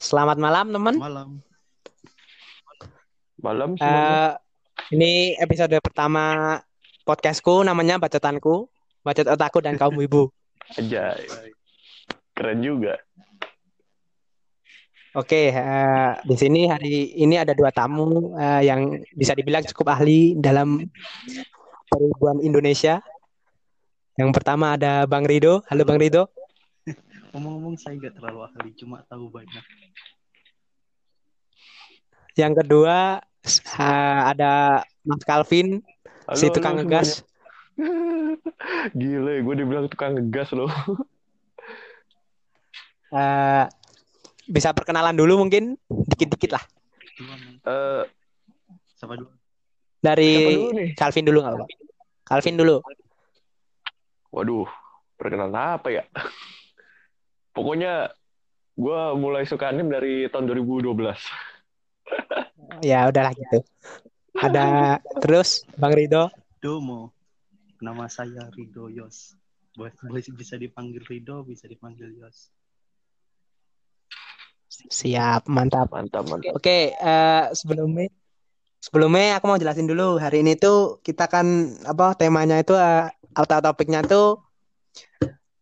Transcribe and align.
Selamat 0.00 0.40
malam, 0.40 0.72
teman. 0.72 0.96
Malam. 0.96 1.28
Malam 3.36 3.76
semuanya. 3.76 4.08
Eh, 4.08 4.32
ini 4.96 5.12
episode 5.36 5.76
pertama 5.84 6.56
podcastku, 7.04 7.60
namanya 7.60 8.00
Bacotanku, 8.00 8.64
Bacot 9.04 9.28
Otaku 9.28 9.60
dan 9.60 9.76
Kaum 9.76 10.00
Ibu. 10.00 10.32
Aja. 10.80 11.20
Keren 12.32 12.64
juga. 12.64 12.96
Oke, 15.12 15.52
eh, 15.52 16.10
di 16.24 16.36
sini 16.40 16.64
hari 16.64 17.20
ini 17.20 17.36
ada 17.36 17.52
dua 17.52 17.68
tamu 17.68 18.32
eh, 18.40 18.72
yang 18.72 19.04
bisa 19.12 19.36
dibilang 19.36 19.68
cukup 19.68 20.00
ahli 20.00 20.32
dalam 20.40 20.80
peribuan 21.92 22.40
Indonesia. 22.40 23.04
Yang 24.16 24.32
pertama 24.32 24.80
ada 24.80 25.04
Bang 25.04 25.28
Rido. 25.28 25.60
Halo 25.68 25.84
Bang 25.84 26.00
Rido. 26.00 26.39
Ngomong-ngomong 27.30 27.76
saya 27.78 27.94
nggak 27.96 28.18
terlalu 28.18 28.38
ahli, 28.42 28.70
cuma 28.74 29.06
tahu 29.06 29.30
banyak. 29.30 29.64
Yang 32.34 32.52
kedua 32.64 33.20
eh, 33.78 34.20
ada 34.26 34.82
Mas 35.06 35.22
Calvin, 35.22 35.82
Halo, 36.26 36.36
si 36.36 36.46
halo 36.46 36.54
tukang 36.54 36.74
semuanya. 36.76 37.06
ngegas. 37.06 37.10
Gile, 38.98 39.34
gue 39.40 39.54
dibilang 39.56 39.86
tukang 39.88 40.14
ngegas 40.16 40.50
loh. 40.52 40.70
Eh, 43.10 43.66
bisa 44.46 44.70
perkenalan 44.70 45.18
dulu 45.18 45.42
mungkin 45.42 45.74
dikit-dikit 46.06 46.54
lah. 46.54 46.62
Eh, 47.66 48.06
Siapa 48.94 49.18
dulu? 49.18 49.34
dari 49.98 50.30
siapa 50.30 50.50
dulu? 50.54 50.70
Calvin 50.94 51.26
dulu 51.26 51.38
nggak 51.42 51.54
apa-apa. 51.58 51.66
Calvin 52.22 52.54
dulu. 52.54 52.76
Waduh, 54.30 54.70
perkenalan 55.18 55.58
apa 55.74 55.90
ya? 55.90 56.06
Pokoknya 57.50 58.14
gue 58.78 59.00
mulai 59.18 59.44
suka 59.44 59.68
anime 59.68 59.90
dari 59.92 60.14
tahun 60.30 60.46
2012. 60.48 60.94
Ya 62.80 63.10
udahlah 63.10 63.34
gitu. 63.34 63.60
Ada 64.38 64.96
terus 65.20 65.66
Bang 65.76 65.92
Rido. 65.92 66.30
Domo. 66.62 67.12
Nama 67.82 68.06
saya 68.06 68.46
Rido 68.54 68.86
Yos. 68.86 69.34
Boleh, 69.74 69.92
boleh 70.00 70.22
bisa 70.32 70.54
dipanggil 70.54 71.02
Rido, 71.04 71.42
bisa 71.44 71.66
dipanggil 71.66 72.14
Yos. 72.14 72.54
Siap, 74.70 75.50
mantap. 75.50 75.90
Mantap, 75.92 76.24
mantap. 76.30 76.56
Oke, 76.56 76.94
eh, 76.94 77.44
sebelumnya 77.52 78.08
sebelumnya 78.80 79.36
aku 79.42 79.44
mau 79.50 79.60
jelasin 79.60 79.90
dulu. 79.90 80.16
Hari 80.16 80.46
ini 80.46 80.56
tuh 80.56 81.02
kita 81.04 81.26
kan 81.26 81.74
apa 81.84 82.14
temanya 82.16 82.62
itu 82.62 82.72
eh, 82.78 83.10
atau 83.34 83.58
topiknya 83.60 84.06
tuh 84.06 84.40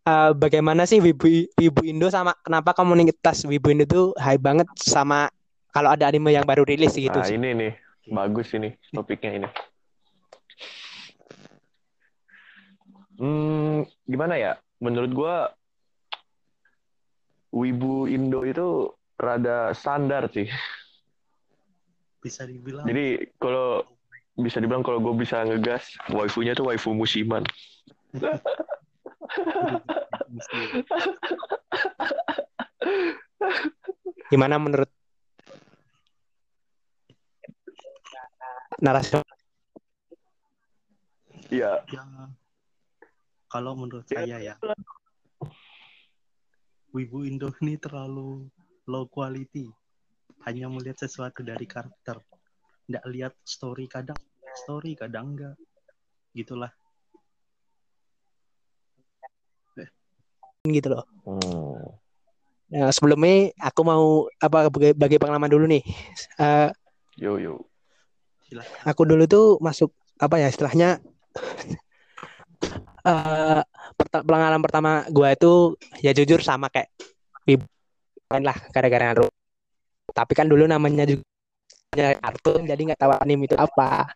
eh, 0.08 0.30
bagaimana 0.32 0.88
sih 0.88 0.98
wibu 0.98 1.28
wibu 1.54 1.80
Indo 1.84 2.08
sama 2.08 2.32
kenapa 2.40 2.72
komunitas 2.72 3.44
wibu 3.44 3.68
Indo 3.68 3.84
tuh 3.84 4.06
high 4.16 4.40
banget 4.40 4.66
sama 4.80 5.28
kalau 5.68 5.92
ada 5.92 6.08
anime 6.08 6.32
yang 6.32 6.48
baru 6.48 6.64
rilis 6.64 6.96
gitu 6.96 7.12
Nah, 7.12 7.28
sih. 7.28 7.36
ini 7.36 7.52
nih, 7.52 7.72
bagus 8.08 8.48
ini 8.56 8.72
topiknya 8.90 9.30
ini. 9.36 9.48
Hmm, 13.18 13.82
gimana 14.06 14.38
ya? 14.38 14.52
Menurut 14.78 15.10
gue, 15.10 15.36
Wibu 17.50 18.06
Indo 18.06 18.46
itu 18.46 18.94
rada 19.18 19.74
standar 19.74 20.30
sih. 20.30 20.46
Bisa 22.22 22.46
dibilang 22.46 22.86
Jadi 22.86 23.26
kalau 23.42 23.82
bisa 24.38 24.62
dibilang 24.62 24.86
kalau 24.86 25.02
gue 25.02 25.14
bisa 25.18 25.42
ngegas, 25.42 25.98
waifunya 26.14 26.54
tuh 26.54 26.70
waifu 26.70 26.94
musiman. 26.94 27.42
Gimana 34.32 34.56
menurut 34.60 34.90
narasi? 38.78 39.18
Iya, 41.48 41.80
ya 41.88 42.04
kalau 43.48 43.72
menurut 43.74 44.04
Ya. 44.12 44.20
saya 44.22 44.36
ya. 44.44 44.54
Wibu 46.92 47.24
Indo 47.24 47.48
ini 47.64 47.80
terlalu 47.80 48.48
low 48.88 49.04
quality. 49.08 49.68
Hanya 50.44 50.68
melihat 50.72 51.04
sesuatu 51.04 51.44
dari 51.44 51.64
karakter. 51.68 52.20
Nggak 52.88 53.04
lihat 53.08 53.34
story 53.44 53.88
kadang. 53.88 54.16
Story 54.64 54.96
kadang 54.96 55.36
enggak 55.36 55.56
gitulah 56.36 56.70
gitu 60.66 60.88
loh. 60.90 61.04
Hmm. 61.22 61.78
Nah, 62.68 62.90
sebelumnya 62.92 63.54
aku 63.62 63.80
mau 63.86 64.28
apa 64.42 64.68
bagi, 64.68 64.92
bagi 64.92 65.16
pengalaman 65.16 65.48
dulu 65.48 65.64
nih. 65.70 65.82
Eh, 66.42 66.68
Yo 67.18 67.38
yo. 67.38 67.66
silahkan 68.48 68.80
aku 68.88 69.02
dulu 69.04 69.24
tuh 69.28 69.46
masuk 69.60 69.92
apa 70.16 70.40
ya 70.40 70.48
istilahnya 70.48 71.02
eh 73.04 73.62
perta- 73.92 74.24
pengalaman 74.24 74.62
pertama 74.64 75.04
gua 75.12 75.36
itu 75.36 75.76
ya 76.00 76.16
jujur 76.16 76.40
sama 76.40 76.72
kayak 76.72 76.88
main 77.44 78.44
lah 78.44 78.56
gara-gara 78.72 79.12
Naruto. 79.12 79.32
Tapi 80.12 80.32
kan 80.36 80.48
dulu 80.48 80.68
namanya 80.68 81.08
juga 81.08 82.16
kartun 82.20 82.68
jadi 82.68 82.80
nggak 82.92 83.00
tahu 83.00 83.12
anime 83.16 83.48
itu 83.48 83.56
apa. 83.56 84.12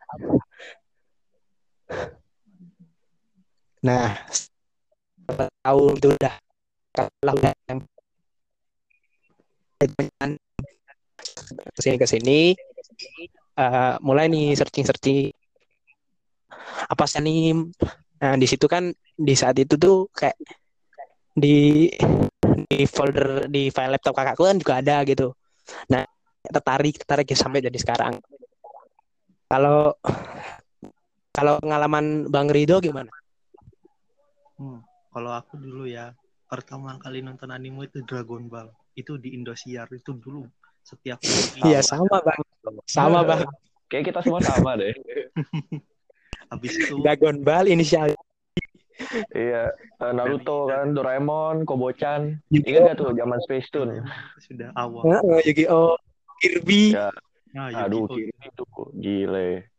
Nah, 3.83 4.15
setelah 5.23 5.49
tahu 5.63 5.83
itu 5.97 6.09
udah 6.13 6.35
kalah 6.93 7.35
udah 7.39 7.53
ke 11.73 11.81
sini 11.83 11.97
ke 11.99 12.07
sini. 12.07 12.41
Eh, 13.53 13.95
mulai 14.01 14.33
nih 14.33 14.57
searching 14.57 14.85
searching 14.89 15.29
apa 16.89 17.05
sih 17.09 17.21
anime 17.21 17.73
nah 18.23 18.39
di 18.39 18.47
situ 18.47 18.71
kan 18.71 18.95
di 19.19 19.35
saat 19.35 19.59
itu 19.59 19.75
tuh 19.75 20.07
kayak 20.15 20.39
di 21.35 21.91
di 22.71 22.85
folder 22.87 23.51
di 23.51 23.69
file 23.75 23.93
laptop 23.99 24.15
kakakku 24.15 24.47
kan 24.47 24.57
juga 24.63 24.79
ada 24.81 25.03
gitu. 25.05 25.35
Nah 25.91 26.07
tertarik 26.47 27.03
tertarik 27.03 27.27
ya 27.29 27.37
sampai 27.39 27.61
jadi 27.67 27.79
sekarang. 27.79 28.15
Kalau 29.51 29.97
kalau 31.35 31.55
pengalaman 31.61 32.31
Bang 32.31 32.49
Rido 32.53 32.79
gimana? 32.79 33.11
Hmm, 34.57 34.81
kalau 35.13 35.31
aku 35.37 35.61
dulu 35.61 35.85
ya 35.85 36.17
pertama 36.49 36.97
kali 36.99 37.21
nonton 37.21 37.53
anime 37.53 37.85
itu 37.87 38.01
Dragon 38.03 38.49
Ball. 38.49 38.73
Itu 38.97 39.21
di 39.21 39.37
Indosiar 39.37 39.89
itu 39.93 40.17
dulu 40.17 40.49
setiap 40.83 41.21
Iya 41.69 41.85
sama 41.85 42.19
bang 42.25 42.41
sama 42.89 43.21
bang 43.23 43.41
Kayak 43.93 44.05
kita 44.09 44.21
semua 44.25 44.41
sama 44.41 44.81
deh. 44.81 44.97
habis 46.53 46.73
itu 46.81 46.97
Dragon 47.05 47.45
Ball 47.45 47.69
inisial. 47.69 48.17
Iya, 49.33 49.73
eh, 49.73 50.13
Naruto 50.15 50.69
kan, 50.69 50.97
Doraemon, 50.97 51.69
Kobo-chan. 51.69 52.41
Ingat 52.49 52.97
gak 52.97 52.97
tuh 53.01 53.13
zaman 53.13 53.39
Space 53.45 53.69
Tune? 53.69 54.01
sudah 54.41 54.73
awal. 54.79 55.05
Heeh, 55.09 55.39
Yu-Gi-Oh 55.53 55.97
Kirby. 56.41 56.97
Ya, 56.97 57.13
nah 57.53 57.69
aduh, 57.71 58.09
kiri 58.09 58.33
itu 58.33 58.65
gile. 58.97 59.73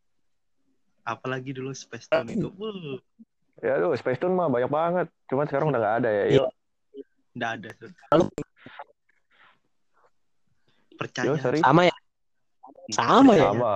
apalagi 1.04 1.52
dulu 1.52 1.76
Space 1.76 2.08
Tune 2.08 2.32
itu 2.32 2.48
Ya, 3.64 3.80
aduh, 3.80 3.96
Space 3.96 4.20
Tune 4.20 4.36
mah 4.36 4.52
banyak 4.52 4.68
banget. 4.68 5.08
Cuman 5.32 5.48
sekarang 5.48 5.72
udah 5.72 5.80
nggak 5.80 5.98
ada 6.04 6.10
ya. 6.12 6.24
Iya. 6.28 6.36
Yuk, 6.36 6.50
nggak 7.34 7.52
ada 7.58 7.70
tuh 7.80 7.90
Lalu? 8.14 8.26
percaya 10.94 11.26
Yo, 11.26 11.34
sorry. 11.42 11.60
sama 11.60 11.82
ya 11.90 11.96
sama 12.94 13.34
ya 13.34 13.50
Sama. 13.52 13.76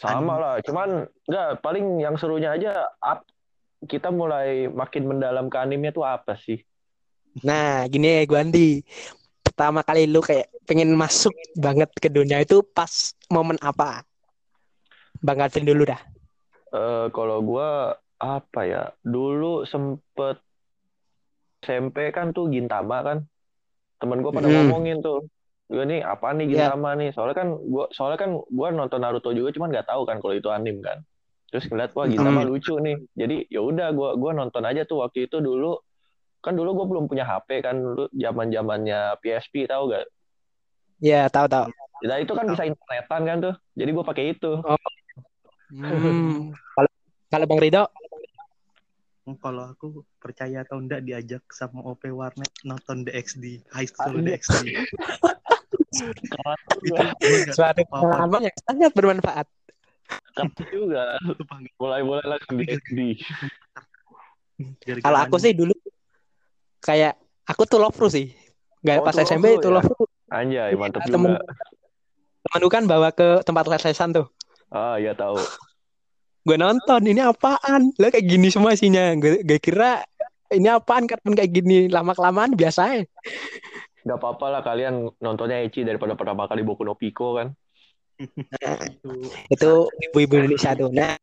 Sama 0.00 0.34
lah. 0.38 0.54
Cuman 0.62 0.88
nggak 1.26 1.48
paling 1.60 2.00
yang 2.00 2.14
serunya 2.14 2.54
aja 2.54 2.88
up 3.02 3.26
kita 3.84 4.12
mulai 4.12 4.68
makin 4.68 5.08
mendalam 5.08 5.48
ke 5.48 5.56
anime 5.56 5.90
tuh 5.90 6.04
apa 6.04 6.36
sih? 6.36 6.60
Nah, 7.42 7.84
gini 7.88 8.20
ya 8.20 8.24
Guandi. 8.28 8.84
Pertama 9.40 9.82
kali 9.84 10.08
lu 10.08 10.20
kayak 10.20 10.48
pengen 10.64 10.92
masuk 10.94 11.34
banget 11.56 11.90
ke 11.96 12.08
dunia 12.08 12.40
itu 12.44 12.62
pas 12.62 13.12
momen 13.28 13.56
apa? 13.60 14.04
Bang 15.20 15.42
Alvin 15.42 15.68
dulu 15.68 15.88
dah. 15.88 16.00
Eh 16.70 17.06
kalau 17.12 17.42
gua 17.42 17.98
apa 18.20 18.60
ya? 18.68 18.82
Dulu 19.00 19.64
sempet 19.64 20.36
SMP 21.60 22.12
kan 22.12 22.32
tuh 22.32 22.48
Gintama 22.52 23.00
kan. 23.00 23.18
Temen 24.00 24.20
gua 24.20 24.32
pada 24.32 24.48
Hmm. 24.48 24.68
ngomongin 24.68 25.00
tuh. 25.00 25.24
Gue 25.70 25.86
nih 25.86 26.02
apa 26.02 26.34
nih 26.34 26.46
Iya. 26.50 26.52
Gintama 26.72 26.90
nih? 26.98 27.10
Soalnya 27.14 27.36
kan 27.36 27.48
gua 27.56 27.84
soalnya 27.94 28.18
kan 28.18 28.30
gua 28.48 28.68
nonton 28.72 29.00
Naruto 29.00 29.30
juga 29.30 29.54
cuman 29.54 29.68
nggak 29.70 29.88
tahu 29.88 30.02
kan 30.08 30.16
kalau 30.18 30.34
itu 30.34 30.48
anime 30.50 30.80
kan. 30.82 30.98
Terus 31.50 31.64
ngeliat 31.68 31.92
wah 31.94 32.06
Gintama 32.08 32.42
Hmm. 32.42 32.50
lucu 32.50 32.74
nih. 32.76 32.96
Jadi 33.14 33.36
ya 33.48 33.60
udah 33.62 33.88
gua 33.92 34.16
gua 34.16 34.32
nonton 34.34 34.64
aja 34.66 34.82
tuh 34.84 35.04
waktu 35.04 35.28
itu 35.28 35.38
dulu 35.38 35.78
kan 36.40 36.56
dulu 36.56 36.72
gua 36.74 36.86
belum 36.88 37.04
punya 37.06 37.28
HP 37.28 37.60
kan 37.60 37.76
dulu 37.76 38.08
zaman-zamannya 38.10 39.20
PSP 39.20 39.68
tahu 39.68 39.92
gak? 39.92 40.08
Ya, 41.00 41.28
tahu 41.32 41.48
tahu. 41.48 41.68
Nah 42.04 42.16
itu 42.20 42.32
kan 42.32 42.48
bisa 42.48 42.64
internetan 42.64 43.22
kan 43.28 43.36
tuh. 43.40 43.54
Jadi 43.76 43.90
gua 43.92 44.04
pakai 44.04 44.24
itu. 44.32 44.52
Hmm. 45.70 46.50
Kalau 46.74 46.90
kalau 47.30 47.46
Bang 47.46 47.60
Rido, 47.62 47.86
kalau 49.38 49.70
aku 49.70 50.02
percaya 50.18 50.64
atau 50.64 50.80
enggak 50.80 51.04
diajak 51.06 51.44
sama 51.52 51.84
OP 51.84 52.08
Warnet 52.10 52.50
nonton 52.66 53.06
DXD 53.06 53.62
High 53.70 53.88
School 53.88 54.18
Anjir. 54.20 54.26
DXD 54.26 54.54
nggak 55.90 57.54
Suatu 57.56 57.82
pengalaman 57.86 58.48
yang 58.48 58.56
sangat 58.64 58.90
bermanfaat. 58.94 59.46
Karat 60.34 60.54
juga. 60.72 61.20
Nggak. 61.20 61.70
Mulai-mulai 61.78 62.26
langsung 62.26 62.58
SD. 62.58 62.98
Gara-gara 64.82 65.04
Kalau 65.04 65.18
aku 65.24 65.36
sih 65.40 65.52
dulu 65.56 65.74
kayak 66.82 67.16
aku 67.46 67.62
tuh 67.68 67.78
love 67.78 67.96
sih. 68.10 68.32
Gak 68.80 69.04
Oh, 69.04 69.04
pas 69.04 69.12
tuh 69.12 69.28
SMP 69.28 69.60
itu 69.60 69.68
ya? 69.68 69.76
love 69.76 69.92
Anjay, 70.30 70.72
mantap 70.78 71.04
temen 71.10 71.34
juga. 71.36 71.42
temanku 72.46 72.68
kan 72.70 72.82
bawa 72.86 73.10
ke 73.10 73.42
tempat 73.42 73.66
les-lesan 73.66 74.14
tuh. 74.14 74.26
Ah, 74.70 74.94
iya 74.96 75.10
tahu. 75.12 75.36
Gue 76.40 76.56
nonton 76.56 77.04
ini 77.04 77.20
apaan? 77.20 77.92
Lah 78.00 78.08
kayak 78.08 78.24
gini 78.24 78.48
semua 78.48 78.72
isinya. 78.72 79.12
Gue 79.16 79.44
gue 79.44 79.58
kira 79.60 80.00
ini 80.50 80.68
apaan 80.72 81.04
kartun 81.04 81.36
kayak 81.36 81.52
gini 81.52 81.86
lama 81.92 82.16
kelamaan 82.16 82.56
biasa 82.56 82.82
ya. 82.96 83.04
Gak 84.00 84.16
apa-apa 84.16 84.46
lah 84.48 84.62
kalian 84.64 85.12
nontonnya 85.20 85.60
Eci 85.60 85.84
daripada 85.84 86.16
pertama 86.16 86.48
kali 86.48 86.64
Boku 86.64 86.82
no 86.82 86.96
Pico 86.96 87.36
kan. 87.36 87.52
itu 88.20 89.12
Itu 89.52 89.72
ibu-ibu 90.10 90.40
Indonesia 90.40 90.72
tuh. 90.76 90.88
Nah, 90.92 91.16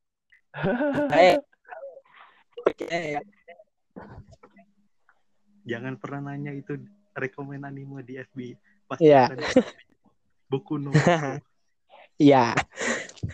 jangan 5.68 5.94
pernah 5.98 6.32
nanya 6.32 6.54
itu 6.54 6.78
rekomen 7.18 7.66
anime 7.66 8.06
di 8.06 8.22
FB 8.22 8.40
pas 8.88 8.98
Iya. 9.02 9.34
akan 9.34 9.40
buku 10.48 10.76
no. 10.80 10.94
Iya. 12.18 12.58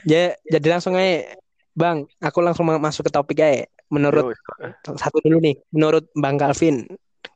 Ya, 0.03 0.35
jadi 0.43 0.67
langsung 0.75 0.99
aja, 0.99 1.39
Bang. 1.73 2.05
Aku 2.21 2.39
langsung 2.41 2.65
ma- 2.65 2.81
masuk 2.81 3.09
ke 3.09 3.11
topik 3.11 3.41
aja. 3.41 3.65
Menurut 3.89 4.33
Yo, 4.33 4.93
satu 4.97 5.21
dulu 5.21 5.37
nih, 5.37 5.57
menurut 5.69 6.09
Bang 6.17 6.37
Calvin, 6.37 6.85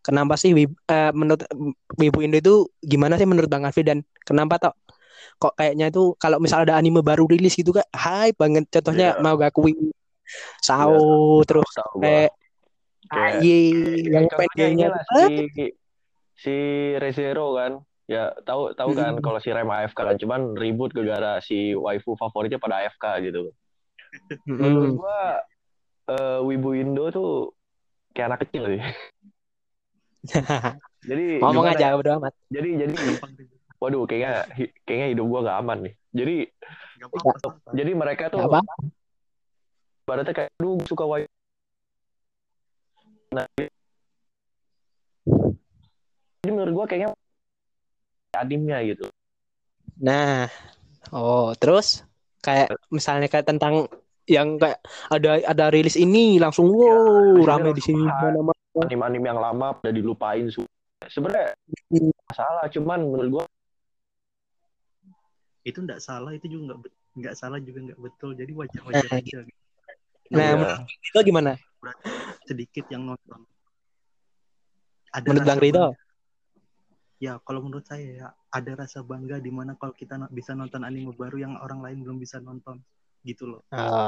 kenapa 0.01 0.33
sih 0.37 0.53
wib, 0.57 0.73
eh, 0.89 1.11
menurut 1.13 1.45
Wibu 1.97 2.25
Indo 2.25 2.37
itu 2.37 2.55
gimana 2.81 3.17
sih 3.17 3.29
menurut 3.29 3.49
Bang 3.49 3.61
Calvin 3.65 3.85
dan 3.85 3.99
kenapa 4.25 4.57
toh 4.57 4.73
kok 5.37 5.53
kayaknya 5.53 5.93
itu 5.93 6.17
kalau 6.17 6.41
misalnya 6.41 6.73
ada 6.73 6.75
anime 6.81 7.05
baru 7.05 7.29
rilis 7.29 7.53
gitu 7.53 7.69
kan 7.69 7.85
hype 7.93 8.41
banget 8.41 8.65
contohnya 8.73 9.13
Iya. 9.13 9.21
mau 9.21 9.37
Gakui 9.37 9.93
Sao 10.65 10.97
terus 11.45 11.69
tahu 11.77 12.01
gua. 12.01 12.03
kayak 12.03 12.31
Kayak 13.07 13.33
AY 13.39 13.61
yang 14.11 14.25
inilah 14.75 15.01
si 15.13 15.29
si 16.35 16.55
Rezero 16.97 17.55
kan. 17.55 17.79
Ya 18.07 18.31
tahu 18.47 18.71
tahu 18.71 18.95
kan 18.95 19.19
Mm-mm. 19.19 19.23
kalau 19.23 19.39
si 19.39 19.51
Rem 19.51 19.67
AFK 19.67 19.99
kan 19.99 20.15
cuman 20.15 20.55
ribut 20.55 20.95
gara-gara 20.95 21.43
si 21.43 21.75
waifu 21.75 22.15
favoritnya 22.15 22.59
pada 22.59 22.83
AFK 22.83 23.29
gitu. 23.29 23.51
Menurut 24.47 24.89
Mm-mm. 24.89 24.99
gua 24.99 25.17
eh, 26.11 26.39
Wibu 26.43 26.69
Indo 26.77 27.05
tuh 27.11 27.29
kayak 28.15 28.27
anak 28.33 28.39
kecil 28.47 28.63
sih. 28.73 28.81
Jadi 31.07 31.25
ngomong 31.39 31.71
aja 31.71 31.93
ya? 31.93 31.95
bodo 31.95 32.11
amat 32.19 32.33
Jadi 32.51 32.69
jadi 32.83 32.95
waduh 33.79 34.03
kayaknya 34.09 34.43
kayaknya 34.83 35.07
hidup 35.15 35.25
gua 35.29 35.39
gak 35.45 35.57
aman 35.63 35.77
nih. 35.87 35.93
Jadi 36.11 36.35
santai. 36.97 37.71
jadi 37.77 37.91
mereka 37.95 38.23
tuh 38.33 38.43
Gak 38.43 38.51
apa 38.51 38.59
ibaratnya 40.07 40.33
kayak 40.35 40.49
aduh 40.59 40.79
suka 40.87 41.03
waifu. 41.03 41.27
Nah, 43.35 43.43
jadi 46.39 46.51
menurut 46.51 46.73
gua 46.73 46.85
kayaknya 46.87 47.11
animnya 48.39 48.77
gitu. 48.87 49.07
nah 49.97 50.45
oh 51.09 51.57
terus 51.57 52.05
kayak 52.45 52.69
misalnya 52.93 53.27
kayak 53.27 53.49
tentang 53.49 53.89
yang 54.27 54.59
kayak 54.59 54.83
ada 55.07 55.39
ada 55.41 55.65
rilis 55.71 55.95
ini 55.95 56.35
langsung 56.37 56.67
wow 56.67 57.39
sini 57.39 57.47
rame 57.47 57.69
di 57.71 57.81
sini 57.81 58.03
mana-mana. 58.03 58.53
Anime-anime 58.77 59.25
yang 59.25 59.39
lama 59.41 59.73
udah 59.79 59.93
dilupain 59.95 60.45
semua. 60.53 60.69
Sebenarnya 61.07 61.55
Hmm. 61.87 62.11
masalah 62.27 62.67
cuman 62.67 62.99
menurut 63.07 63.29
gua 63.31 63.43
itu 65.63 65.79
nggak 65.83 65.99
salah 65.99 66.31
itu 66.35 66.47
juga 66.47 66.75
nggak 66.75 66.79
bet- 66.83 66.99
nggak 67.17 67.35
salah 67.35 67.59
juga 67.63 67.79
nggak 67.91 67.99
betul. 67.99 68.29
Jadi 68.35 68.51
wajar-wajar 68.53 69.07
Nah, 69.07 69.17
aja. 69.17 69.37
Gitu. 69.47 69.55
Nah, 70.35 70.47
menurut 70.53 70.79
itu 70.91 71.19
gimana? 71.23 71.51
Sedikit 72.43 72.85
yang 72.91 73.07
nonton. 73.07 73.47
Ada 75.15 75.25
menurut 75.31 75.47
Bang 75.47 75.61
Rido 75.63 75.83
bangga. 75.87 76.05
ya 77.17 77.33
kalau 77.41 77.65
menurut 77.65 77.85
saya 77.87 78.07
ya 78.13 78.27
ada 78.53 78.71
rasa 78.77 79.01
bangga 79.01 79.39
di 79.41 79.49
mana 79.49 79.73
kalau 79.79 79.95
kita 79.95 80.19
bisa 80.29 80.53
nonton 80.53 80.83
anime 80.85 81.15
baru 81.17 81.41
yang 81.41 81.53
orang 81.57 81.81
lain 81.81 82.03
belum 82.05 82.19
bisa 82.21 82.37
nonton 82.43 82.77
gitu 83.27 83.43
loh 83.51 83.59
Oh, 83.69 84.07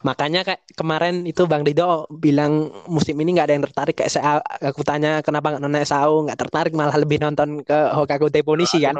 makanya 0.00 0.40
kayak 0.40 0.64
kemarin 0.72 1.28
itu 1.28 1.44
Bang 1.44 1.60
Rido 1.62 2.08
bilang 2.08 2.72
musim 2.88 3.12
ini 3.20 3.36
nggak 3.36 3.46
ada 3.46 3.54
yang 3.60 3.64
tertarik 3.68 3.94
kayak 3.94 4.08
saya 4.08 4.40
aku 4.64 4.80
tanya 4.80 5.20
kenapa 5.20 5.52
nggak 5.52 5.62
nonton 5.62 5.84
SAO 5.84 6.24
nggak 6.24 6.40
tertarik 6.40 6.72
malah 6.72 6.96
lebih 6.96 7.20
nonton 7.20 7.60
ke 7.60 7.76
Hokaku 7.92 8.32
Tepponishi 8.32 8.80
kan 8.80 8.96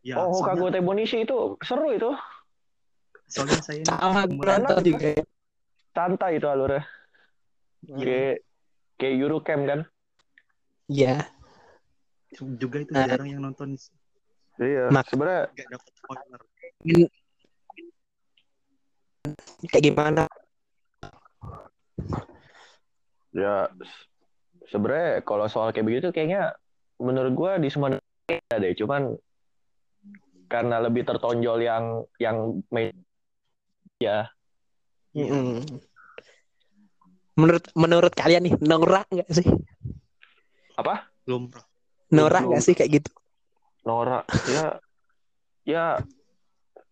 ya 0.00 0.16
oh 0.16 0.32
soalnya, 0.32 0.64
Hokago 0.64 0.66
Tebonishi 0.72 1.22
itu 1.22 1.36
seru 1.60 1.92
itu. 1.92 2.10
soalnya 3.28 3.60
saya 3.60 3.82
sama 3.84 4.24
nonton 4.24 4.80
juga 4.80 5.20
Santai 5.94 6.42
itu 6.42 6.46
alurnya. 6.50 6.82
Iya. 7.86 8.02
Kayak 8.02 8.34
kayak 8.98 9.14
Eurocamp 9.20 9.62
kan. 9.68 9.80
Iya 10.90 11.16
juga 12.34 12.82
itu 12.82 12.90
Nah. 12.90 13.06
jarang 13.06 13.28
yang 13.30 13.42
nonton 13.42 13.78
Iya. 14.58 14.90
Mak- 14.90 15.10
Sebenarnya 15.10 15.50
nggak 15.50 15.68
dapat 15.70 15.92
spoiler 15.98 16.40
kayak 19.70 19.84
gimana? 19.84 20.24
Ya 23.34 23.68
s- 23.82 24.06
sebenarnya 24.70 25.22
kalau 25.26 25.46
soal 25.50 25.74
kayak 25.74 25.86
begitu 25.86 26.08
kayaknya 26.14 26.54
menurut 27.02 27.32
gua 27.34 27.52
di 27.58 27.68
semua 27.68 27.98
negara 27.98 28.40
ada 28.50 28.62
deh. 28.62 28.74
Cuman 28.78 29.18
karena 30.46 30.76
lebih 30.78 31.02
tertonjol 31.02 31.58
yang 31.64 31.84
yang 32.22 32.62
main 32.70 32.94
ya. 33.98 34.28
Mm-mm. 35.14 35.62
menurut 37.34 37.66
menurut 37.74 38.12
kalian 38.14 38.46
nih 38.46 38.54
norak 38.62 39.06
nggak 39.10 39.30
sih? 39.30 39.46
Apa? 40.78 41.10
Belum 41.26 41.50
pernah 41.50 41.66
norak 42.14 42.42
nggak 42.46 42.62
sih 42.62 42.74
kayak 42.78 43.02
gitu? 43.02 43.10
Nora 43.82 44.22
ya. 44.46 44.78
Ya 45.64 45.84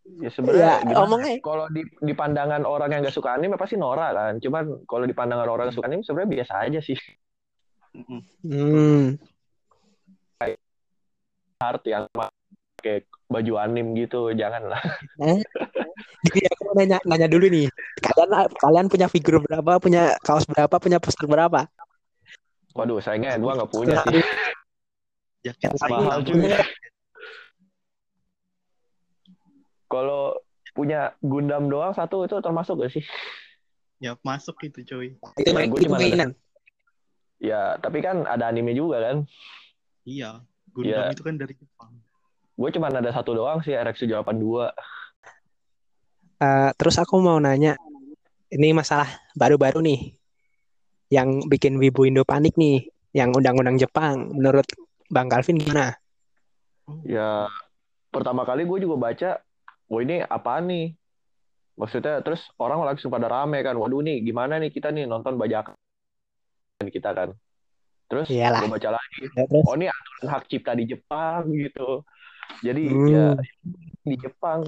ya 0.03 0.27
ya 0.27 0.31
sebenarnya 0.35 0.75
gimana? 0.83 1.03
omongnya. 1.07 1.35
Kalau 1.43 1.67
di 1.71 1.83
di 1.87 2.13
pandangan 2.15 2.63
orang 2.67 2.89
yang 2.91 3.01
gak 3.07 3.17
suka 3.17 3.35
anime 3.35 3.55
pasti 3.55 3.79
Nora 3.79 4.11
kan. 4.11 4.39
Cuman 4.43 4.87
kalau 4.87 5.05
di 5.07 5.15
pandangan 5.15 5.49
orang 5.49 5.71
yang 5.71 5.77
suka 5.77 5.87
anime 5.89 6.03
sebenarnya 6.03 6.31
biasa 6.43 6.55
aja 6.67 6.81
sih. 6.83 6.99
Hmm. 8.47 9.21
hard 11.63 11.85
yang 11.87 12.11
pakai 12.11 13.07
baju 13.31 13.53
anim 13.63 13.95
gitu 13.95 14.35
janganlah 14.35 14.83
Jadi 16.27 16.41
aku 16.51 16.61
mau 16.67 16.75
nanya 16.75 16.99
nanya 17.07 17.29
dulu 17.31 17.47
nih. 17.47 17.67
Kalian 18.03 18.51
kalian 18.59 18.87
punya 18.91 19.07
figur 19.07 19.39
berapa 19.43 19.79
punya 19.79 20.19
kaos 20.23 20.43
berapa 20.47 20.75
punya 20.83 20.99
poster 20.99 21.27
berapa? 21.31 21.71
Waduh 22.75 22.99
sayangnya 22.99 23.39
gua 23.39 23.59
nggak 23.59 23.71
punya 23.71 24.03
sih. 24.11 24.23
jaket 25.43 25.75
saya 25.79 25.99
mahal 25.99 26.23
juga. 26.23 26.63
Kalau 29.93 30.41
punya 30.73 31.13
Gundam 31.21 31.69
doang 31.69 31.93
satu 31.93 32.25
itu 32.25 32.41
termasuk 32.41 32.81
gak 32.81 32.93
sih? 32.97 33.05
ya 34.03 34.19
masuk 34.27 34.59
itu 34.67 34.83
coy 34.83 35.15
itu 35.39 35.51
main 35.55 35.71
gua 35.71 35.79
itu 35.79 35.93
mainan 35.93 36.31
Ya, 37.39 37.75
tapi 37.79 38.03
kan 38.03 38.23
ada 38.27 38.51
anime 38.51 38.71
juga 38.75 38.99
kan. 39.03 39.27
iya 40.03 40.43
Gundam 40.73 41.07
Ya. 41.07 41.15
itu 41.15 41.23
kan 41.23 41.35
dari 41.37 41.55
Jepang 41.55 42.03
Gue 42.53 42.69
cuma 42.71 42.93
ada 42.93 43.11
satu 43.11 43.33
doang 43.35 43.65
sih 43.65 43.73
RX-782. 43.75 44.71
Eh, 46.39 46.71
terus 46.79 47.01
aku 47.01 47.19
mau 47.19 47.41
nanya 47.41 47.75
ini 48.53 48.71
masalah 48.77 49.09
baru-baru 49.35 49.81
nih 49.83 50.01
yang 51.09 51.49
bikin 51.49 51.81
Wibu 51.81 52.07
Indo 52.07 52.23
panik 52.29 52.55
nih 52.61 52.87
yang 53.17 53.33
undang-undang 53.33 53.81
Jepang 53.81 54.31
menurut 54.37 54.69
Bang 55.09 55.33
Calvin 55.33 55.59
gimana 55.59 55.97
Ya, 57.07 57.47
pertama 58.11 58.43
kali 58.43 58.67
gue 58.69 58.79
juga 58.85 58.97
baca, 58.99 59.31
wah 59.93 60.01
ini 60.01 60.25
apaan 60.25 60.65
nih? 60.73 60.97
Maksudnya 61.77 62.25
terus 62.25 62.41
orang 62.57 62.81
langsung 62.85 63.13
pada 63.13 63.29
rame 63.29 63.61
kan, 63.61 63.77
waduh 63.77 64.01
nih 64.01 64.25
gimana 64.25 64.57
nih 64.57 64.73
kita 64.73 64.89
nih 64.89 65.05
nonton 65.05 65.37
bajakan 65.37 65.77
kita 66.89 67.13
kan. 67.13 67.37
Terus 68.09 68.29
Iyalah. 68.29 68.61
gue 68.65 68.69
baca 68.73 68.91
lagi, 68.93 69.25
Ya, 69.37 69.45
terus 69.49 69.65
oh 69.65 69.75
ini 69.77 69.87
aturan 69.89 70.27
hak 70.33 70.45
cipta 70.49 70.73
di 70.77 70.85
Jepang 70.85 71.49
gitu. 71.53 72.05
Jadi 72.61 72.85
Hmm. 72.89 73.09
ya 73.09 73.27
di 74.05 74.17
Jepang. 74.21 74.61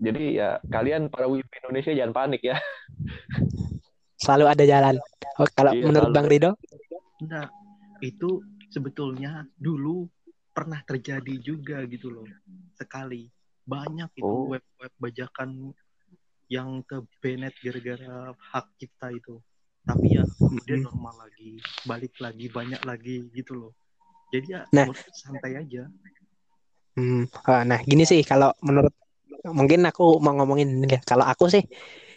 Jadi 0.00 0.36
ya 0.40 0.60
kalian 0.68 1.08
para 1.12 1.28
wibu 1.28 1.48
Indonesia 1.64 1.92
jangan 1.92 2.12
panik 2.12 2.40
ya. 2.44 2.56
selalu 4.24 4.44
ada 4.48 4.64
jalan 4.64 4.94
oh, 5.36 5.48
kalau 5.52 5.76
Iya, 5.76 5.84
menurut 5.84 6.08
selalu. 6.08 6.16
Bang 6.16 6.26
Rido 6.32 6.50
Enggak, 7.20 7.48
itu 8.00 8.40
sebetulnya 8.72 9.44
dulu 9.60 10.08
pernah 10.54 10.80
terjadi 10.86 11.34
juga 11.42 11.84
gitu 11.84 12.08
loh. 12.08 12.26
Sekali. 12.78 13.28
Banyak 13.64 14.10
itu 14.20 14.28
Oh. 14.28 14.52
web-web 14.52 14.92
bajakan 15.00 15.72
yang 16.52 16.84
ke 16.84 17.00
banned 17.24 17.56
gara-gara 17.64 18.36
hak 18.52 18.66
cipta 18.76 19.08
itu. 19.08 19.40
Tapi 19.84 20.16
ya 20.16 20.24
kemudian 20.40 20.84
normal 20.84 21.28
lagi, 21.28 21.60
balik 21.84 22.16
lagi, 22.20 22.48
banyak 22.48 22.80
lagi 22.84 23.24
gitu 23.32 23.52
loh. 23.56 23.72
Jadi 24.32 24.52
ya 24.52 24.64
Nah. 24.72 24.88
santai 25.12 25.60
aja. 25.60 25.88
Hmm. 26.94 27.26
ah, 27.44 27.64
Nah, 27.64 27.80
gini 27.82 28.04
sih 28.04 28.20
kalau 28.22 28.52
menurut 28.60 28.92
mungkin 29.44 29.84
aku 29.84 30.20
mau 30.20 30.32
ngomongin 30.36 30.68
ini 30.80 30.96
ya. 30.96 31.00
Kalau 31.04 31.24
aku 31.24 31.48
sih 31.48 31.64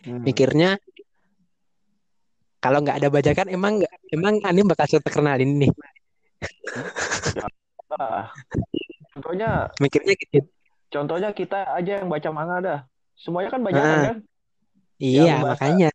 Hmm. 0.08 0.24
mikirnya 0.24 0.80
kalau 2.60 2.80
nggak 2.84 3.00
ada 3.04 3.10
bajakan 3.12 3.48
emang 3.52 3.84
nggak 3.84 3.94
emang 4.12 4.34
anime 4.44 4.72
bakal 4.72 5.00
terkenal 5.00 5.40
ini 5.40 5.68
nih. 5.68 5.72
Ah. 7.96 8.28
Contohnya, 9.16 9.72
Mikirnya 9.80 10.14
gitu. 10.14 10.44
Contohnya 10.88 11.30
kita 11.32 11.68
aja 11.74 12.02
yang 12.02 12.08
baca 12.08 12.30
manga 12.32 12.58
dah. 12.60 12.80
Semuanya 13.18 13.50
kan 13.50 13.62
bajakan 13.66 13.98
Ah. 13.98 14.06
kan? 14.14 14.18
Iya, 14.98 15.42
bahasa- 15.42 15.46
makanya. 15.68 15.90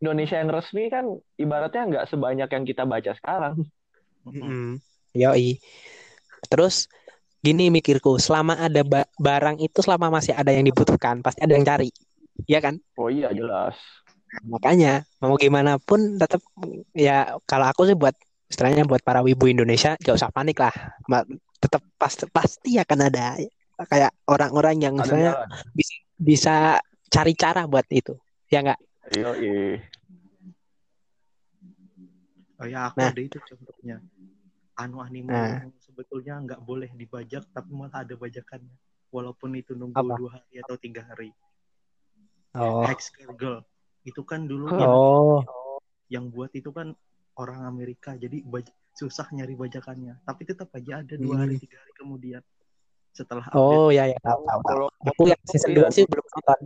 Indonesia 0.00 0.36
yang 0.40 0.50
resmi 0.50 0.88
kan 0.88 1.04
ibaratnya 1.36 1.82
nggak 1.86 2.06
sebanyak 2.08 2.48
yang 2.48 2.64
kita 2.64 2.82
baca 2.88 3.12
sekarang. 3.14 3.54
Mm-mm. 4.24 4.80
Yoi. 5.12 5.60
Terus 6.48 6.88
gini 7.40 7.68
mikirku, 7.68 8.16
selama 8.16 8.56
ada 8.56 8.80
ba- 8.80 9.08
barang 9.20 9.60
itu 9.60 9.84
selama 9.84 10.08
masih 10.08 10.32
ada 10.32 10.52
yang 10.56 10.64
dibutuhkan, 10.64 11.20
pasti 11.20 11.44
ada 11.44 11.52
yang 11.52 11.68
cari. 11.68 11.92
Iya 12.48 12.64
kan? 12.64 12.80
Oh 12.96 13.12
iya 13.12 13.28
jelas. 13.30 13.76
Makanya 14.46 15.04
mau 15.20 15.36
gimana 15.36 15.76
pun 15.76 16.16
tetap 16.16 16.40
ya 16.96 17.36
kalau 17.44 17.66
aku 17.68 17.84
sih 17.84 17.98
buat 17.98 18.16
istilahnya 18.48 18.88
buat 18.88 19.04
para 19.04 19.20
wibu 19.20 19.50
Indonesia 19.50 20.00
gak 20.00 20.16
usah 20.16 20.32
panik 20.32 20.56
lah. 20.62 20.72
Tetap 21.60 21.84
pasti 22.00 22.24
pasti 22.32 22.70
akan 22.80 22.98
ada 23.12 23.36
kayak 23.86 24.12
orang-orang 24.26 24.76
yang 24.80 24.94
Ada 24.96 25.00
misalnya 25.02 25.32
jalan. 25.36 25.48
bisa 25.72 25.94
bisa 26.16 26.54
cari 27.08 27.32
cara 27.34 27.64
buat 27.64 27.86
itu. 27.88 28.14
Ya 28.48 28.60
enggak? 28.60 28.80
Yoi. 29.14 29.80
Oh 32.60 32.66
ya, 32.68 32.92
aku 32.92 33.00
Nah. 33.00 33.08
ada 33.08 33.20
itu 33.20 33.38
contohnya. 33.40 33.96
Anu 34.76 35.00
anime 35.00 35.28
Nah. 35.32 35.64
yang 35.64 35.72
sebetulnya 35.80 36.34
nggak 36.40 36.60
boleh 36.60 36.90
dibajak, 36.92 37.44
tapi 37.52 37.70
malah 37.72 38.04
ada 38.04 38.14
bajakannya. 38.16 38.72
Walaupun 39.10 39.56
itu 39.56 39.72
nunggu 39.74 39.96
Apa? 39.96 40.14
dua 40.16 40.30
hari 40.38 40.54
atau 40.60 40.76
tiga 40.76 41.02
hari. 41.04 41.32
Oh. 42.54 42.84
Hex 42.84 43.10
Girl. 43.34 43.64
Itu 44.02 44.24
kan 44.24 44.44
dulu 44.44 44.70
yang, 44.70 44.88
Oh. 44.88 45.40
yang 46.08 46.24
buat 46.28 46.52
itu 46.52 46.70
kan 46.70 46.92
orang 47.36 47.64
Amerika. 47.64 48.16
Jadi 48.16 48.44
baj- 48.44 48.72
susah 48.92 49.28
nyari 49.32 49.56
bajakannya. 49.56 50.20
Tapi 50.24 50.42
tetap 50.44 50.68
aja 50.72 51.00
ada 51.00 51.14
dua 51.16 51.44
hari, 51.44 51.56
Hmm. 51.56 51.62
tiga 51.64 51.76
hari 51.80 51.92
kemudian. 51.96 52.42
Setelah 53.10 53.44
update. 53.50 53.58
Oh 53.60 53.88
ya 53.90 54.06
ya 54.06 54.18
tahu 54.22 54.40
tahu 54.46 54.60
tahu. 54.62 54.68
Kalau 54.70 54.86
Aku 55.10 55.22
yang 55.26 55.40
season 55.48 55.74
2 55.74 55.90
sih 55.90 56.04
belum 56.06 56.24
nonton. 56.24 56.60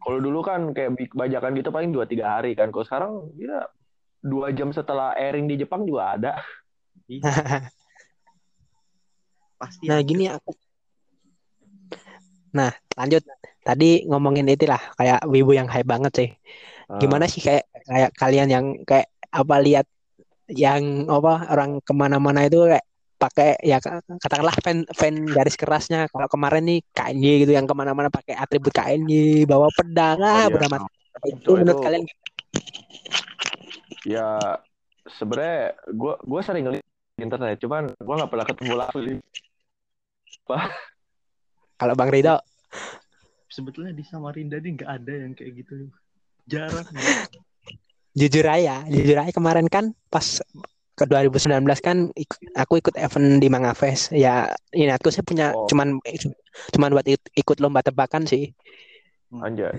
kalau 0.00 0.16
dulu 0.16 0.40
kan 0.40 0.72
kayak 0.72 0.96
bajakan 1.12 1.52
gitu 1.60 1.68
paling 1.68 1.92
2-3 1.92 2.40
hari 2.40 2.56
kan. 2.56 2.72
Kalau 2.72 2.84
sekarang 2.88 3.12
ya 3.36 3.68
dua 4.20 4.52
jam 4.52 4.72
setelah 4.72 5.12
airing 5.16 5.44
di 5.44 5.60
Jepang 5.60 5.84
juga 5.84 6.16
ada. 6.16 6.32
Iya, 7.04 7.20
pasti 9.60 9.84
Nah, 9.88 10.00
gini 10.00 10.28
aku. 10.28 10.52
Nah, 12.56 12.72
lanjut. 12.96 13.22
Tadi 13.60 14.08
ngomongin 14.08 14.48
itulah 14.48 14.80
kayak 14.96 15.20
wibu 15.28 15.52
yang 15.52 15.68
hype 15.68 15.86
banget 15.86 16.12
sih. 16.16 16.30
Gimana 16.98 17.28
sih 17.30 17.44
kayak 17.44 17.68
kayak 17.86 18.10
kalian 18.16 18.48
yang 18.50 18.66
kayak 18.82 19.12
apa 19.30 19.56
lihat 19.62 19.86
yang 20.50 21.06
apa 21.06 21.46
orang 21.54 21.78
ke 21.78 21.92
mana-mana 21.94 22.48
itu 22.50 22.66
kayak 22.66 22.82
pakai 23.20 23.60
ya 23.60 23.76
katakanlah 24.16 24.56
fan 24.64 24.88
fan 24.96 25.12
garis 25.28 25.52
kerasnya 25.54 26.08
kalau 26.08 26.24
kemarin 26.24 26.64
nih 26.64 26.80
KNY 26.96 27.44
gitu 27.44 27.52
yang 27.52 27.68
ke 27.68 27.74
mana-mana 27.76 28.08
pakai 28.08 28.32
atribut 28.32 28.72
KNY 28.72 29.44
bawa 29.44 29.68
pedang 29.76 30.16
ah 30.24 30.48
iya. 30.48 30.48
bodo 30.48 30.66
amat. 30.66 30.80
itu 31.20 31.36
Itu- 31.36 31.52
menurut 31.60 31.76
itu- 31.76 31.84
kalian 31.84 32.02
Ya 34.00 34.26
sebenarnya 35.04 35.76
gue 35.92 36.14
gue 36.16 36.40
sering 36.40 36.64
ngeliat 36.64 36.80
di 36.80 37.20
internet, 37.20 37.60
cuman 37.60 37.92
gue 37.92 38.14
nggak 38.16 38.30
pernah 38.32 38.46
ketemu 38.48 38.72
langsung. 38.80 39.04
kalau 41.76 41.94
Bang 41.94 42.08
Rido 42.08 42.40
Sebetulnya 43.50 43.92
di 43.92 44.00
Samarinda 44.00 44.56
nih 44.56 44.80
nggak 44.80 44.90
ada 44.90 45.12
yang 45.12 45.32
kayak 45.36 45.52
gitu. 45.52 45.92
Jarang. 46.48 46.86
jujur 48.10 48.42
aja 48.42 48.82
jujur 48.88 49.14
aja 49.14 49.30
kemarin 49.30 49.68
kan 49.70 49.94
pas 50.08 50.42
ke 51.00 51.08
2019 51.08 51.64
kan 51.80 52.12
ik- 52.12 52.36
aku 52.52 52.76
ikut 52.76 52.92
event 53.00 53.40
di 53.40 53.48
Manga 53.48 53.72
Fest 53.72 54.12
ya 54.12 54.44
ini 54.76 54.92
aku 54.92 55.08
sih 55.08 55.24
punya 55.24 55.56
Oh. 55.56 55.64
cuman 55.64 55.96
cuman 56.76 56.90
buat 56.92 57.08
ik- 57.08 57.32
ikut 57.32 57.56
lomba 57.56 57.80
tebakan 57.80 58.28
sih 58.28 58.52
Anjay. 59.32 59.72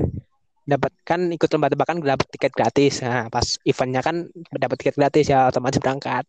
dapat 0.65 0.89
kan 1.05 1.29
ikut 1.29 1.45
lomba 1.53 1.69
tebakan 1.69 2.01
dapat 2.01 2.25
tiket 2.33 2.57
gratis 2.57 3.05
nah 3.05 3.29
pas 3.29 3.45
eventnya 3.61 4.01
kan 4.01 4.25
dapat 4.49 4.81
tiket 4.81 4.97
gratis 4.97 5.29
ya 5.29 5.45
otomatis 5.45 5.77
berangkat 5.77 6.25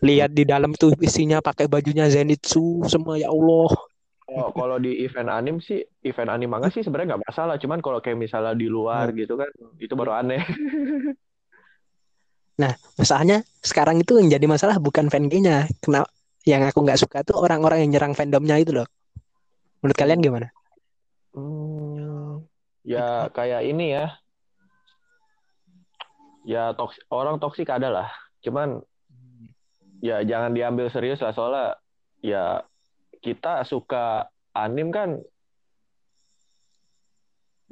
lihat 0.00 0.32
di 0.32 0.48
dalam 0.48 0.72
tuh 0.72 0.96
isinya 0.98 1.44
pakai 1.44 1.68
bajunya 1.68 2.08
Zenitsu 2.08 2.80
semua 2.88 3.20
ya 3.20 3.28
Allah 3.28 3.68
Oh, 4.24 4.48
kalau 4.56 4.80
di 4.80 5.04
event 5.04 5.28
anim 5.28 5.60
sih, 5.60 5.84
event 6.00 6.32
anim 6.32 6.48
manga 6.48 6.72
sih 6.72 6.80
sebenarnya 6.80 7.12
nggak 7.12 7.28
masalah. 7.28 7.54
Cuman 7.60 7.84
kalau 7.84 8.00
kayak 8.00 8.16
misalnya 8.16 8.56
di 8.56 8.72
luar 8.72 9.12
gitu 9.12 9.36
kan, 9.36 9.46
itu 9.76 9.92
baru 9.92 10.16
aneh. 10.16 10.40
masalahnya 12.94 13.42
sekarang 13.60 13.98
itu 13.98 14.18
yang 14.22 14.30
jadi 14.30 14.46
masalah 14.46 14.78
bukan 14.78 15.10
fan-nya 15.10 15.66
kenapa 15.82 16.06
yang 16.44 16.62
aku 16.68 16.84
nggak 16.84 17.00
suka 17.00 17.24
tuh 17.24 17.40
orang-orang 17.40 17.88
yang 17.88 17.96
nyerang 17.96 18.12
fandomnya 18.12 18.60
itu 18.60 18.76
loh. 18.76 18.88
Menurut 19.80 19.96
kalian 19.96 20.20
gimana? 20.20 20.48
Hmm, 21.32 22.44
ya 22.84 23.32
kayak 23.32 23.64
ini 23.64 23.96
ya. 23.96 24.06
Ya 26.44 26.64
toks 26.76 27.00
orang 27.08 27.40
toksik 27.40 27.72
ada 27.72 27.88
lah. 27.88 28.08
Cuman 28.44 28.84
ya 30.04 30.20
jangan 30.20 30.52
diambil 30.52 30.92
serius 30.92 31.24
lah. 31.24 31.32
Soalnya 31.32 31.80
ya 32.20 32.44
kita 33.24 33.64
suka 33.64 34.28
anim 34.52 34.92
kan 34.92 35.24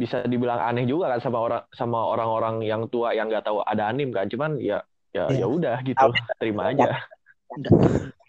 bisa 0.02 0.26
dibilang 0.26 0.58
aneh 0.58 0.82
juga 0.82 1.14
kan 1.14 1.22
sama 1.22 1.38
orang 1.38 1.62
sama 1.70 1.98
orang-orang 2.02 2.66
yang 2.66 2.90
tua 2.90 3.14
yang 3.14 3.30
nggak 3.30 3.46
tahu 3.46 3.62
ada 3.62 3.86
anim 3.86 4.10
kan. 4.10 4.26
Cuman 4.26 4.58
ya 4.58 4.82
ya 5.14 5.30
Iya. 5.30 5.44
ya 5.44 5.46
udah 5.46 5.76
gitu, 5.86 6.06
terima 6.42 6.74
aja. 6.74 6.98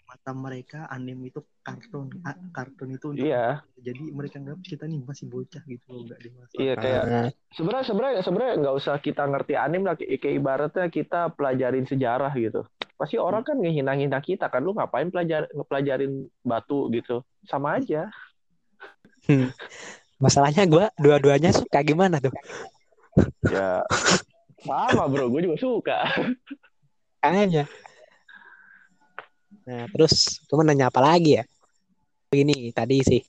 Mata 0.06 0.30
mereka 0.30 0.86
anime 0.86 1.34
itu 1.34 1.42
kartun. 1.66 2.14
Kartun 2.54 2.88
itu 2.94 3.06
untuk 3.10 3.26
Iya. 3.26 3.66
jadi 3.74 4.02
mereka 4.14 4.38
nggak 4.38 4.62
kita 4.62 4.86
nih 4.86 5.02
masih 5.02 5.26
bocah 5.26 5.62
gitu 5.66 5.86
loh 5.90 6.02
nggak 6.06 6.20
dewasa. 6.22 6.54
Iya 6.54 6.74
kayak 6.78 7.04
sebenarnya 7.58 7.84
sebenarnya 7.90 8.20
sebenarnya 8.22 8.54
nggak 8.62 8.76
usah 8.78 8.94
kita 9.02 9.26
ngerti 9.26 9.58
anim 9.58 9.82
lah 9.82 9.98
kayak 9.98 10.22
ibaratnya 10.22 10.86
kita 10.86 11.34
pelajarin 11.34 11.84
sejarah 11.90 12.30
gitu 12.38 12.62
pasti 12.94 13.18
orang 13.18 13.42
kan 13.42 13.58
ngehina-hina 13.58 14.22
kita 14.22 14.46
kan 14.46 14.62
lu 14.62 14.72
ngapain 14.72 15.10
pelajar 15.10 15.50
ngepelajarin 15.50 16.30
batu 16.46 16.86
gitu 16.94 17.26
sama 17.42 17.82
aja 17.82 18.06
hmm. 19.26 19.50
masalahnya 20.22 20.64
gue 20.66 20.84
dua-duanya 20.98 21.50
suka 21.50 21.82
gimana 21.82 22.18
tuh 22.22 22.34
ya 23.50 23.82
sama 24.64 25.06
bro 25.10 25.28
gue 25.30 25.40
juga 25.44 25.58
suka 25.60 25.98
Kayaknya. 27.24 27.64
Nah, 29.64 29.88
terus 29.88 30.44
kamu 30.44 30.68
nanya 30.68 30.92
apa 30.92 31.00
lagi 31.00 31.40
ya? 31.40 31.44
Ini 32.36 32.68
tadi 32.76 33.00
sih 33.00 33.22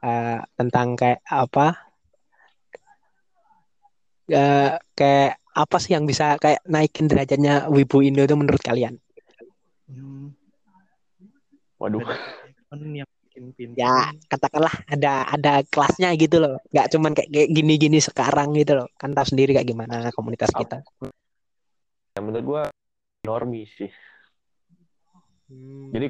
eh, 0.00 0.40
tentang 0.56 0.96
kayak 0.96 1.20
apa? 1.28 1.76
Eh, 4.32 4.80
kayak 4.96 5.36
apa 5.52 5.76
sih 5.76 5.92
yang 5.92 6.08
bisa 6.08 6.40
kayak 6.40 6.64
naikin 6.64 7.04
derajatnya 7.04 7.68
Wibu 7.68 8.00
Indo 8.00 8.24
itu 8.24 8.32
menurut 8.32 8.64
kalian? 8.64 8.96
Hmm, 9.92 10.32
waduh 11.76 12.00
Ya, 13.72 14.12
katakanlah 14.28 14.74
ada 14.84 15.26
ada 15.26 15.52
kelasnya 15.64 16.12
gitu 16.20 16.38
loh. 16.38 16.60
Nggak 16.70 16.86
cuman 16.92 17.12
kayak 17.16 17.30
kayak 17.32 17.50
gini-gini 17.50 17.98
sekarang 17.98 18.52
gitu 18.52 18.78
loh. 18.78 18.88
Kan 19.00 19.16
tahu 19.16 19.32
sendiri 19.32 19.56
kayak 19.56 19.68
gimana 19.68 20.12
komunitas 20.12 20.52
kita. 20.52 20.84
ya, 22.12 22.20
menurut 22.20 22.44
gue 22.44 22.62
normi 23.24 23.64
sih 23.64 23.88
Hmm. 25.48 25.92
jadi 25.92 26.06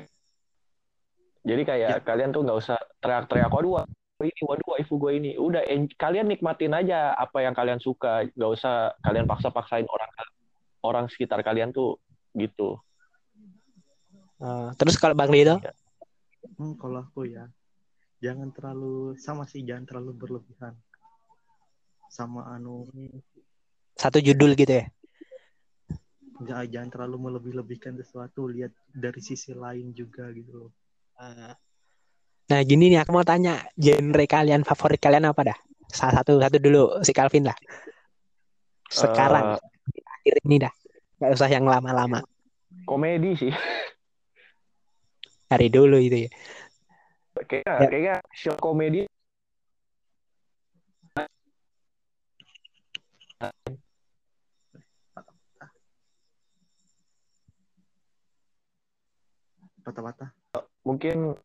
jadi 1.42 1.62
kayak 1.66 1.90
Ya. 1.98 2.02
kalian 2.02 2.30
tuh 2.30 2.46
nggak 2.46 2.58
usah 2.58 2.78
teriak-teriak 3.02 3.50
waduh 3.50 3.82
waduh 3.82 4.22
ini 4.22 4.42
waduh 4.46 4.66
waifu 4.70 4.94
gue 4.98 5.12
ini 5.18 5.30
udah 5.34 5.66
en- 5.66 5.90
kalian 5.94 6.30
nikmatin 6.30 6.70
aja 6.70 7.10
apa 7.14 7.42
yang 7.42 7.54
kalian 7.54 7.82
suka 7.82 8.26
nggak 8.30 8.52
usah 8.54 8.94
kalian 9.02 9.26
paksa-paksain 9.26 9.86
orang 9.90 10.10
orang 10.82 11.04
sekitar 11.10 11.42
kalian 11.42 11.74
tuh 11.74 11.98
gitu 12.34 12.78
Eh, 14.42 14.68
terus 14.74 14.98
kalau 14.98 15.14
Bang 15.14 15.30
Rido? 15.30 15.58
Hmm, 16.56 16.76
kalau 16.76 17.00
aku 17.00 17.28
ya, 17.28 17.48
jangan 18.20 18.52
terlalu 18.52 19.16
sama 19.16 19.48
sih, 19.48 19.64
jangan 19.64 19.84
terlalu 19.88 20.12
berlebihan. 20.16 20.74
Sama 22.12 22.44
anu, 22.52 22.84
Satu 23.96 24.20
judul 24.20 24.52
gitu 24.52 24.84
ya? 24.84 24.86
nggak 26.42 26.74
jangan 26.74 26.90
terlalu 26.90 27.16
melebih-lebihkan 27.30 27.94
sesuatu. 28.02 28.50
Lihat 28.50 28.74
dari 28.90 29.20
sisi 29.22 29.54
lain 29.54 29.94
juga 29.94 30.26
gitu 30.34 30.66
loh. 30.66 30.70
Nah 32.50 32.60
gini 32.66 32.90
nih 32.90 33.00
aku 33.06 33.14
mau 33.14 33.22
tanya 33.22 33.62
genre 33.78 34.26
kalian 34.26 34.66
favorit 34.66 34.98
kalian 34.98 35.30
apa 35.30 35.54
dah? 35.54 35.58
Salah 35.86 36.20
satu 36.20 36.42
satu 36.42 36.56
dulu 36.58 36.82
si 37.06 37.14
Calvin 37.14 37.46
lah. 37.46 37.56
Sekarang 38.90 39.56
akhir 40.20 40.34
ini 40.44 40.56
dah, 40.60 40.72
nggak 41.22 41.30
usah 41.32 41.48
yang 41.48 41.64
lama-lama. 41.64 42.20
komedi 42.82 43.36
sih 43.36 43.52
Dari 45.52 45.68
dulu 45.68 46.00
itu 46.00 46.24
ya. 46.24 46.30
kayaknya 47.44 47.74
Ya. 47.76 47.88
kayaknya 47.92 48.16
show 48.32 48.56
komedi 48.56 49.04
Patah-patah. 59.82 60.30
mungkin 60.86 61.36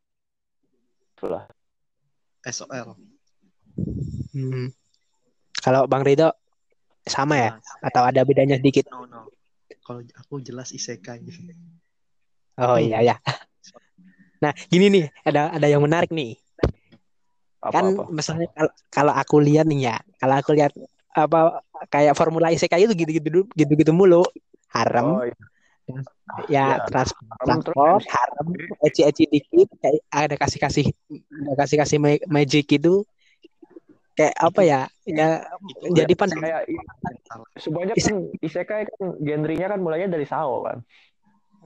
itulah 1.18 1.50
SOL. 2.48 2.96
Hmm. 4.32 4.70
Kalau 5.58 5.84
Bang 5.90 6.06
Rido 6.08 6.32
sama 7.04 7.36
ya? 7.36 7.50
Jelas. 7.58 7.84
Atau 7.84 8.04
ada 8.08 8.22
bedanya 8.24 8.56
sedikit? 8.56 8.88
No, 8.94 9.04
no. 9.10 9.28
Kalau 9.84 10.06
aku 10.16 10.40
jelas 10.40 10.70
isekai. 10.72 11.26
Oh 12.62 12.78
iya 12.78 13.02
ya. 13.02 13.18
Nah, 14.38 14.54
gini 14.70 14.86
nih, 14.94 15.06
ada 15.26 15.50
ada 15.54 15.68
yang 15.68 15.82
menarik 15.82 16.14
nih. 16.14 16.38
Kan 17.68 17.98
apa-apa. 17.98 18.14
misalnya 18.14 18.48
kalau 18.54 18.72
kalau 18.94 19.14
aku 19.18 19.36
lihat 19.42 19.66
nih 19.66 19.92
ya, 19.92 19.96
kalau 20.22 20.36
aku 20.38 20.54
lihat 20.54 20.72
apa 21.18 21.66
kayak 21.90 22.14
formula 22.14 22.54
isekai 22.54 22.86
itu 22.86 22.94
gitu-gitu 22.94 23.50
gitu-gitu 23.58 23.92
mulu. 23.92 24.22
Harem, 24.68 25.08
Oh, 25.10 25.24
iya. 25.24 25.36
ya 26.52 26.66
ya, 26.76 26.86
trans 26.92 27.16
transport, 27.40 28.04
MC. 28.04 28.12
harem, 28.12 28.48
eci-eci 28.84 29.24
dikit, 29.32 29.68
kayak 29.80 30.04
ada 30.12 30.36
kasih-kasih 30.36 30.86
ada 31.48 31.56
kasih-kasih 31.56 31.98
ma- 32.04 32.26
magic 32.28 32.68
gitu. 32.68 33.08
Kayak 34.14 34.36
apa 34.44 34.62
ya? 34.68 34.82
Ya 35.08 35.48
Itu 35.72 35.96
jadi 35.96 36.14
ya, 36.14 36.20
pandangan 36.20 36.44
kayak 36.44 36.62
semuanya 37.58 37.94
kan 37.96 38.16
isekai 38.44 38.84
kan 38.92 39.04
genrenya 39.24 39.68
kan 39.72 39.80
mulainya 39.80 40.12
dari 40.14 40.28
Sao 40.28 40.68
kan. 40.68 40.84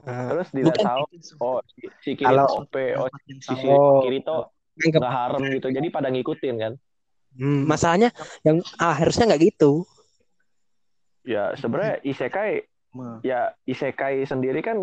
Eh, 0.06 0.26
Terus 0.30 0.48
Sao, 0.82 1.06
Itu 1.10 1.34
oh 1.38 1.58
si, 1.70 1.80
si 2.02 2.10
Kirito 2.18 2.30
Kalau- 2.34 2.66
OP, 2.66 2.76
oh 2.98 3.08
si, 3.26 3.32
si. 3.40 3.68
Oh. 3.70 4.02
Kirito 4.02 4.50
nganggep 4.78 5.00
nggak 5.00 5.14
harem 5.14 5.42
gitu. 5.58 5.68
Jadi 5.70 5.88
pada 5.92 6.08
ngikutin 6.10 6.54
kan. 6.58 6.72
Hmm, 7.32 7.64
masalahnya 7.64 8.12
yang 8.44 8.60
ah, 8.76 8.92
harusnya 8.92 9.30
nggak 9.32 9.42
gitu. 9.52 9.88
Ya 11.22 11.54
sebenarnya 11.54 12.02
isekai 12.02 12.66
Me- 12.92 13.24
ya 13.24 13.56
isekai 13.64 14.26
sendiri 14.28 14.60
kan 14.60 14.76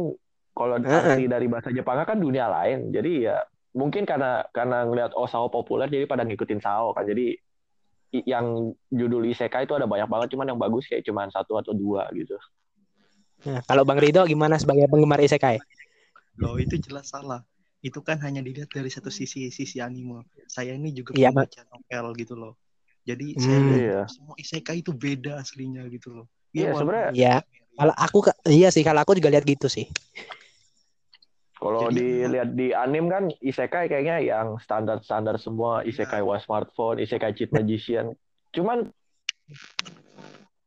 kalau 0.58 0.82
arti 0.82 1.30
dari 1.30 1.46
bahasa 1.46 1.70
Jepang 1.70 2.00
kan 2.08 2.18
dunia 2.18 2.50
lain. 2.50 2.90
Jadi 2.90 3.30
ya 3.30 3.44
mungkin 3.76 4.08
karena 4.08 4.42
karena 4.50 4.82
ngelihat 4.88 5.14
oh 5.14 5.30
Sao 5.30 5.52
populer 5.52 5.92
jadi 5.92 6.10
pada 6.10 6.26
ngikutin 6.26 6.58
Sao 6.64 6.96
kan. 6.96 7.06
Jadi 7.06 7.38
yang 8.26 8.74
judul 8.90 9.30
isekai 9.30 9.70
itu 9.70 9.78
ada 9.78 9.86
banyak 9.86 10.10
banget 10.10 10.34
cuman 10.34 10.50
yang 10.50 10.58
bagus 10.58 10.90
kayak 10.90 11.06
cuman 11.06 11.30
satu 11.30 11.62
atau 11.62 11.78
dua 11.78 12.10
gitu. 12.18 12.34
Nah, 13.48 13.64
kalau 13.64 13.88
Bang 13.88 14.00
Rido 14.04 14.28
gimana 14.28 14.60
sebagai 14.60 14.90
penggemar 14.92 15.24
isekai? 15.24 15.64
Loh 16.36 16.60
itu 16.60 16.76
jelas 16.80 17.08
salah. 17.08 17.44
Itu 17.80 18.04
kan 18.04 18.20
hanya 18.20 18.44
dilihat 18.44 18.68
dari 18.68 18.92
satu 18.92 19.08
sisi 19.08 19.48
sisi 19.48 19.80
anime. 19.80 20.28
Saya 20.52 20.76
ini 20.76 20.92
juga 20.92 21.16
Iya, 21.16 21.32
Mak. 21.32 21.48
membaca 21.48 21.62
novel 21.72 22.06
gitu 22.20 22.36
loh. 22.36 22.54
Jadi 23.08 23.40
Hmm. 23.40 23.44
saya 23.48 23.64
Iya. 23.72 24.02
semua 24.12 24.36
isekai 24.36 24.84
itu 24.84 24.92
beda 24.92 25.40
aslinya 25.40 25.88
gitu 25.88 26.12
loh. 26.12 26.26
Iya, 26.52 26.76
walaupun 26.76 26.92
sebenarnya- 26.92 27.16
Iya. 27.16 27.36
Kalau 27.80 27.96
aku 27.96 28.18
iya 28.52 28.70
sih, 28.76 28.84
kalau 28.84 29.00
aku 29.00 29.16
juga 29.16 29.32
lihat 29.32 29.48
gitu 29.48 29.72
sih. 29.72 29.88
Kalau 31.56 31.92
dilihat 31.92 32.56
di 32.56 32.72
anim 32.72 33.08
kan 33.08 33.32
isekai 33.40 33.88
kayaknya 33.88 34.20
yang 34.20 34.60
standar-standar 34.60 35.40
semua, 35.40 35.84
isekai 35.84 36.20
was 36.20 36.44
smartphone, 36.44 37.00
isekai 37.00 37.36
cheat 37.36 37.52
magician. 37.52 38.16
Cuman 38.52 38.92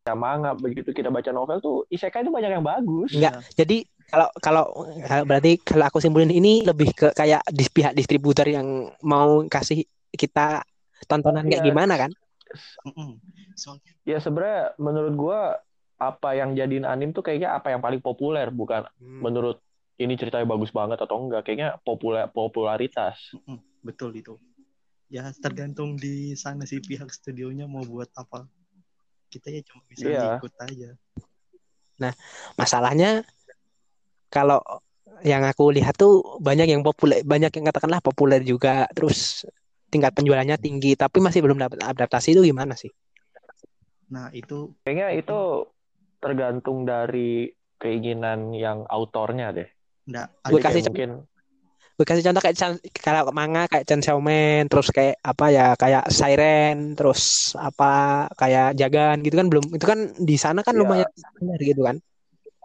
ya 0.03 0.15
manga 0.19 0.51
begitu 0.59 0.91
kita 0.91 1.15
baca 1.15 1.31
novel 1.31 1.63
tuh 1.63 1.87
isekai 1.87 2.27
itu 2.27 2.35
banyak 2.35 2.51
yang 2.59 2.67
bagus. 2.67 3.15
Enggak. 3.15 3.47
Jadi 3.55 3.87
kalau 4.11 4.29
kalau 4.43 4.65
berarti 5.25 5.63
kalau 5.63 5.87
aku 5.87 6.03
simpulin 6.03 6.29
ini 6.29 6.67
lebih 6.67 6.91
ke 6.93 7.15
kayak 7.15 7.47
di 7.49 7.65
pihak 7.71 7.95
distributor 7.95 8.45
yang 8.51 8.91
mau 9.07 9.47
kasih 9.47 9.87
kita 10.11 10.67
tontonan 11.07 11.47
kayak 11.47 11.63
Iya. 11.63 11.69
gimana 11.71 11.95
kan? 11.97 12.11
Soalnya 13.55 13.91
Ya 14.03 14.19
sebenarnya 14.19 14.75
menurut 14.83 15.15
gua 15.15 15.41
apa 16.03 16.35
yang 16.35 16.59
jadiin 16.59 16.83
anim 16.83 17.15
tuh 17.15 17.23
kayaknya 17.23 17.55
apa 17.55 17.71
yang 17.71 17.79
paling 17.79 18.03
populer 18.03 18.51
bukan 18.51 18.83
menurut 18.99 19.63
ini 20.03 20.19
ceritanya 20.19 20.51
bagus 20.51 20.75
banget 20.75 20.99
atau 20.99 21.23
enggak 21.23 21.47
kayaknya 21.47 21.79
populer 21.87 22.27
popularitas. 22.27 23.31
betul 23.87 24.11
itu. 24.19 24.35
Ya 25.07 25.31
tergantung 25.39 25.95
di 25.95 26.35
sana 26.35 26.67
sih 26.67 26.83
pihak 26.83 27.07
studionya 27.15 27.71
mau 27.71 27.87
buat 27.87 28.11
apa. 28.19 28.51
Kita 29.33 29.49
ya 29.49 29.65
cuma 29.65 29.81
bisa 29.89 30.05
Iya. 30.05 30.37
ikut 30.37 30.53
aja. 30.61 30.91
Masalahnya 32.61 33.25
kalau 34.29 34.61
yang 35.25 35.47
aku 35.47 35.73
lihat 35.73 35.97
tuh 35.97 36.37
banyak 36.43 36.69
yang 36.69 36.83
populer, 36.85 37.25
banyak 37.25 37.49
yang 37.57 37.65
katakanlah 37.71 38.03
populer 38.05 38.45
juga, 38.45 38.85
terus 38.93 39.49
tingkat 39.89 40.13
penjualannya 40.13 40.59
tinggi, 40.61 40.99
tapi 40.99 41.23
masih 41.25 41.41
belum 41.41 41.57
dapat 41.57 41.81
adaptasi 41.81 42.37
itu 42.37 42.43
gimana 42.45 42.77
sih? 42.77 42.91
Nah 44.13 44.29
itu 44.35 44.77
Kayaknya 44.85 45.09
itu 45.17 45.39
tergantung 46.21 46.85
dari 46.85 47.49
keinginan 47.79 48.53
yang 48.53 48.85
autornya 48.87 49.55
deh. 49.55 49.69
enggak 50.11 50.27
Gue 50.51 50.61
kasih 50.61 50.83
mungkin 50.91 51.11
Gue 52.03 52.11
kasih 52.11 52.27
contoh 52.27 52.43
kayak 52.43 52.59
Chan- 52.59 52.83
kalau 52.99 53.31
manga 53.31 53.71
kayak 53.71 53.87
Chainsaw 53.87 54.19
Man, 54.19 54.67
terus 54.67 54.91
kayak 54.91 55.23
apa 55.23 55.55
ya 55.55 55.79
kayak 55.79 56.11
Siren, 56.11 56.99
terus 56.99 57.55
apa 57.55 58.27
kayak 58.35 58.75
Jagan 58.75 59.23
gitu 59.23 59.39
kan 59.39 59.47
belum 59.47 59.71
itu 59.71 59.87
kan 59.87 60.11
di 60.19 60.35
sana 60.35 60.67
kan 60.67 60.75
Ya. 60.75 60.83
lumayan 60.83 61.07
populer 61.07 61.61
gitu 61.63 61.87
kan. 61.87 62.03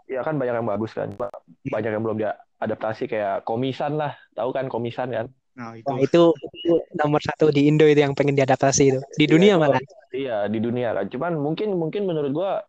ya 0.10 0.26
kan 0.26 0.41
banyak 0.41 0.58
yang 0.58 0.65
bagus 0.65 0.89
kan. 0.97 1.13
Banyak 1.69 1.91
yang 1.93 2.02
belum 2.02 2.17
diadaptasi 2.17 3.06
kayak 3.06 3.45
komisan 3.45 3.93
lah. 3.93 4.17
Tahu 4.34 4.50
kan 4.50 4.73
komisan 4.73 5.13
kan? 5.13 5.30
nah 5.54 5.78
itu 5.78 5.86
Wah 5.86 6.02
itu, 6.02 6.21
itu 6.34 6.73
nomor 6.97 7.21
satu 7.21 7.54
di 7.54 7.69
Indo 7.69 7.86
itu 7.86 8.02
yang 8.02 8.17
pengen 8.17 8.34
diadaptasi 8.34 8.84
itu 8.89 9.00
di 9.13 9.26
Iya, 9.26 9.32
dunia 9.38 9.54
itu- 9.54 9.62
malah. 9.62 9.82
Iya, 10.10 10.38
di 10.50 10.58
dunia 10.58 10.97
kan. 10.97 11.06
Cuman 11.13 11.38
mungkin 11.38 11.78
mungkin 11.78 12.10
menurut 12.10 12.34
gua 12.34 12.65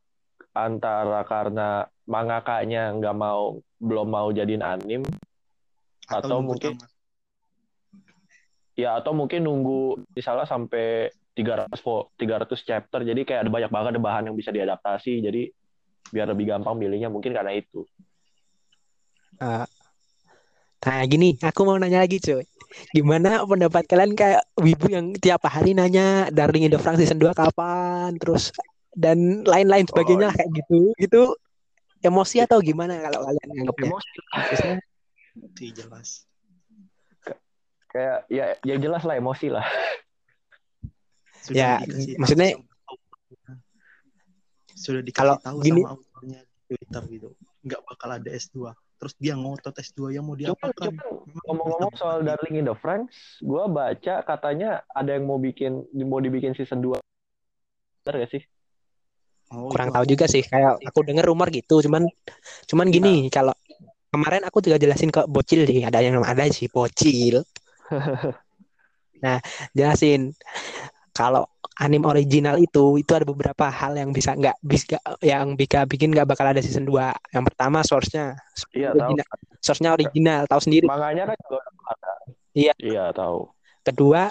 antara 0.53 1.25
karena 1.25 1.89
mangakanya 2.05 2.93
nggak 2.93 3.17
mau 3.17 3.57
belum 3.81 4.09
mau 4.13 4.29
jadiin 4.29 4.61
anim 4.61 5.01
atau 6.09 6.41
nunggu 6.41 6.57
mungkin- 6.57 6.77
tamat. 6.81 6.91
ya 8.75 8.91
atau 8.97 9.13
mungkin 9.13 9.41
nunggu 9.43 9.81
misalnya 10.15 10.47
sampai 10.47 11.11
300 11.35 11.83
vo- 11.83 12.09
300 12.15 12.63
chapter 12.63 13.03
jadi 13.03 13.21
kayak 13.23 13.41
ada 13.47 13.51
banyak 13.51 13.71
banget 13.71 13.89
ada 13.95 14.01
bahan 14.01 14.25
yang 14.31 14.37
bisa 14.39 14.51
diadaptasi 14.51 15.19
jadi 15.21 15.51
biar 16.09 16.31
lebih 16.31 16.49
gampang 16.49 16.75
milihnya 16.75 17.11
mungkin 17.11 17.35
karena 17.35 17.53
itu 17.53 17.83
Nah 20.79 21.03
gini, 21.05 21.35
aku 21.39 21.61
mau 21.63 21.75
nanya 21.75 22.03
lagi 22.03 22.19
cuy. 22.19 22.43
Gimana 22.95 23.43
pendapat 23.43 23.85
kalian 23.87 24.15
kayak 24.15 24.47
wibu 24.55 24.87
yang 24.89 25.11
tiap 25.15 25.43
hari 25.45 25.75
nanya 25.75 26.31
Darling 26.31 26.67
in 26.67 26.73
the 26.73 26.79
Franxx 26.79 27.03
season 27.03 27.19
2 27.19 27.35
kapan, 27.35 28.15
terus 28.17 28.55
dan 28.95 29.43
lain-lain 29.43 29.87
sebagainya 29.87 30.31
Oh, 30.31 30.35
kayak 30.35 30.51
gitu, 30.55 30.79
gitu 30.97 31.23
emosi 32.01 32.43
atau 32.43 32.63
gimana 32.63 32.99
kalau 33.05 33.27
kalian 33.27 33.49
nganggapnya? 33.53 33.91
emosi 33.91 34.69
itu 35.41 35.73
jelas. 35.75 36.25
kayak 37.89 38.29
ya 38.29 38.53
ya 38.61 38.77
jelas 38.77 39.01
lah 39.01 39.17
emosi 39.17 39.49
lah 39.49 39.65
Sudah 41.41 41.81
Ya, 41.81 41.81
maksudnya- 42.17 42.59
sudah 44.71 45.01
dikasih 45.01 45.17
Kalau 45.17 45.35
tahu 45.41 45.57
gini- 45.63 45.83
sama 45.83 45.97
autornya 45.97 46.41
di 46.45 46.57
Twitter 46.69 47.03
gitu. 47.09 47.29
Nggak 47.65 47.81
bakal 47.83 48.09
ada 48.13 48.31
S2. 48.31 48.57
Terus 48.99 49.15
dia 49.17 49.35
ngotot 49.35 49.73
S2 49.73 50.13
yang 50.13 50.27
mau 50.27 50.35
diapakan? 50.35 50.95
ngomong-ngomong 51.47 51.95
soal 51.95 52.21
Darling 52.21 52.59
in 52.59 52.67
the 52.67 52.75
Franxx 52.75 53.39
gua 53.41 53.69
baca 53.69 54.21
katanya 54.21 54.83
ada 54.91 55.15
yang 55.15 55.25
mau 55.25 55.39
bikin 55.39 55.87
mau 56.03 56.19
dibikin 56.19 56.53
season 56.53 56.83
2 56.83 56.99
bener 58.03 58.27
gak 58.27 58.33
sih 58.33 58.43
Oh, 59.49 59.71
kurang 59.71 59.89
tahu 59.89 60.05
juga 60.05 60.27
sih 60.27 60.43
kayak 60.43 60.83
aku 60.83 61.05
dengar 61.05 61.25
rumor 61.25 61.49
gitu 61.49 61.81
cuman 61.81 62.05
cuman 62.67 62.87
gini 62.89 63.29
kalau 63.29 63.55
kemarin 64.09 64.43
aku 64.49 64.59
juga 64.65 64.81
jelasin 64.81 65.13
ke 65.13 65.25
bocil 65.29 65.69
nih 65.69 65.89
ada 65.89 66.01
yang 66.01 66.21
ada 66.25 66.49
sih 66.49 66.69
bocil. 66.69 67.45
Nah 69.19 69.43
jelasin. 69.75 70.31
Kalau 71.11 71.51
anime 71.83 72.07
original 72.07 72.55
itu 72.63 72.95
itu 73.03 73.11
ada 73.11 73.27
beberapa 73.27 73.67
hal 73.67 73.99
yang 73.99 74.15
bisa 74.15 74.39
nggak 74.39 74.55
bisa 74.63 75.03
yang 75.19 75.59
bisa 75.59 75.83
bikin 75.91 76.15
nggak 76.15 76.31
bakal 76.31 76.47
ada 76.47 76.63
season 76.63 76.87
2 76.87 76.95
yang 77.35 77.43
pertama 77.43 77.83
source-nya. 77.83 78.39
Iya 78.71 78.95
tahu. 78.95 79.03
original. 79.03 79.27
Source-nya 79.59 79.91
original 79.99 80.43
tahu 80.47 80.61
sendiri. 80.63 80.87
Manganya 80.87 81.35
kan 81.35 81.37
juga 81.43 81.67
ada. 81.67 82.13
Iya. 82.55 82.73
iya 82.79 83.05
tahu. 83.11 83.51
Kedua 83.83 84.31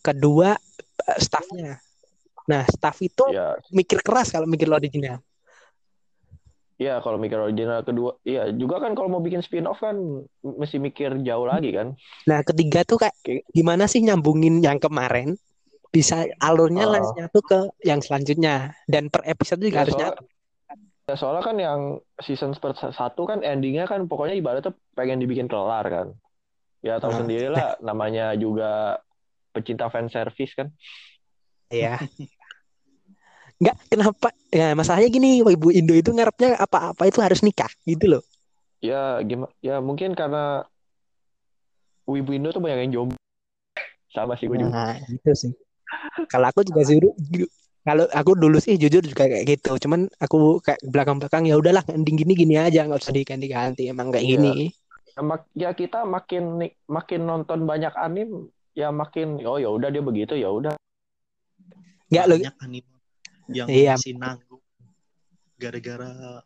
kedua 0.00 0.56
eh, 1.04 1.18
staffnya. 1.20 1.76
Nah 2.48 2.62
staff 2.72 2.96
itu 3.04 3.24
iya. 3.28 3.60
mikir 3.68 4.00
keras 4.00 4.32
kalau 4.32 4.48
mikir 4.48 4.72
original 4.72 5.20
Iya, 6.82 6.98
kalau 6.98 7.14
mikir 7.14 7.38
original 7.38 7.86
kedua, 7.86 8.18
iya 8.24 8.50
juga 8.50 8.82
kan 8.82 8.92
kalau 8.92 9.06
mau 9.06 9.22
bikin 9.22 9.38
spin-off 9.38 9.78
kan 9.78 9.94
mesti 10.42 10.76
mikir 10.78 11.14
jauh 11.22 11.46
lagi 11.46 11.70
kan. 11.70 11.94
Nah, 12.26 12.42
ketiga 12.42 12.82
tuh 12.82 12.98
kayak 12.98 13.14
gimana 13.48 13.86
sih 13.86 14.02
nyambungin 14.02 14.58
yang 14.58 14.82
kemarin 14.82 15.38
bisa 15.88 16.26
alurnya 16.40 16.82
Oh. 16.82 16.90
langsung 16.90 17.22
tuh 17.30 17.44
ke 17.44 17.58
yang 17.84 18.02
selanjutnya 18.02 18.74
dan 18.84 19.06
per 19.06 19.22
episode 19.24 19.62
juga 19.62 19.70
Ya, 19.70 19.80
harus 19.80 19.94
soalnya, 19.94 20.10
nyatu. 20.10 20.22
ya, 21.04 21.14
soalnya 21.14 21.42
kan 21.44 21.56
yang 21.56 21.80
season 22.18 22.50
per 22.56 22.74
satu 22.74 23.22
kan 23.22 23.46
endingnya 23.46 23.86
kan 23.86 24.10
pokoknya 24.10 24.34
ibaratnya 24.34 24.74
pengen 24.92 25.22
dibikin 25.22 25.46
kelar 25.46 25.86
kan. 25.86 26.06
Ya 26.82 26.98
tahu 26.98 27.14
Ah. 27.14 27.18
sendiri 27.22 27.46
lah, 27.46 27.78
namanya 27.78 28.34
juga 28.34 28.98
pecinta 29.52 29.86
fan 29.86 30.10
service 30.10 30.58
kan. 30.58 30.66
Iya. 31.70 31.94
Enggak, 33.62 33.78
kenapa? 33.86 34.28
Ya, 34.50 34.74
masalahnya 34.74 35.06
gini, 35.06 35.38
ibu 35.38 35.70
Indo 35.70 35.94
itu 35.94 36.10
ngarepnya 36.10 36.58
apa-apa 36.58 37.06
itu 37.06 37.22
harus 37.22 37.46
nikah 37.46 37.70
gitu 37.86 38.18
loh. 38.18 38.22
Ya 38.82 39.22
gimana? 39.22 39.54
Ya 39.62 39.78
mungkin 39.78 40.18
karena 40.18 40.66
Wibu 42.02 42.34
Indo 42.34 42.50
tuh 42.50 42.58
banyak 42.58 42.90
yang 42.90 42.92
jomblo. 42.92 43.18
Sama 44.10 44.34
sih 44.34 44.50
gue 44.50 44.58
juga. 44.58 44.74
Nah, 44.74 44.98
gitu 45.06 45.30
sih. 45.30 45.52
Kalau 46.26 46.50
aku 46.50 46.66
juga 46.66 46.82
suruh 46.82 47.14
kalau 47.86 48.10
aku 48.10 48.34
dulu 48.34 48.58
sih 48.58 48.74
jujur 48.74 49.06
juga 49.06 49.30
kayak 49.30 49.46
gitu. 49.46 49.78
Cuman 49.78 50.10
aku 50.18 50.58
kayak 50.58 50.82
belakang-belakang 50.82 51.46
ya 51.46 51.54
udahlah 51.54 51.86
ending 51.94 52.18
gini 52.18 52.34
gini 52.34 52.54
aja 52.58 52.82
nggak 52.82 52.98
usah 52.98 53.14
diganti-ganti 53.14 53.86
emang 53.86 54.10
kayak 54.10 54.26
Iya. 54.26 54.34
gini. 54.34 54.52
Ya, 55.14 55.20
mak- 55.22 55.52
ya 55.54 55.70
kita 55.76 56.02
makin 56.02 56.58
makin 56.90 57.20
nonton 57.22 57.62
banyak 57.68 57.94
anim, 57.94 58.50
ya 58.74 58.90
makin 58.90 59.38
oh 59.46 59.62
ya 59.62 59.70
udah 59.70 59.88
dia 59.94 60.02
begitu 60.02 60.34
ya 60.34 60.50
udah. 60.50 60.74
Enggak 62.10 62.26
loh. 62.26 62.38
Yang 63.50 63.66
Iya. 63.66 63.96
masih 63.96 64.14
nanggung 64.14 64.62
gara-gara 65.56 66.42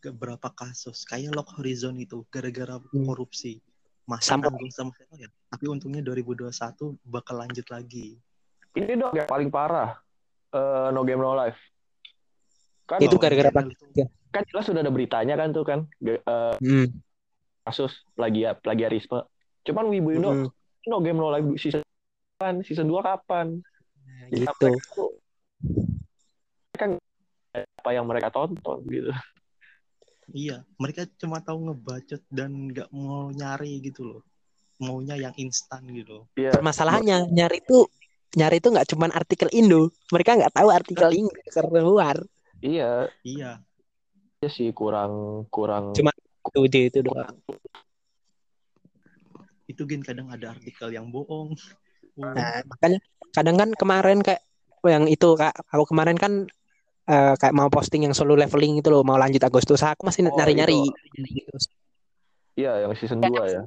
beberapa 0.00 0.48
kasus 0.50 1.04
kayak 1.04 1.34
Lock 1.34 1.54
Horizon 1.54 1.96
itu 1.96 2.24
gara-gara 2.28 2.78
Hmm. 2.80 3.04
korupsi 3.04 3.60
masih 4.04 4.26
Sampai- 4.26 4.50
nanggung 4.50 4.72
sama 4.72 4.90
ya 5.14 5.28
tapi 5.46 5.64
untungnya 5.66 6.00
2021 6.00 6.96
bakal 7.02 7.38
lanjut 7.38 7.66
lagi 7.68 8.18
Ini 8.70 8.94
dong 8.94 9.10
yang 9.12 9.26
paling 9.26 9.50
parah. 9.50 9.98
Eh, 10.50 10.88
no 10.90 11.02
Game 11.02 11.18
No 11.18 11.34
Life. 11.34 11.58
Kan, 12.86 13.02
Itu 13.02 13.18
gara-gara 13.18 13.50
itu. 13.50 13.86
kan 14.30 14.42
jelas 14.46 14.62
sudah 14.62 14.78
ada 14.80 14.90
beritanya 14.90 15.34
kan 15.34 15.50
tuh 15.50 15.62
kan 15.62 15.90
eh, 16.00 16.22
Hmm. 16.56 16.86
kasus 17.60 18.06
plagiat 18.14 18.58
plagiarisme. 18.60 19.26
Cuman 19.62 19.90
Wibu 19.90 20.10
Indo 20.12 20.30
Mm-mm. 20.32 20.50
no 20.86 20.96
Game 20.98 21.18
No 21.18 21.30
Life 21.30 21.50
season 21.56 21.82
kapan? 22.32 22.62
Season 22.62 22.86
2 22.86 22.98
kapan? 23.00 23.58
Ya, 24.30 24.46
gitu. 24.46 24.70
kan 24.70 24.74
apa 27.80 27.96
yang 27.96 28.04
mereka 28.04 28.28
tonton 28.28 28.84
gitu. 28.92 29.08
iya 30.36 30.60
mereka 30.76 31.08
cuma 31.16 31.40
tahu 31.40 31.72
ngebacot 31.72 32.20
dan 32.28 32.68
nggak 32.70 32.92
mau 32.92 33.32
nyari 33.32 33.80
gitu 33.80 34.04
loh 34.04 34.22
maunya 34.76 35.16
yang 35.16 35.34
instan 35.40 35.88
gitu 35.90 36.28
Iya. 36.36 36.52
Permasalahannya 36.60 37.32
nyari 37.32 37.64
itu 37.64 37.88
nyari 38.36 38.60
itu 38.62 38.68
nggak 38.70 38.88
cuman 38.94 39.10
artikel 39.10 39.48
Indo. 39.50 39.90
Mereka 40.14 40.38
nggak 40.38 40.54
tahu 40.54 40.68
artikel 40.70 41.10
Inggris 41.12 41.50
karena 41.50 41.80
luar. 41.82 42.16
Iya, 42.62 43.08
iya 43.26 43.50
iya 44.40 44.48
sih 44.48 44.72
kurang 44.72 45.44
kurang 45.52 45.92
Cuma- 45.92 46.16
Itu 46.40 46.64
itu, 46.64 46.78
itu 46.88 46.98
doang. 47.04 47.36
itu 49.68 49.82
gen 49.86 50.02
kadang 50.02 50.32
ada 50.32 50.50
artikel 50.56 50.88
yang 50.90 51.12
bohong 51.12 51.52
Nah, 52.18 52.60
makanya 52.66 52.98
kadang 53.32 53.56
kan 53.56 53.70
kemarin 53.76 54.18
kayak 54.20 54.42
yang 54.84 55.06
itu 55.06 55.36
Kak, 55.38 55.54
aku 55.72 55.94
kemarin 55.94 56.18
kan 56.18 56.48
eh, 57.10 57.34
kayak 57.34 57.54
mau 57.54 57.66
posting 57.66 58.06
yang 58.06 58.14
solo 58.14 58.38
leveling 58.38 58.78
itu 58.78 58.88
loh, 58.88 59.02
mau 59.02 59.18
lanjut 59.18 59.42
Agustus. 59.42 59.82
Aku 59.82 60.06
masih 60.06 60.30
Oh, 60.30 60.36
nyari-nyari. 60.38 60.78
iya 62.54 62.82
yang 62.84 62.92
season 62.94 63.18
2 63.24 63.46
ya. 63.46 63.62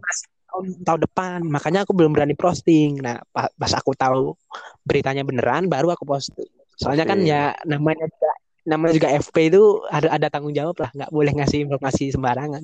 tahun, 0.54 0.66
tahun 0.86 1.00
depan 1.10 1.40
makanya 1.50 1.82
aku 1.82 1.98
belum 1.98 2.14
berani 2.14 2.38
posting 2.38 3.02
nah 3.02 3.18
pa- 3.34 3.50
pas 3.58 3.74
aku 3.74 3.98
tahu 3.98 4.38
beritanya 4.86 5.26
beneran 5.26 5.66
baru 5.66 5.90
aku 5.98 6.06
posting 6.06 6.46
soalnya 6.78 7.10
kan 7.10 7.18
Posting. 7.18 7.34
ya 7.34 7.58
namanya 7.66 8.06
juga 8.06 8.32
namanya 8.64 8.94
juga 8.94 9.10
FP 9.18 9.50
itu 9.50 9.82
ada 9.90 10.14
ada 10.14 10.28
tanggung 10.30 10.54
jawab 10.54 10.78
lah 10.78 10.94
nggak 10.94 11.10
boleh 11.10 11.32
ngasih 11.42 11.66
informasi 11.66 12.14
sembarangan 12.14 12.62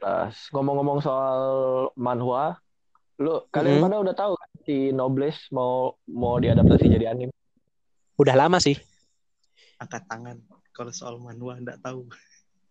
Nah, 0.00 0.32
ngomong-ngomong 0.54 1.04
soal 1.04 1.40
manhwa, 1.92 2.56
lu 3.20 3.44
kalian 3.52 3.76
Mhm. 3.76 3.84
pada 3.84 3.96
udah 4.00 4.14
tahu 4.16 4.32
kan 4.32 4.50
si 4.64 4.96
Nobles 4.96 5.36
mau 5.52 5.92
mau 6.08 6.40
diadaptasi 6.40 6.88
jadi 6.88 7.12
anime? 7.12 7.34
udah 8.16 8.32
lama 8.32 8.56
sih 8.56 8.80
angkat 9.80 10.02
tangan. 10.06 10.36
Kalau 10.76 10.92
soal 10.92 11.16
manhwa 11.16 11.56
nggak 11.56 11.80
tahu. 11.80 12.06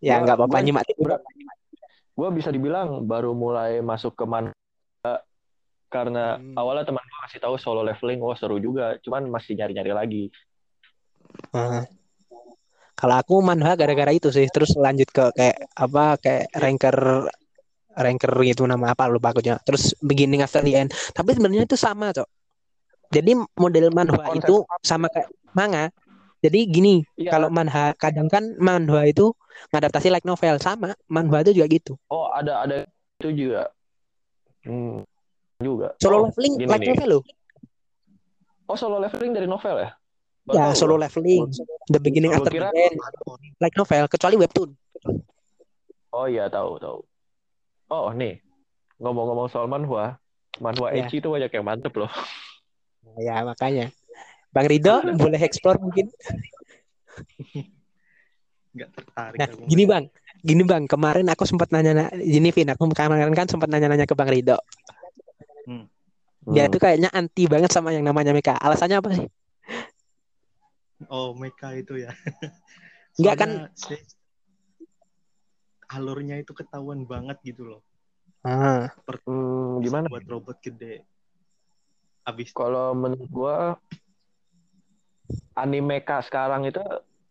Ya 0.00 0.22
nggak 0.22 0.38
apa-apa 0.38 0.58
nyimak 0.64 0.86
gua- 0.96 1.20
Gue 2.16 2.28
bisa 2.36 2.52
dibilang 2.52 3.04
baru 3.04 3.32
mulai 3.32 3.80
masuk 3.80 4.12
ke 4.16 4.24
man 4.28 4.52
karena 5.90 6.38
Hmm. 6.38 6.54
awalnya 6.54 6.86
teman 6.86 7.02
gue 7.02 7.20
kasih 7.26 7.40
tahu 7.42 7.58
solo 7.58 7.82
leveling, 7.82 8.22
wah 8.22 8.38
seru 8.38 8.62
juga, 8.62 8.94
cuman 9.02 9.26
masih 9.26 9.58
nyari-nyari 9.58 9.90
lagi. 9.90 10.24
Nah, 11.50 11.82
kalau 12.94 13.16
aku 13.18 13.34
manhwa 13.42 13.74
gara-gara 13.74 14.14
itu 14.14 14.30
sih. 14.30 14.46
Terus 14.52 14.78
lanjut 14.78 15.10
ke 15.10 15.34
kayak 15.34 15.58
apa 15.74 16.14
kayak 16.22 16.46
ranker 16.54 16.96
ranker 17.90 18.32
gitu 18.46 18.70
nama 18.70 18.94
apa 18.94 19.10
lupa 19.10 19.34
aku 19.34 19.42
juga. 19.42 19.58
terus 19.66 19.98
beginning 19.98 20.46
after 20.46 20.62
the 20.62 20.78
end. 20.78 20.94
Tapi 21.10 21.34
sebenarnya 21.34 21.66
itu 21.66 21.74
sama 21.74 22.14
cok. 22.14 22.28
Jadi 23.10 23.34
model 23.58 23.90
manhwa 23.90 24.30
Konsep 24.30 24.46
itu 24.46 24.54
sama 24.86 25.10
kayak 25.10 25.26
manga 25.50 25.90
jadi 26.40 26.60
gini 26.64 27.04
Iya. 27.14 27.30
kalau 27.30 27.48
manhwa 27.48 27.92
kadang 27.96 28.26
kan 28.26 28.56
manhwa 28.56 29.04
itu 29.04 29.32
ngadaptasi 29.70 30.08
like 30.08 30.24
novel 30.24 30.56
sama 30.56 30.96
manhwa 31.06 31.44
itu 31.44 31.52
juga 31.52 31.68
gitu 31.68 31.92
Oh 32.08 32.32
ada 32.32 32.64
ada 32.64 32.76
itu 33.20 33.28
juga. 33.48 33.68
Hmm, 34.64 35.04
juga. 35.60 35.92
solo 36.00 36.20
oh, 36.20 36.22
leveling 36.28 36.54
like 36.64 36.80
nih. 36.80 36.90
novel 36.96 37.08
loh 37.20 37.22
Oh 38.66 38.78
solo 38.78 39.02
leveling 39.02 39.34
dari 39.34 39.50
novel 39.50 39.76
ya? 39.82 39.90
Baru 40.46 40.56
ya 40.56 40.66
solo 40.72 40.94
leveling 40.96 41.50
the 41.88 42.00
beginning 42.00 42.32
after 42.32 42.48
kira- 42.48 42.70
the 42.70 42.88
end 42.88 42.96
like 43.60 43.76
novel 43.76 44.06
kecuali 44.08 44.36
webtoon 44.40 44.70
Oh 46.10 46.26
iya 46.26 46.50
tahu 46.50 46.74
tahu. 46.82 46.98
Oh 47.90 48.10
nih 48.10 48.42
ngomong-ngomong 48.98 49.48
soal 49.48 49.64
manhwa, 49.66 50.18
manhwa 50.58 50.90
Ya. 50.90 51.06
ecchi 51.06 51.22
itu 51.22 51.30
banyak 51.30 51.48
yang 51.50 51.64
mantep 51.64 51.94
loh. 51.94 52.10
ya 53.16 53.40
makanya 53.42 53.88
Bang 54.50 54.66
Rido 54.66 54.98
boleh 55.14 55.40
explore 55.40 55.78
mungkin 55.78 56.10
nggak 58.70 58.90
tertarik 58.94 59.38
Nah, 59.38 59.46
aku. 59.50 59.62
gini 59.66 59.84
bang, 59.86 60.04
gini 60.42 60.62
bang, 60.62 60.82
kemarin 60.86 61.26
aku 61.26 61.42
sempat 61.42 61.74
nanya, 61.74 62.06
gini 62.14 62.54
Vin, 62.54 62.70
aku 62.70 62.86
kemarin 62.94 63.34
kan 63.34 63.46
sempat 63.50 63.66
nanya-nanya 63.66 64.06
ke 64.06 64.14
Bang 64.14 64.30
Rido. 64.30 64.58
Dia 66.50 66.66
Hmm. 66.66 66.72
tuh 66.72 66.80
kayaknya 66.80 67.10
anti 67.12 67.44
banget 67.46 67.70
sama 67.70 67.92
yang 67.94 68.02
namanya 68.06 68.32
Meka. 68.32 68.56
Alasannya 68.56 68.98
apa 69.02 69.10
sih? 69.14 69.28
oh 71.08 71.32
mereka 71.32 71.72
itu 71.72 71.96
ya 71.96 72.12
Nggak, 73.20 73.34
kan- 73.40 73.72
alurnya 75.90 76.36
itu 76.38 76.52
ketahuan 76.52 77.08
banget 77.08 77.40
gitu 77.42 77.64
loh 77.66 77.80
Ah, 78.40 78.88
Hmm, 79.28 79.84
gimana? 79.84 80.08
buat 80.08 80.24
robot 80.24 80.56
gede 80.64 81.04
abis 82.24 82.52
Kalau 82.56 82.92
menurut 82.96 83.28
gua 83.28 83.56
anime 85.56 85.98
mecha 86.00 86.22
sekarang 86.24 86.66
itu 86.66 86.82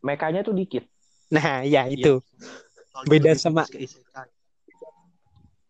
mekanya 0.04 0.42
tuh 0.46 0.56
dikit. 0.56 0.86
nah, 1.36 1.62
ya 1.62 1.86
itu. 1.86 2.24
soalnya 2.90 3.10
beda 3.10 3.32
lebih 3.34 3.42
sama-. 3.42 3.68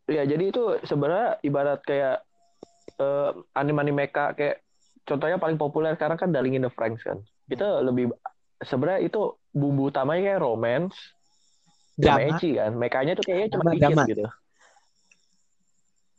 Ya, 0.10 0.26
jadi 0.26 0.50
itu 0.50 0.64
sebenarnya 0.90 1.38
ibarat 1.46 1.86
kayak 1.86 2.26
eh, 2.98 3.32
anime-anime 3.54 4.10
mecha 4.10 4.34
kayak 4.34 4.66
contohnya 5.06 5.38
paling 5.38 5.58
populer 5.58 5.94
sekarang 5.94 6.18
kan 6.18 6.30
Darling 6.34 6.58
in 6.58 6.66
the 6.66 6.72
Franxx 6.74 7.06
kan. 7.06 7.22
Itu 7.50 7.66
lebih 7.86 8.14
sebenarnya 8.62 9.06
itu 9.06 9.38
bumbu 9.54 9.90
utamanya 9.90 10.34
kayak 10.34 10.42
romance, 10.42 10.98
Drama. 11.98 12.38
ecchi 12.38 12.58
kan. 12.58 12.72
Mekanya 12.74 13.14
tuh 13.18 13.26
kayaknya 13.26 13.48
cuma 13.58 13.62
Drama, 13.70 13.76
dikit 13.76 13.90
drama. 13.94 14.04
gitu. 14.10 14.26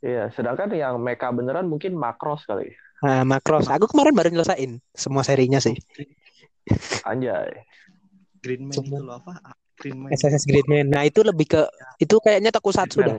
Iya, 0.01 0.23
sedangkan 0.33 0.73
yang 0.73 0.97
mecha 0.97 1.29
beneran 1.29 1.69
mungkin 1.69 1.93
Macross 1.93 2.47
kali. 2.49 2.73
Nah, 3.01 3.25
Macross. 3.25 3.65
Aku 3.67 3.85
kemarin 3.87 4.13
baru 4.13 4.29
nyelesain 4.29 4.77
semua 4.91 5.21
serinya 5.21 5.57
sih. 5.57 5.73
Anjay. 7.03 7.65
Green 8.37 8.65
Man 8.65 8.73
Cuma- 8.73 8.89
itu 8.91 9.03
loh 9.03 9.15
apa 9.17 9.33
Ah, 9.43 9.55
Green 9.75 9.97
Man 9.99 10.09
SSS 10.11 10.45
Gridman. 10.45 10.85
Nah, 10.87 11.01
itu 11.01 11.21
lebih 11.21 11.45
ke 11.47 11.61
itu 11.97 12.15
kayaknya 12.17 12.49
tokusatsu 12.51 13.01
dah. 13.01 13.17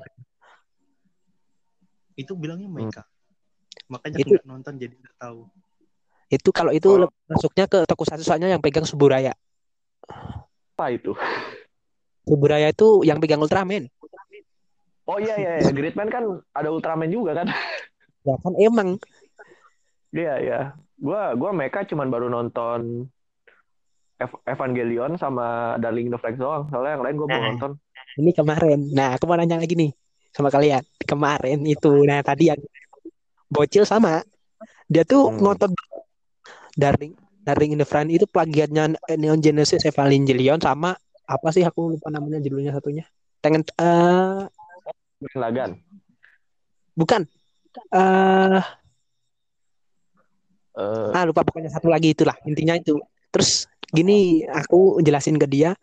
itu 2.12 2.36
bilangnya 2.36 2.68
Hmm. 2.68 2.76
mereka 2.76 3.02
makanya 3.88 4.20
Itu- 4.20 4.36
aku 4.36 4.44
nonton 4.44 4.76
jadi 4.76 4.92
nggak 4.92 5.16
tahu 5.16 5.48
Itu 6.28 6.48
kalau 6.48 6.68
itu 6.70 6.88
Oh. 6.88 7.08
masuknya 7.26 7.64
ke 7.64 7.84
tokusatsu 7.84 8.20
soalnya 8.22 8.48
yang 8.48 8.60
pegang 8.60 8.84
Suburaya. 8.84 9.36
Apa 10.72 10.88
itu? 10.90 11.12
Suburaya 12.22 12.68
itu 12.68 13.00
yang 13.02 13.16
pegang 13.16 13.36
Ultraman. 13.38 13.84
Oh 15.04 15.16
iya 15.16 15.36
iya, 15.36 15.50
iya. 15.58 15.68
Gridman 15.70 16.08
kan 16.08 16.24
ada 16.50 16.68
Ultraman 16.68 17.08
juga 17.08 17.32
kan. 17.34 17.52
Ya 18.22 18.32
kan 18.38 18.52
emang. 18.56 18.96
Iya 20.12 20.34
iya. 20.38 20.60
Gua 20.96 21.32
gua 21.34 21.50
mecha 21.50 21.82
cuman 21.82 22.06
baru 22.06 22.28
nonton 22.28 23.08
Ev- 24.16 24.42
Evangelion 24.46 25.18
sama 25.18 25.74
Darling 25.76 26.06
in 26.06 26.14
the 26.14 26.20
Franxx 26.20 26.38
doang. 26.38 26.68
Soalnya 26.68 27.00
yang 27.00 27.04
lain 27.04 27.16
gua 27.16 27.26
belum 27.26 27.40
Nah. 27.40 27.48
nonton. 27.56 27.72
Ini 28.12 28.30
kemarin. 28.30 28.80
Nah, 28.92 29.16
aku 29.16 29.24
mau 29.24 29.34
nanya 29.34 29.56
lagi 29.56 29.72
nih 29.72 29.90
sama 30.30 30.48
kalian. 30.48 30.84
Kemarin 31.00 31.64
itu, 31.64 31.92
nah 32.04 32.20
tadi 32.20 32.52
yang 32.52 32.60
bocil 33.48 33.84
sama, 33.84 34.20
dia 34.86 35.02
tuh 35.02 35.32
Hmm. 35.32 35.40
ngotot 35.40 35.72
Darling, 36.72 37.12
Darling 37.42 37.72
in 37.72 37.80
the 37.80 37.88
Franxx 37.88 38.16
itu 38.16 38.26
plagiatnya 38.28 38.92
Neon 39.16 39.40
Genesis 39.40 39.84
Evangelion 39.84 40.56
sama 40.56 40.92
apa 41.22 41.48
sih 41.50 41.64
aku 41.64 41.96
lupa 41.96 42.08
namanya 42.08 42.40
judulnya 42.40 42.72
satunya. 42.72 43.04
Tengen 43.40 43.64
eh 43.76 44.44
Lagan. 45.34 45.78
bukan 46.92 47.24
eh 47.90 48.60
Eh, 50.72 51.12
ah 51.12 51.24
lupa 51.28 51.44
pokoknya 51.44 51.68
satu 51.68 51.92
lagi 51.92 52.16
itulah 52.16 52.36
intinya 52.48 52.72
itu. 52.76 52.96
Terus 53.28 53.68
gini 53.92 54.40
aku 54.48 55.00
jelasin 55.04 55.36
ke 55.36 55.44
dia 55.44 55.76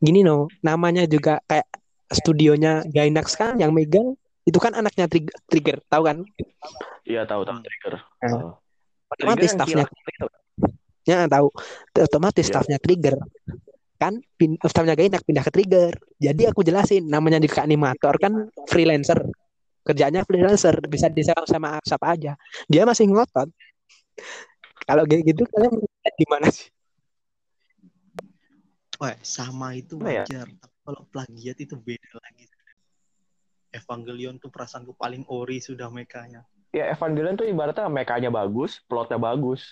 gini 0.00 0.24
no 0.24 0.48
namanya 0.64 1.04
juga 1.04 1.44
kayak 1.44 1.68
studionya 2.08 2.80
Gainax 2.88 3.36
kan 3.36 3.60
yang 3.60 3.76
megang 3.76 4.16
itu 4.48 4.56
kan 4.56 4.72
anaknya 4.72 5.04
Trigger, 5.04 5.36
Trigger 5.46 5.76
tahu 5.86 6.02
kan? 6.08 6.24
iya 7.04 7.28
tahu 7.28 7.44
tahu 7.44 7.60
trigger. 7.60 7.94
Nah, 8.24 8.56
Trigger 9.20 9.36
otomatis 9.36 9.50
staffnya 9.52 9.84
ya 11.04 11.28
tahu 11.28 11.46
otomatis 12.00 12.44
Iya. 12.48 12.52
staffnya 12.56 12.78
Trigger 12.80 13.16
kan 14.00 14.16
pin, 14.40 14.56
staffnya 14.64 14.96
Gainax 14.96 15.20
pindah 15.28 15.44
ke 15.44 15.52
Trigger. 15.52 15.92
Jadi 16.16 16.48
aku 16.48 16.64
jelasin 16.64 17.04
namanya 17.04 17.36
di 17.36 17.52
animator 17.52 18.16
kan 18.16 18.48
freelancer 18.64 19.28
kerjanya 19.84 20.24
freelancer 20.24 20.80
bisa 20.88 21.12
disewa 21.12 21.44
sama 21.44 21.76
siapa 21.84 22.16
aja. 22.16 22.32
Dia 22.64 22.88
masih 22.88 23.12
ngotot. 23.12 23.52
Kalau 24.84 25.06
kayak 25.06 25.22
gitu 25.22 25.42
kalian 25.46 25.72
melihat 25.76 26.14
gimana 26.18 26.46
sih? 26.50 26.66
Wah, 29.00 29.16
sama 29.24 29.72
itu 29.78 29.96
ya? 30.04 30.26
wajar. 30.26 30.46
Tapi 30.50 30.76
kalau 30.84 31.02
plagiat 31.08 31.56
itu 31.62 31.74
beda 31.78 32.20
lagi. 32.20 32.44
Evangelion 33.70 34.36
tuh 34.42 34.50
perasaanku 34.50 34.98
paling 34.98 35.22
ori 35.30 35.62
sudah 35.62 35.86
mekanya. 35.88 36.42
Ya 36.74 36.90
Evangelion 36.90 37.38
tuh 37.38 37.46
ibaratnya 37.46 37.86
mekanya 37.86 38.30
bagus, 38.34 38.82
plotnya 38.90 39.16
bagus. 39.16 39.62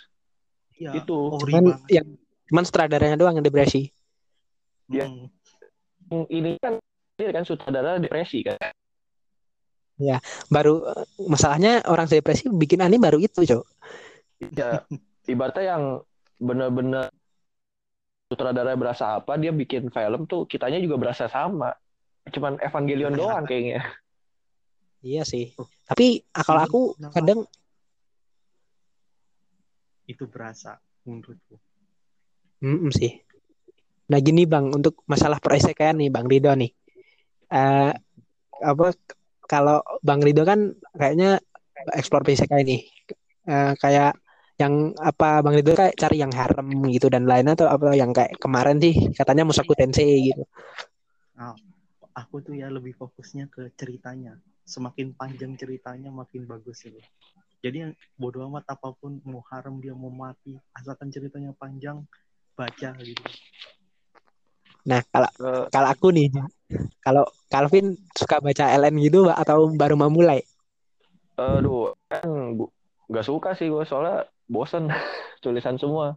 Iya, 0.79 1.03
Itu. 1.03 1.35
ori 1.35 1.51
Cuman 1.51 1.65
banget. 1.75 1.91
yang 1.99 2.09
cuman 2.49 2.65
sutradaranya 2.65 3.17
doang 3.19 3.35
yang 3.37 3.47
depresi. 3.47 3.91
ya. 4.89 5.05
Hmm. 5.11 5.27
Yang 6.09 6.27
Ini 6.33 6.51
kan 6.63 6.75
ini 7.21 7.31
kan 7.35 7.45
sutradara 7.45 8.01
depresi 8.01 8.41
kan. 8.47 8.57
Baru 10.49 10.87
eh, 10.89 11.05
masalahnya 11.29 11.85
orang 11.85 12.09
depresi 12.09 12.49
bikin 12.49 12.81
anime 12.81 13.03
baru 13.03 13.19
itu, 13.21 13.45
Cok. 13.45 13.65
Ya 14.39 14.87
ibaratnya 15.27 15.65
yang 15.77 15.83
bener-bener 16.39 17.11
sutradara 18.29 18.77
berasa 18.77 19.19
apa, 19.19 19.35
dia 19.41 19.51
bikin 19.51 19.89
film 19.91 20.29
tuh 20.29 20.45
kitanya 20.47 20.79
juga 20.79 21.01
berasa 21.01 21.27
sama. 21.27 21.75
Cuman 22.29 22.61
Evangelion 22.61 23.17
Kayak 23.17 23.21
doang 23.25 23.45
kayaknya. 23.49 23.81
Iya 25.01 25.23
sih. 25.25 25.55
Tapi 25.89 26.27
kalau 26.35 26.61
Ini 26.63 26.69
aku 26.69 26.81
kenapa? 26.99 27.15
kadang 27.17 27.41
Itu 30.09 30.25
berasa 30.29 30.81
menurutku. 31.05 31.57
mm 32.65 32.91
sih. 32.93 33.13
Nah 34.09 34.19
gini 34.25 34.49
bang, 34.49 34.73
untuk 34.73 35.05
masalah 35.05 35.37
perisekan 35.37 36.01
nih 36.01 36.09
bang 36.09 36.27
Rido 36.29 36.53
nih. 36.57 36.73
Eh 37.53 37.93
apa 38.59 38.87
kalau 39.49 39.81
bang 40.05 40.21
Rido 40.21 40.45
kan 40.45 40.73
kayaknya 40.97 41.41
eksplor 41.97 42.25
perisekan 42.25 42.65
ini. 42.65 42.85
Eh, 43.49 43.73
kayak 43.81 44.13
yang 44.59 44.91
apa 44.99 45.39
bang 45.39 45.55
Rido 45.63 45.73
kayak 45.79 45.95
cari 45.95 46.19
yang 46.19 46.35
harem 46.35 46.67
gitu 46.91 47.07
dan 47.07 47.31
lainnya 47.31 47.55
atau 47.55 47.71
apa 47.71 47.95
yang 47.95 48.11
kayak 48.11 48.35
kemarin 48.43 48.83
sih 48.83 49.15
katanya 49.15 49.47
Musaku 49.47 49.73
Tensei 49.79 50.35
gitu. 50.35 50.43
Aku 52.19 52.43
tuh 52.43 52.59
ya 52.59 52.67
lebih 52.67 52.99
fokusnya 52.99 53.47
ke 53.47 53.71
ceritanya. 53.79 54.35
Semakin 54.67 55.15
panjang 55.15 55.55
ceritanya 55.55 56.11
makin 56.11 56.51
bagus 56.51 56.83
itu. 56.83 56.99
Jadi 57.63 57.87
yang 57.87 57.93
bodo 58.19 58.43
amat 58.51 58.67
apa 58.67 58.91
pun 58.99 59.23
mau 59.23 59.43
harem 59.47 59.79
dia 59.79 59.95
mau 59.95 60.11
mati, 60.11 60.59
asalkan 60.75 61.15
ceritanya 61.15 61.55
panjang 61.55 62.03
baca 62.59 62.91
gitu. 62.99 63.23
Nah 64.91 64.99
kalau 65.15 65.31
kalau 65.71 65.89
aku 65.95 66.11
nih, 66.11 66.27
kalau 66.99 67.23
Calvin 67.47 67.95
suka 68.19 68.43
baca 68.43 68.67
LN 68.75 68.99
gitu 68.99 69.31
atau 69.31 69.71
baru 69.79 69.95
mau 69.95 70.11
mulai? 70.11 70.43
aduh, 71.39 71.95
kan 72.11 72.27
nggak 73.07 73.27
suka 73.27 73.55
sih 73.55 73.71
gue 73.71 73.87
soalnya 73.87 74.27
bosen 74.49 74.89
tulisan 75.45 75.77
semua. 75.79 76.17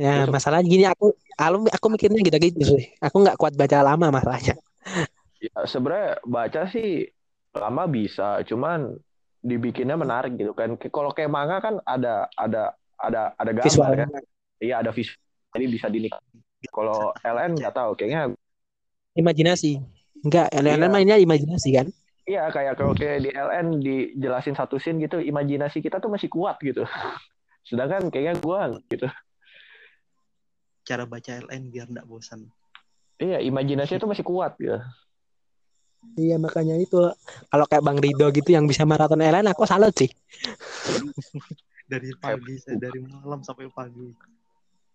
Ya 0.00 0.24
Besok. 0.24 0.32
masalahnya 0.32 0.66
gini 0.66 0.84
aku 0.88 1.12
aku, 1.36 1.68
aku 1.68 1.86
mikirnya 1.92 2.20
gitu-gitu 2.24 2.64
sih. 2.64 2.86
Aku 2.98 3.20
nggak 3.20 3.36
kuat 3.36 3.52
baca 3.54 3.84
lama 3.84 4.08
masalahnya. 4.08 4.56
Ya, 5.42 5.66
sebenarnya 5.66 6.22
baca 6.24 6.60
sih 6.70 7.10
lama 7.52 7.84
bisa, 7.90 8.40
cuman 8.46 8.94
dibikinnya 9.42 9.98
menarik 9.98 10.38
gitu 10.38 10.54
kan. 10.54 10.78
Kalau 10.78 11.10
kayak 11.12 11.28
manga 11.28 11.58
kan 11.60 11.82
ada 11.84 12.30
ada 12.38 12.72
ada 12.96 13.34
ada 13.36 13.50
gambar 13.52 13.66
Visualnya. 13.68 14.06
kan. 14.08 14.22
Iya 14.62 14.74
ada 14.78 14.94
visual, 14.94 15.18
jadi 15.52 15.66
bisa 15.66 15.86
dinikmati. 15.90 16.38
Kalau 16.70 17.10
LN 17.20 17.58
nggak 17.58 17.74
tahu, 17.74 17.90
kayaknya 17.98 18.30
Imajinasi. 19.12 19.82
Enggak, 20.22 20.48
LN 20.54 20.78
Iya. 20.78 20.88
mainnya 20.88 21.16
imajinasi 21.18 21.70
kan? 21.74 21.86
iya 22.22 22.46
kayak 22.54 22.78
kalau 22.78 22.94
kayak 22.94 23.26
di 23.26 23.30
LN 23.34 23.82
dijelasin 23.82 24.54
satu 24.54 24.78
scene 24.78 25.02
gitu, 25.02 25.18
imajinasi 25.18 25.82
kita 25.82 25.98
tuh 25.98 26.06
masih 26.08 26.30
kuat 26.30 26.56
gitu. 26.62 26.86
Sedangkan 27.62 28.10
kayaknya 28.10 28.38
gua 28.42 28.70
gitu. 28.90 29.06
Cara 30.82 31.06
baca 31.06 31.30
LN 31.30 31.70
biar 31.70 31.86
nggak 31.90 32.06
bosan. 32.06 32.50
Iya, 33.22 33.38
imajinasinya 33.38 34.02
tuh 34.02 34.10
masih 34.10 34.26
kuat 34.26 34.58
gitu. 34.58 34.78
Iya 36.18 36.34
makanya 36.34 36.74
itu 36.82 36.98
kalau 37.46 37.64
kayak 37.70 37.86
Bang 37.86 38.02
Rido 38.02 38.26
gitu 38.34 38.50
yang 38.50 38.66
bisa 38.66 38.82
maraton 38.82 39.22
LN 39.22 39.46
aku 39.54 39.62
salut 39.64 39.94
sih. 39.94 40.10
Dari 41.92 42.08
pagi, 42.16 42.56
dari 42.80 43.04
malam 43.04 43.44
sampai 43.44 43.68
pagi. 43.68 44.10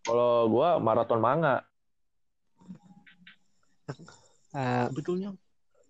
Kalau 0.02 0.50
gua 0.50 0.82
maraton 0.82 1.22
manga, 1.22 1.62
Eh, 4.58 4.86
Sebetulnya 4.90 5.36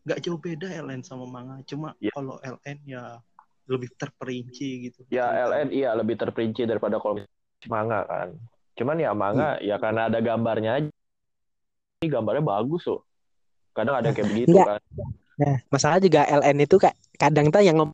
nggak 0.05 0.19
jauh 0.23 0.39
beda 0.39 0.67
LN 0.69 1.01
sama 1.05 1.25
manga. 1.25 1.61
Cuma 1.63 1.95
Iya. 2.03 2.11
kalau 2.13 2.35
LN 2.41 2.77
ya 2.85 3.21
lebih 3.67 3.89
terperinci 3.99 4.67
gitu. 4.89 4.99
ya. 5.11 5.27
LN 5.47 5.69
iya 5.75 5.91
lebih 5.91 6.15
terperinci 6.15 6.63
daripada 6.63 6.97
kalau 6.97 7.21
manga 7.67 8.07
kan. 8.07 8.33
Cuman 8.79 8.97
ya 8.97 9.11
manga 9.11 9.59
ya 9.59 9.75
karena 9.77 10.07
ada 10.07 10.19
gambarnya 10.23 10.71
aja. 10.81 10.89
Ini 12.01 12.07
gambarnya 12.07 12.43
bagus 12.43 12.87
loh. 12.87 13.03
Kadang 13.75 13.99
ada 13.99 14.09
kayak 14.15 14.27
begitu 14.31 14.55
Enggak. 14.55 14.79
kan. 14.79 14.83
nah 15.37 15.53
masalah 15.69 16.01
juga 16.01 16.25
LN 16.25 16.65
itu 16.65 16.81
kayak 16.81 16.97
kadang 17.13 17.53
tuh 17.53 17.61
yang 17.61 17.77
ngomong 17.77 17.93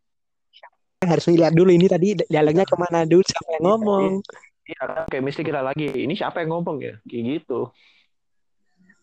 harus 1.04 1.28
lihat 1.28 1.52
dulu 1.52 1.76
ini 1.76 1.92
tadi 1.92 2.16
dialognya 2.16 2.64
ke 2.64 2.76
mana 2.80 3.04
dulu 3.04 3.20
siapa 3.28 3.60
yang 3.60 3.64
ngomong. 3.68 4.24
Iya 4.64 4.84
kan 4.88 5.06
kayak 5.12 5.24
mesti 5.28 5.42
kira 5.44 5.60
lagi 5.60 5.92
ini 5.92 6.16
siapa 6.16 6.40
yang 6.40 6.56
ngomong 6.56 6.78
ya 6.80 6.96
kayak 7.04 7.24
gitu. 7.44 7.68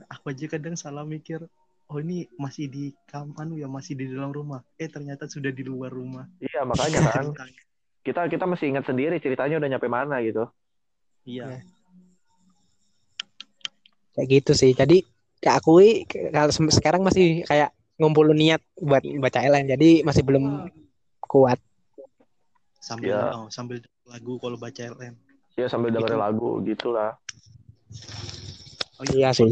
Aku 0.09 0.33
aja 0.33 0.47
kadang 0.49 0.75
salah 0.81 1.05
mikir. 1.05 1.45
Oh 1.91 1.99
ini 1.99 2.31
masih 2.39 2.71
di 2.71 2.95
kaman 3.11 3.59
ya 3.59 3.67
masih 3.67 3.99
di 3.99 4.07
dalam 4.07 4.31
rumah. 4.31 4.63
Eh 4.79 4.87
ternyata 4.87 5.27
sudah 5.27 5.51
di 5.51 5.67
luar 5.67 5.91
rumah. 5.91 6.23
Iya 6.39 6.63
makanya 6.63 7.01
kan 7.11 7.35
Ceritanya. 7.35 7.63
kita 8.07 8.21
kita 8.31 8.45
mesti 8.47 8.65
ingat 8.71 8.85
sendiri 8.87 9.19
ceritanya 9.19 9.59
udah 9.59 9.69
nyampe 9.75 9.91
mana 9.91 10.23
gitu. 10.23 10.47
Iya. 11.27 11.67
Kayak 14.15 14.29
gitu 14.31 14.53
sih. 14.55 14.71
Jadi 14.71 15.03
kayak 15.43 15.57
akui 15.59 16.07
kalau 16.31 16.55
sekarang 16.71 17.03
masih 17.03 17.43
kayak 17.43 17.75
ngumpulin 17.99 18.39
niat 18.39 18.63
buat 18.79 19.03
baca 19.03 19.43
LN 19.43 19.75
jadi 19.75 20.07
masih 20.07 20.23
belum 20.23 20.71
kuat. 21.27 21.59
Sambil 22.79 23.19
Iya. 23.19 23.35
oh, 23.35 23.51
sambil 23.51 23.83
lagu 24.07 24.39
kalau 24.39 24.55
baca 24.55 24.79
LN. 24.79 25.19
Ya 25.59 25.67
sambil 25.67 25.91
dengerin 25.91 26.17
Itu. 26.17 26.23
lagu 26.23 26.49
gitulah. 26.63 27.19
Oh 29.03 29.05
Iya 29.11 29.35
sih. 29.35 29.51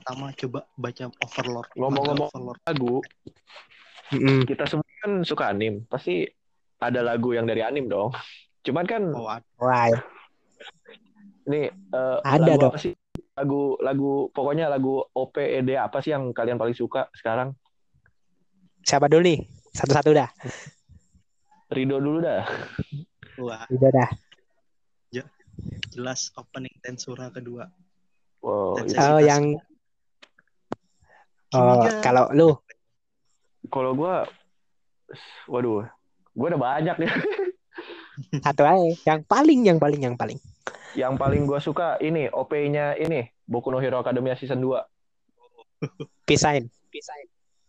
Pertama-tama 0.00 0.32
coba 0.34 0.60
baca 0.74 1.04
Overlord. 1.20 1.68
Ngomong-ngomong- 1.76 2.30
Overlord. 2.32 2.60
Lagu 2.64 2.94
Mm-mm. 4.10 4.40
kita 4.42 4.64
semua 4.64 4.88
kan 4.98 5.12
suka 5.22 5.44
anim, 5.46 5.84
pasti 5.86 6.24
ada 6.80 7.04
lagu 7.04 7.30
yang 7.30 7.44
dari 7.44 7.60
anim 7.60 7.84
dong. 7.84 8.10
Cuman 8.64 8.84
kan 8.84 9.02
Oh. 9.12 9.28
Wah, 9.60 9.92
ini 11.44 11.68
eh, 11.68 12.18
Ada 12.24 12.40
lagu 12.48 12.58
dong. 12.58 12.72
apa 12.72 12.78
sih? 12.80 12.96
Lagu 13.36 13.76
lagu 13.78 14.12
pokoknya 14.30 14.68
lagu 14.68 15.04
OPED 15.06 15.76
apa 15.78 16.00
sih 16.00 16.10
yang 16.10 16.32
kalian 16.32 16.56
paling 16.56 16.74
suka 16.74 17.12
sekarang? 17.14 17.52
siapa 18.80 19.06
dulu 19.06 19.22
nih? 19.22 19.38
Satu-satu 19.70 20.16
dah. 20.16 20.32
Rido 21.70 22.00
dulu 22.00 22.24
dah. 22.24 22.42
Wah, 23.36 23.68
Udah 23.68 23.92
dah. 23.94 24.10
jelas 25.90 26.30
opening 26.34 26.72
Tensura 26.80 27.28
kedua. 27.28 27.68
Wow, 28.40 28.80
Dan 28.80 28.96
Oh, 28.96 29.20
yang 29.20 29.44
oh, 31.54 31.84
kalau 32.02 32.26
lu 32.30 32.50
kalau 33.68 33.92
gua 33.92 34.24
waduh, 35.46 35.84
gua 36.32 36.46
udah 36.54 36.60
banyak 36.60 36.96
nih. 37.04 37.10
satu 38.44 38.62
aja, 38.64 38.90
yang 39.04 39.20
paling 39.24 39.60
yang 39.68 39.78
paling 39.78 40.00
yang 40.00 40.16
paling. 40.16 40.38
Yang 40.96 41.14
paling 41.20 41.42
gua 41.46 41.60
suka 41.62 42.00
ini 42.02 42.26
OP-nya 42.32 42.98
ini 42.98 43.30
Boku 43.46 43.70
no 43.70 43.78
Hero 43.78 44.00
Academia 44.00 44.34
season 44.34 44.62
2 44.62 44.80
Pisain. 46.26 46.66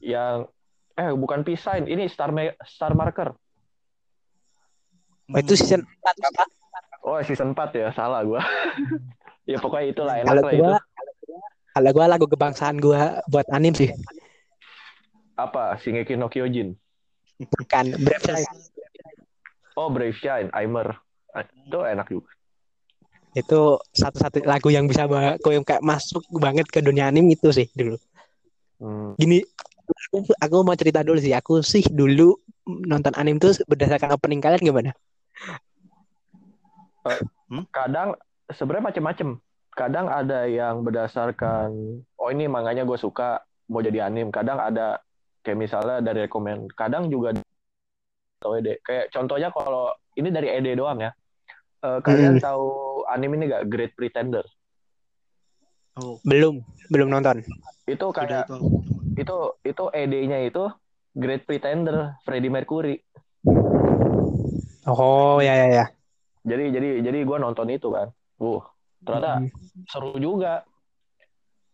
yang 0.02 0.50
eh 0.98 1.14
bukan 1.14 1.46
Sign, 1.56 1.88
ini 1.88 2.10
Star 2.10 2.34
Ma- 2.34 2.58
Star 2.66 2.92
Marker. 2.98 3.32
Oh, 5.32 5.40
itu 5.40 5.56
season 5.56 5.86
4 5.86 6.16
Bapak. 6.20 6.48
Oh, 7.02 7.18
season 7.24 7.56
4 7.56 7.72
ya, 7.74 7.90
salah 7.96 8.22
gua. 8.26 8.42
ya 9.52 9.58
pokoknya 9.62 9.88
itulah 9.90 10.16
enak 10.20 10.28
Kalau 10.28 10.44
lah 10.44 10.54
itu. 10.54 10.81
Kalau 11.72 11.90
gua 11.96 12.06
lagu 12.08 12.26
kebangsaan 12.28 12.78
gua 12.80 13.24
buat 13.32 13.48
anim 13.52 13.72
sih. 13.72 13.92
Apa? 15.40 15.80
Shingeki 15.80 16.20
no 16.20 16.28
Kyojin. 16.28 16.76
Bukan, 17.42 17.86
Brave 17.98 18.22
Shine. 18.22 18.60
Oh, 19.74 19.90
Brave 19.90 20.14
Shine, 20.14 20.54
Aimer. 20.54 20.94
Itu 21.66 21.82
enak 21.82 22.12
juga. 22.12 22.30
Itu 23.32 23.80
satu-satu 23.96 24.44
lagu 24.44 24.68
yang 24.68 24.92
bisa 24.92 25.08
bawa 25.08 25.40
aku 25.40 25.56
yang 25.56 25.64
kayak 25.64 25.80
masuk 25.80 26.22
banget 26.36 26.68
ke 26.68 26.84
dunia 26.84 27.08
anime 27.08 27.40
itu 27.40 27.48
sih 27.56 27.72
dulu. 27.72 27.96
Hmm. 28.84 29.16
Gini, 29.16 29.40
aku, 29.88 30.28
aku 30.36 30.56
mau 30.68 30.76
cerita 30.76 31.00
dulu 31.02 31.18
sih. 31.18 31.32
Aku 31.32 31.64
sih 31.64 31.82
dulu 31.88 32.36
nonton 32.68 33.16
anime 33.16 33.40
tuh 33.40 33.56
berdasarkan 33.66 34.14
opening 34.14 34.44
kalian 34.44 34.62
gimana? 34.62 34.92
kadang 37.74 38.14
sebenarnya 38.52 38.94
macem-macem. 38.94 39.30
Kadang 39.72 40.12
ada 40.12 40.46
yang 40.46 40.84
berdasarkan 40.84 41.70
oh 42.20 42.30
ini 42.30 42.46
manganya 42.46 42.84
gue 42.84 43.00
suka 43.00 43.40
mau 43.72 43.80
jadi 43.80 44.12
anim. 44.12 44.28
Kadang 44.30 44.60
ada 44.60 45.00
kayak 45.42 45.58
misalnya 45.58 46.04
dari 46.04 46.28
rekomend. 46.28 46.70
Kadang 46.76 47.08
juga 47.08 47.34
atau 48.42 48.58
ED. 48.58 48.84
Kayak 48.84 49.14
contohnya 49.16 49.50
kalau 49.50 49.96
ini 50.18 50.28
dari 50.28 50.52
ED 50.52 50.76
doang 50.76 51.00
ya. 51.00 51.12
Eh, 51.82 52.00
kalian 52.04 52.38
Hmm. 52.38 52.44
tahu 52.44 52.66
anime 53.10 53.42
ini 53.42 53.50
gak 53.50 53.66
Great 53.66 53.94
Pretender? 53.98 54.46
Oh, 55.98 56.22
Belum, 56.22 56.62
belum 56.88 57.10
nonton. 57.10 57.42
Itu 57.84 58.14
kayak 58.14 58.48
itu 59.18 59.38
itu 59.66 59.84
ED-nya 59.92 60.46
itu 60.46 60.72
Great 61.12 61.44
Pretender 61.44 62.16
Freddie 62.24 62.54
Mercury. 62.54 62.96
Oh, 64.86 65.38
ya 65.42 65.54
ya 65.54 65.68
ya. 65.70 65.86
Jadi 66.42 66.74
jadi 66.74 66.90
jadi 67.06 67.20
gue 67.22 67.38
nonton 67.38 67.70
itu 67.70 67.94
kan. 67.94 68.10
Uh, 68.42 68.62
ternyata 69.02 69.42
Hmm. 69.42 69.50
seru 69.90 70.14
juga 70.18 70.62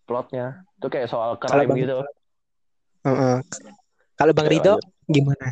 plotnya. 0.07 0.63
Itu 0.79 0.87
kayak 0.87 1.07
soal 1.11 1.35
crime 1.35 1.67
Bang- 1.67 1.79
gitu. 1.79 1.97
Heeh. 3.03 3.37
Kalau 4.15 4.31
Bang 4.33 4.47
lanjut. 4.49 4.81
gimana? 5.07 5.47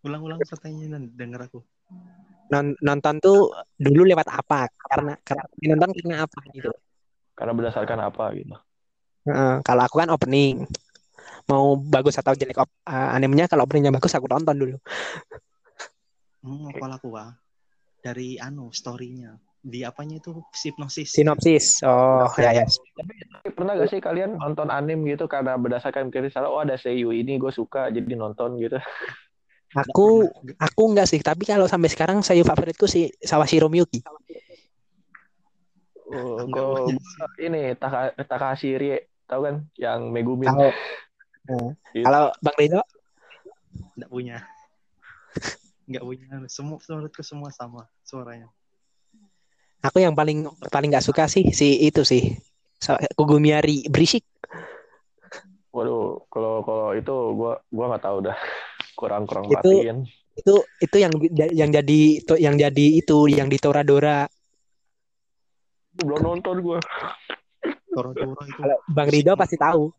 Ulang-ulang 0.00 0.40
pertanyaan 0.48 1.12
denger 1.12 1.50
aku. 1.50 1.60
Non- 2.50 2.78
nonton 2.82 3.14
tuh 3.22 3.52
dulu 3.78 4.02
lewat 4.08 4.26
apa? 4.26 4.66
Karena 4.90 5.14
karena 5.22 5.44
nonton 5.70 5.90
karena 5.94 6.16
apa 6.24 6.40
gitu. 6.50 6.72
Karena 7.36 7.52
berdasarkan 7.54 7.98
apa 8.10 8.24
gitu. 8.34 8.56
Heeh, 9.28 9.54
kalau 9.62 9.82
aku 9.84 9.96
kan 10.00 10.10
opening. 10.10 10.64
Mau 11.46 11.74
bagus 11.74 12.14
atau 12.18 12.32
jelek 12.34 12.62
op, 12.62 12.70
eh, 12.86 13.08
animenya 13.16 13.50
kalau 13.50 13.66
openingnya 13.66 13.90
bagus 13.90 14.14
aku 14.14 14.26
tonton 14.30 14.54
dulu. 14.54 14.76
Hmm, 16.40 16.72
apa 16.72 16.86
aku 16.96 17.08
ah? 17.18 17.34
Dari 18.00 18.40
anu 18.40 18.72
story-nya. 18.72 19.36
Di 19.60 19.84
apanya 19.84 20.16
itu 20.16 20.40
hipnosis. 20.56 21.12
Sinopsis. 21.12 21.84
Oh, 21.84 22.24
ya 22.40 22.64
ya. 22.64 22.64
Pernah 23.44 23.76
gak 23.76 23.92
sih 23.92 24.00
kalian 24.00 24.40
nonton 24.40 24.72
anime 24.72 25.12
gitu 25.12 25.28
karena 25.28 25.60
berdasarkan 25.60 26.08
kisah 26.08 26.48
oh 26.48 26.64
ada 26.64 26.80
seiyu 26.80 27.12
ini 27.12 27.36
gue 27.36 27.52
suka 27.52 27.92
jadi 27.92 28.16
nonton 28.16 28.56
gitu. 28.56 28.80
Aku 29.76 30.26
aku 30.58 30.82
enggak 30.90 31.06
sih, 31.06 31.22
tapi 31.22 31.46
kalau 31.46 31.70
sampai 31.70 31.86
sekarang 31.92 32.26
saya 32.26 32.42
favoritku 32.42 32.90
si 32.90 33.06
Sawashiro 33.22 33.70
Miyuki. 33.70 34.02
Oh, 36.10 36.42
gua 36.50 36.90
ini 37.38 37.78
Taka, 37.78 38.10
Takahashi 38.26 38.74
Rie, 38.74 38.98
tahu 39.30 39.46
kan 39.46 39.56
yang 39.78 40.10
Megumin. 40.10 40.50
Kalau 40.50 40.74
Nah, 41.50 41.74
Itu. 41.90 42.04
kalau 42.06 42.24
Bang 42.38 42.56
Rido 42.58 42.82
Nggak 43.96 44.10
punya. 44.10 44.38
Nggak 45.90 46.02
punya. 46.06 46.46
Semua 46.46 46.78
menurutku 46.78 47.22
semua 47.26 47.50
sama 47.50 47.90
suaranya. 48.06 48.46
aku 49.80 49.96
yang 49.96 50.12
paling 50.12 50.44
paling 50.68 50.92
nggak 50.92 51.02
suka 51.02 51.24
sih 51.26 51.50
si 51.50 51.82
itu 51.82 52.06
sih. 52.06 52.36
Kugumiari 53.18 53.90
berisik. 53.90 54.22
Waduh, 55.74 56.22
kalau 56.30 56.62
kalau 56.62 56.94
itu 56.94 57.14
gua 57.34 57.58
gua 57.74 57.84
nggak 57.90 58.04
tahu 58.06 58.18
dah. 58.22 58.38
Kurang 58.94 59.26
kurang 59.26 59.50
Itu- 59.50 59.58
perhatiin. 59.58 59.98
Itu 60.30 60.54
itu 60.78 60.96
yang 60.96 61.12
yang 61.52 61.70
jadi 61.74 62.00
itu 62.22 62.34
yang 62.38 62.54
jadi 62.54 62.86
itu 63.02 63.18
yang 63.26 63.50
di 63.50 63.58
Toradora. 63.58 64.30
Belum 65.98 66.20
nonton 66.22 66.62
gua. 66.62 66.78
Torodoro 67.90 68.38
itu. 68.46 68.62
Bang 68.94 69.10
Rido 69.10 69.34
pasti 69.34 69.58
tahu. 69.58 69.90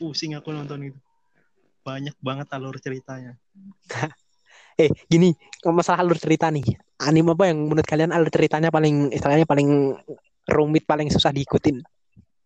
Pusing 0.00 0.34
aku 0.38 0.50
nonton 0.56 0.88
itu. 0.88 0.98
Banyak 1.84 2.16
banget 2.18 2.48
alur 2.54 2.80
ceritanya. 2.80 3.36
Eh, 4.78 4.90
gini, 5.10 5.34
masalah 5.66 6.06
alur 6.06 6.14
cerita 6.14 6.46
nih. 6.54 6.62
Anime 7.02 7.34
apa 7.34 7.50
yang 7.50 7.66
menurut 7.66 7.82
kalian 7.82 8.14
alur 8.14 8.30
ceritanya 8.30 8.70
paling 8.70 9.10
istilahnya 9.10 9.42
paling 9.42 9.98
rumit, 10.46 10.86
paling 10.86 11.10
susah 11.10 11.34
diikutin? 11.34 11.82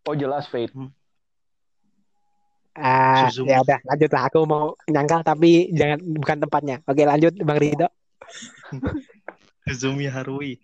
Oh 0.09 0.17
jelas 0.17 0.49
Fate. 0.49 0.73
Ah, 2.73 3.29
Suzuki. 3.29 3.53
ya 3.53 3.61
udah 3.61 3.79
lanjut 3.85 4.09
lah. 4.09 4.21
Aku 4.33 4.49
mau 4.49 4.73
nyangkal 4.89 5.21
tapi 5.21 5.69
jangan 5.77 6.01
bukan 6.01 6.37
tempatnya. 6.41 6.75
Oke, 6.89 7.05
lanjut 7.05 7.37
Bang 7.45 7.61
Rido. 7.61 7.85
Zumi 9.79 10.09
Harui. 10.09 10.57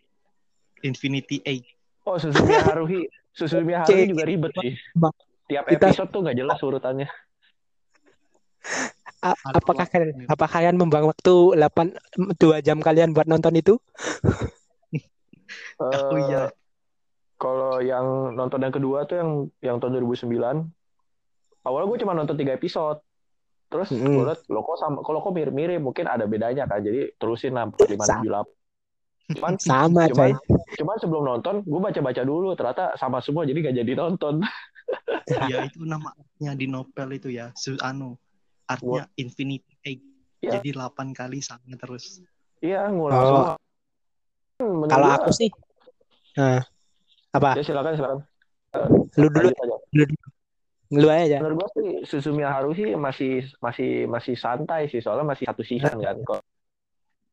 Infinity 0.82 1.45
Eight. 1.45 1.69
Oh 2.10 2.17
Suzumiya 2.17 2.65
Haruhi. 2.65 3.05
Suzumiya 3.36 3.86
Haruhi 3.86 4.08
Cek. 4.08 4.10
juga 4.10 4.23
ribet 4.25 4.51
sih. 4.58 4.73
Tiap 5.49 5.65
episode 5.69 6.10
tuh 6.10 6.19
nggak 6.25 6.38
jelas 6.38 6.60
urutannya. 6.65 7.08
A- 9.19 9.36
apakah 9.51 9.84
kalian 9.84 10.32
apakah 10.32 10.51
kalian 10.60 10.75
membuang 10.79 11.12
waktu 11.12 11.36
8 11.60 11.91
2 12.39 12.63
jam 12.63 12.79
kalian 12.79 13.12
buat 13.12 13.27
nonton 13.27 13.55
itu? 13.60 13.75
Oh 15.79 16.12
Eh, 16.12 16.27
iya. 16.27 16.51
Kalau 17.39 17.79
yang 17.79 18.36
nonton 18.36 18.60
yang 18.60 18.75
kedua 18.75 19.08
tuh 19.08 19.15
yang 19.15 19.32
yang 19.63 19.75
tahun 19.79 19.95
2009, 19.95 20.67
awalnya 21.63 21.88
gue 21.88 21.99
cuma 22.03 22.12
nonton 22.12 22.36
tiga 22.36 22.51
episode. 22.51 22.99
Terus 23.71 23.88
Mm. 23.95 24.12
gue 24.12 24.23
liat, 24.27 24.43
lo 24.51 24.60
kok 24.65 24.75
sama, 24.75 24.99
kalau 25.05 25.23
kok 25.23 25.32
mirip-mirip, 25.32 25.79
mungkin 25.79 26.10
ada 26.10 26.27
bedanya 26.27 26.67
kan. 26.67 26.84
Jadi 26.84 27.15
terusin 27.15 27.55
lah 27.55 27.69
4, 27.71 27.95
5, 27.95 28.03
6, 28.03 28.17
7, 28.19 28.27
8. 28.27 28.45
Cuman, 29.39 29.53
Sama, 29.62 30.01
coy. 30.10 30.12
cuman, 30.12 30.32
cuman 30.75 30.95
sebelum 30.99 31.23
nonton, 31.23 31.55
gue 31.63 31.79
baca-baca 31.79 32.21
dulu. 32.27 32.51
Ternyata 32.60 32.97
sama 32.99 33.23
semua, 33.23 33.47
jadi 33.47 33.71
gak 33.71 33.77
jadi 33.79 33.93
nonton. 33.95 34.43
Ya 35.47 35.62
itu 35.63 35.86
namanya 35.86 36.58
di 36.58 36.65
novel 36.65 37.13
itu 37.13 37.29
ya. 37.29 37.53
Su 37.53 37.77
Artinya 38.69 39.03
Infinity 39.17 39.73
Eight. 39.82 40.01
Iya. 40.39 40.51
Jadi 40.55 40.69
8 40.71 41.12
kali 41.12 41.41
sama 41.41 41.73
terus. 41.75 42.21
Iya, 42.62 42.88
ngulang 42.88 43.17
Oh. 43.17 43.25
semua. 43.25 43.53
Menurut 44.60 44.88
Kalau 44.88 45.08
gua- 45.08 45.17
aku 45.17 45.32
sih 45.34 45.49
Nah, 46.38 46.62
apa? 47.34 47.58
Ya 47.58 47.63
silakan, 47.65 47.93
silakan. 47.97 48.19
Lu 49.17 49.27
dulu, 49.27 49.49
aja. 49.49 49.75
lu, 49.91 50.03
lu 50.93 51.08
aja. 51.10 51.38
Menurut 51.41 51.58
gue 51.58 51.69
sih, 51.75 51.89
Suzumiya 52.05 52.53
Haruhi 52.53 52.95
masih 52.95 53.43
masih 53.60 54.08
masih 54.08 54.36
santai 54.38 54.88
sih. 54.88 55.01
Soalnya 55.01 55.25
masih 55.25 55.49
satu 55.49 55.65
season 55.65 55.99
kan. 55.99 56.15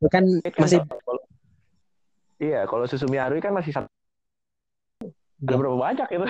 Lu 0.00 0.08
kan 0.10 0.24
kan 0.42 0.60
masih 0.64 0.80
kalau- 0.82 1.28
Iya, 2.36 2.64
kalau 2.66 2.84
Suzumiya 2.84 3.28
Haruhi 3.28 3.38
kan 3.38 3.54
masih 3.54 3.70
satu. 3.70 3.86
Ada 5.38 5.54
berapa 5.54 5.76
banyak 5.76 6.08
itu? 6.10 6.26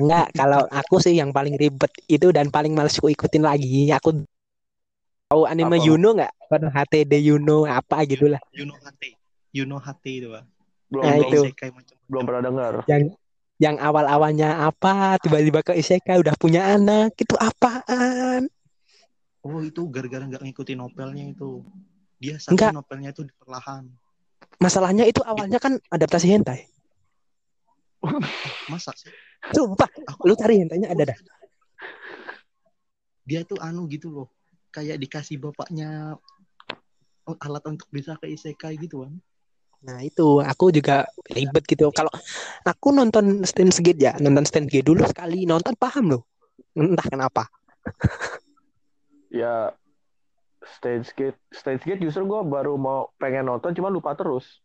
Enggak. 0.00 0.26
Kalau 0.32 0.64
aku 0.72 0.96
sih 0.98 1.14
yang 1.14 1.30
paling 1.30 1.54
ribet 1.60 1.92
itu 2.08 2.32
dan 2.32 2.48
paling 2.48 2.72
males 2.72 2.96
ku 2.96 3.06
ikutin 3.12 3.44
lagi. 3.44 3.92
Aku 3.92 4.24
tahu 5.28 5.44
anime 5.46 5.78
Apa? 5.78 5.86
Yuno 5.86 6.08
nggak? 6.16 6.32
Pada 6.48 6.66
HTD 6.72 7.12
Yuno 7.22 7.68
apa 7.68 8.02
gitu 8.08 8.32
lah. 8.32 8.40
Yuno 8.56 8.74
HT. 8.80 9.02
Yuno 9.54 9.76
HT 9.78 10.04
itu, 10.08 10.28
Pak. 10.32 10.44
Belum 10.90 11.02
Nah, 11.06 11.14
belum, 11.14 11.30
itu. 11.30 11.40
Isekai 11.46 11.70
macam 11.70 11.96
belum 12.10 12.22
pernah 12.26 12.42
dengar. 12.42 12.72
Yang 12.90 13.02
yang 13.60 13.76
awal-awalnya 13.78 14.66
apa, 14.66 15.20
tiba-tiba 15.20 15.60
ke 15.62 15.76
isekai 15.76 16.18
udah 16.18 16.34
punya 16.34 16.74
anak, 16.74 17.14
itu 17.14 17.36
apaan? 17.36 18.48
Oh, 19.44 19.60
itu 19.60 19.84
gara-gara 19.92 20.24
nggak 20.24 20.42
ngikutin 20.42 20.80
novelnya 20.80 21.28
itu. 21.28 21.62
Dia 22.20 22.36
satu 22.40 22.56
Enggak. 22.56 22.72
novelnya 22.76 23.10
itu 23.12 23.22
perlahan. 23.40 23.84
Masalahnya 24.60 25.04
itu 25.08 25.20
awalnya 25.24 25.56
kan 25.60 25.80
adaptasi 25.88 26.26
hentai. 26.32 26.68
Masa 28.72 28.92
sih? 28.96 29.12
Sumpah, 29.48 29.88
Aku 30.12 30.28
lu 30.28 30.34
cari 30.36 30.60
hentainya 30.60 30.92
ada 30.92 31.10
dah. 31.10 31.18
dia 33.24 33.46
tuh 33.46 33.58
anu 33.62 33.86
gitu 33.86 34.10
loh. 34.10 34.28
Kayak 34.74 34.98
dikasih 35.02 35.38
bapaknya 35.38 36.18
alat 37.38 37.62
untuk 37.70 37.86
bisa 37.94 38.18
ke 38.18 38.26
isekai 38.26 38.74
gitu 38.78 39.06
kan. 39.06 39.14
Nah 39.86 40.02
itu 40.02 40.42
aku 40.42 40.74
juga 40.74 41.06
ribet 41.30 41.64
gitu. 41.64 41.88
Kalau 41.94 42.10
aku 42.66 42.90
nonton 42.90 43.46
Steins 43.46 43.78
Gate 43.78 44.02
ya, 44.02 44.12
nonton 44.18 44.44
Steins 44.44 44.68
Gate 44.68 44.86
dulu 44.86 45.06
sekali 45.06 45.46
nonton 45.46 45.78
paham 45.78 46.18
loh. 46.18 46.22
Entah 46.74 47.06
kenapa. 47.06 47.46
Ya 49.30 49.72
Stage 50.60 51.08
Gate, 51.16 51.38
Stage 51.54 51.86
Gate 51.86 52.02
justru 52.02 52.26
gue 52.28 52.40
baru 52.44 52.76
mau 52.76 53.08
pengen 53.16 53.48
nonton, 53.48 53.72
cuma 53.72 53.88
lupa 53.88 54.12
terus. 54.12 54.60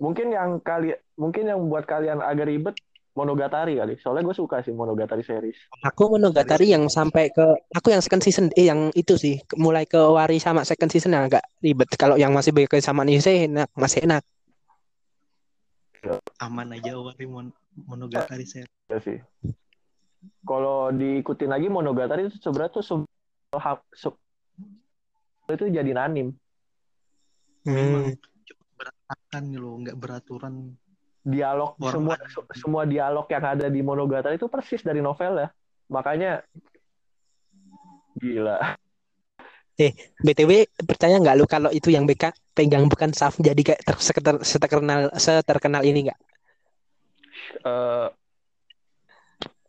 Mungkin 0.00 0.32
yang 0.32 0.58
kali, 0.58 0.96
mungkin 1.14 1.44
yang 1.46 1.60
buat 1.68 1.84
kalian 1.84 2.24
agak 2.24 2.48
ribet 2.48 2.74
Monogatari 3.10 3.76
kali. 3.76 3.98
Soalnya 3.98 4.22
gue 4.30 4.36
suka 4.36 4.62
sih 4.62 4.70
Monogatari 4.70 5.26
series. 5.26 5.58
Aku 5.82 6.14
Monogatari 6.14 6.70
yang 6.70 6.86
sampai 6.86 7.34
ke 7.34 7.42
aku 7.74 7.90
yang 7.90 8.02
second 8.02 8.22
season 8.22 8.46
eh 8.54 8.70
yang 8.70 8.94
itu 8.94 9.18
sih 9.18 9.42
mulai 9.58 9.84
ke 9.84 9.98
Wari 9.98 10.38
sama 10.38 10.62
second 10.62 10.90
season 10.94 11.14
yang 11.14 11.26
agak 11.26 11.42
ribet. 11.58 11.90
Kalau 11.98 12.14
yang 12.14 12.30
masih 12.30 12.54
ke 12.54 12.78
sama 12.78 13.02
Nise 13.02 13.50
enak, 13.50 13.66
masih 13.74 14.06
enak. 14.06 14.22
Aman 16.40 16.72
aja 16.72 16.96
Wari 16.96 17.26
Mon 17.26 17.50
Monogatari 17.74 18.46
saya. 18.46 18.64
Ya 18.86 18.98
sih. 19.02 19.18
Kalau 20.46 20.94
diikutin 20.94 21.50
lagi 21.50 21.66
Monogatari 21.66 22.30
itu 22.30 22.38
sebenarnya 22.38 22.78
tuh 22.78 23.04
ha- 23.58 23.84
se- 23.92 24.20
itu 25.50 25.66
jadi 25.66 25.90
anim 25.98 26.30
Hmm. 27.60 28.16
Cuma 28.48 28.64
berantakan 28.80 29.42
nih 29.52 29.58
loh, 29.60 29.74
nggak 29.84 29.96
beraturan. 30.00 30.80
Dialog 31.20 31.76
Orang 31.76 31.92
semua 31.92 32.14
semua 32.56 32.82
dialog 32.88 33.28
yang 33.28 33.44
ada 33.44 33.66
di 33.68 33.80
Monogatari 33.84 34.40
itu 34.40 34.48
persis 34.48 34.80
dari 34.80 35.04
novel 35.04 35.44
ya. 35.44 35.48
Makanya 35.92 36.40
gila. 38.16 38.58
BTW 40.20 40.68
percaya 40.84 41.16
nggak 41.16 41.36
lu 41.40 41.48
kalau 41.48 41.72
itu 41.72 41.88
yang 41.88 42.04
BK 42.04 42.36
pegang 42.52 42.84
bukan 42.84 43.16
Saf 43.16 43.40
jadi 43.40 43.56
kayak 43.56 43.80
ter 43.80 43.96
seketer- 43.96 44.44
seterkenal 44.44 45.08
seterkenal 45.16 45.80
ini 45.80 46.08
nggak? 46.08 46.20
Eh, 47.64 48.08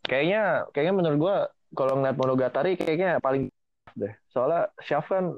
kayaknya 0.04 0.68
kayaknya 0.76 0.94
menurut 0.94 1.16
gua 1.16 1.36
kalau 1.72 1.96
ngeliat 1.96 2.16
Monogatari 2.20 2.76
kayaknya 2.76 3.16
paling 3.24 3.48
deh. 3.96 4.12
Soalnya 4.28 4.68
Shaft 4.84 5.08
kan 5.08 5.32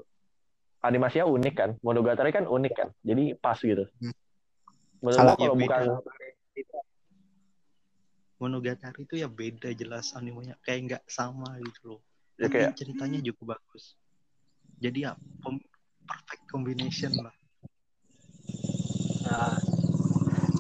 animasinya 0.82 1.30
unik 1.30 1.54
kan. 1.54 1.70
Monogatari 1.78 2.34
kan 2.34 2.50
unik 2.50 2.72
kan. 2.74 2.88
Jadi 3.06 3.38
pas 3.38 3.58
gitu. 3.62 3.86
Hmm. 4.02 4.14
Menurut 5.04 5.20
Kalau- 5.20 5.36
gua 5.36 5.44
kalau 5.44 5.54
Ya, 5.54 5.60
bukan 5.60 5.84
beda. 6.56 6.80
Monogatari 8.34 9.00
itu 9.06 9.14
ya 9.20 9.28
beda 9.30 9.70
jelas 9.72 10.12
animenya 10.18 10.58
kayak 10.64 10.80
nggak 10.90 11.02
sama 11.06 11.54
gitu 11.60 11.96
loh. 11.96 12.00
ya 12.34 12.48
Tapi 12.48 12.52
kayak 12.56 12.72
ceritanya 12.74 13.18
juga 13.22 13.54
bagus. 13.54 13.94
Jadi 14.82 15.06
ya 15.06 15.12
perfect 16.04 16.44
combination 16.50 17.12
lah. 17.20 17.34
Nah, 19.24 19.56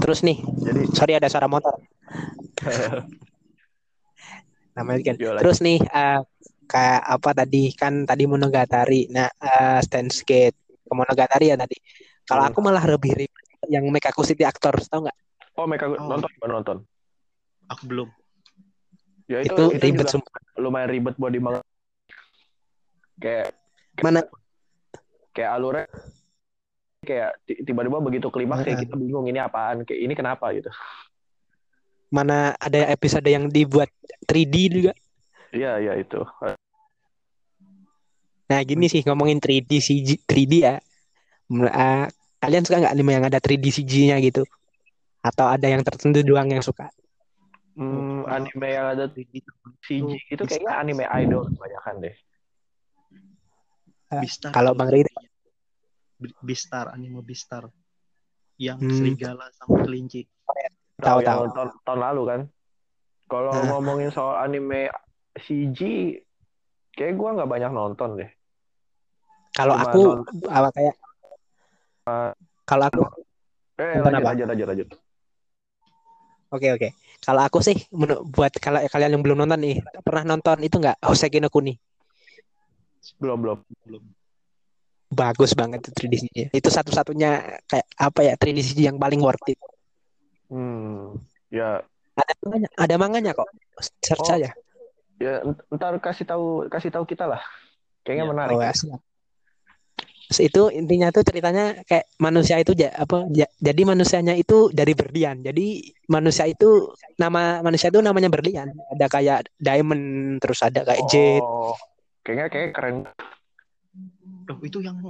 terus 0.00 0.22
nih, 0.22 0.38
jadi 0.64 0.80
sorry 0.94 1.12
ada 1.18 1.28
suara 1.28 1.50
motor. 1.50 1.76
Namanya 4.78 5.00
kan. 5.12 5.16
Terus 5.18 5.58
nih 5.60 5.78
eh, 5.82 6.20
kayak 6.64 7.02
apa 7.04 7.30
tadi 7.44 7.74
kan 7.74 8.06
tadi 8.06 8.24
Monogatari. 8.24 9.06
Nah, 9.12 9.28
uh, 9.28 9.80
Skate 10.08 10.56
ke 10.84 10.92
Monogatari 10.94 11.52
ya 11.52 11.56
tadi. 11.58 11.76
Kalau 12.24 12.42
Hmm. 12.46 12.50
aku 12.54 12.58
malah 12.64 12.84
lebih 12.88 13.12
ribet 13.14 13.46
yang 13.68 13.84
Mekaku 13.88 14.22
City 14.22 14.42
Actor, 14.42 14.76
tahu 14.84 15.06
nggak? 15.06 15.18
oh 15.54 15.66
mereka 15.66 15.86
Oh. 15.86 16.08
nonton 16.10 16.30
baru 16.38 16.52
nonton 16.58 16.76
Aku 17.70 17.82
belum. 17.86 18.08
ya 19.24 19.40
itu 19.40 19.54
Itu, 19.54 19.64
itu, 19.72 19.84
ribet 19.84 20.04
juga 20.04 20.12
sumpah. 20.12 20.40
lumayan 20.58 20.90
ribet 20.90 21.14
buat 21.16 21.32
dimang 21.32 21.62
kayak 23.16 23.54
Mana 24.02 24.20
kayak 25.30 25.50
alurnya 25.54 25.86
kayak 27.00 27.30
ti- 27.44 27.62
tiba-tiba 27.62 28.00
begitu 28.00 28.26
klimaks 28.28 28.64
kayak 28.64 28.84
kita 28.84 28.94
bingung 28.96 29.24
ini 29.24 29.38
apaan 29.38 29.84
kayak 29.84 30.00
ini 30.02 30.12
kenapa 30.12 30.50
gitu 30.52 30.68
mana 32.08 32.54
ada 32.56 32.90
episode 32.90 33.26
yang 33.26 33.46
dibuat 33.46 33.90
3D 34.24 34.54
juga. 34.68 34.92
iya 35.50 35.78
iya 35.78 35.94
itu 35.94 36.20
Nah, 38.44 38.60
gini 38.60 38.86
sih 38.86 39.00
ngomongin 39.02 39.40
3D 39.40 39.80
CG 39.80 40.20
3D 40.22 40.52
ya. 40.60 40.76
Eh, 41.48 42.06
kalian 42.44 42.62
suka 42.64 42.76
nggak 42.84 42.94
anime 42.94 43.10
yang 43.16 43.24
ada 43.24 43.40
3D 43.40 43.64
CG-nya 43.72 44.16
gitu? 44.20 44.44
Atau 45.24 45.48
ada 45.48 45.64
yang 45.64 45.80
tertentu 45.80 46.20
doang 46.20 46.52
yang 46.52 46.60
suka? 46.60 46.92
Hmm, 47.74 48.22
anime 48.28 48.68
yang 48.70 48.86
ada 48.94 49.10
Jadi 49.10 49.42
CG 49.82 50.12
itu 50.30 50.42
kayaknya 50.46 50.72
anime 50.78 51.04
idol 51.10 51.48
kebanyakan 51.50 51.94
deh. 52.06 52.14
Eh, 54.14 54.20
Bistar 54.22 54.52
kalau 54.52 54.76
Bang 54.76 54.92
Rida? 54.92 55.10
Bi- 56.20 56.38
Bistar 56.38 56.94
anime 56.94 57.24
Bistar 57.24 57.66
yang 58.60 58.78
Hmm. 58.78 58.92
serigala 58.92 59.50
sama 59.58 59.82
kelinci. 59.82 60.28
Tahu, 61.02 61.26
tahu. 61.26 61.50
Tahun, 61.50 61.68
tahun 61.82 62.00
lalu 62.00 62.22
kan. 62.30 62.40
Kalau 63.26 63.50
Nah. 63.50 63.66
ngomongin 63.74 64.14
soal 64.14 64.38
anime 64.38 64.92
CG, 65.34 65.80
kayak 66.94 67.18
gua 67.18 67.34
nggak 67.34 67.50
banyak 67.50 67.72
nonton 67.74 68.22
deh. 68.22 68.30
Kalau 69.50 69.74
aku 69.74 70.22
nonton- 70.22 70.46
apa 70.46 70.70
kayak 70.70 70.94
kalau 72.68 72.84
aku 72.88 73.02
Eh, 73.74 73.98
lanjut, 73.98 74.22
apa? 74.22 74.30
lanjut, 74.30 74.46
lanjut, 74.46 74.66
lanjut. 74.70 74.88
oke 76.54 76.68
oke. 76.76 76.88
Kalau 77.24 77.40
aku 77.42 77.58
sih 77.64 77.76
buat 78.36 78.52
kalau 78.60 78.78
kalian 78.92 79.16
yang 79.18 79.22
belum 79.24 79.38
nonton 79.42 79.60
nih, 79.64 79.76
pernah 80.04 80.36
nonton 80.36 80.60
itu 80.60 80.76
nggak 80.76 81.00
Hoseki 81.02 81.40
no 81.40 81.48
Kuni? 81.48 81.72
Belum, 83.20 83.38
belum. 83.42 83.58
Belum. 83.88 84.02
Bagus 85.14 85.54
banget 85.54 85.78
itu 85.86 85.90
3D 85.94 86.14
CG. 86.20 86.38
Itu 86.50 86.68
satu-satunya 86.68 87.60
kayak 87.70 87.86
apa 87.96 88.20
ya 88.26 88.34
3D 88.36 88.58
CG 88.60 88.78
yang 88.90 88.98
paling 88.98 89.20
worth 89.22 89.46
it. 89.48 89.58
Hmm, 90.52 91.16
ya, 91.50 91.82
Ada 92.14 92.34
manganya, 92.44 92.68
ada 92.78 92.94
manganya 93.00 93.30
kok. 93.34 93.48
Search 94.04 94.28
Oh, 94.28 94.36
aja. 94.38 94.50
ya 95.22 95.40
ntar 95.72 95.94
kasih 96.02 96.26
tahu, 96.26 96.66
kasih 96.68 96.90
tahu 96.92 97.04
kita 97.06 97.24
lah. 97.30 97.40
Kayaknya 98.04 98.24
Ya. 98.26 98.32
menarik. 98.34 98.56
Oh, 98.58 98.62
ya, 98.62 98.72
siap. 98.74 99.00
Itu 100.32 100.72
intinya 100.72 101.12
tuh 101.12 101.20
ceritanya 101.20 101.84
kayak 101.84 102.08
manusia 102.16 102.56
itu 102.56 102.72
ja- 102.72 102.96
apa 102.96 103.28
ja- 103.28 103.50
jadi 103.60 103.82
manusianya 103.84 104.32
itu 104.32 104.72
dari 104.72 104.96
berlian. 104.96 105.44
Jadi 105.44 105.92
manusia 106.08 106.48
itu 106.48 106.96
nama 107.20 107.60
manusia 107.60 107.92
itu 107.92 108.00
namanya 108.00 108.32
berlian. 108.32 108.72
Ada 108.96 109.06
kayak 109.12 109.38
diamond, 109.60 110.40
terus 110.40 110.64
ada 110.64 110.80
kayak. 110.80 111.04
Oh, 111.04 111.76
kayaknya 112.24 112.46
kayak 112.48 112.70
keren. 112.72 112.96
Loh, 114.48 114.58
itu 114.64 114.80
yang 114.80 115.00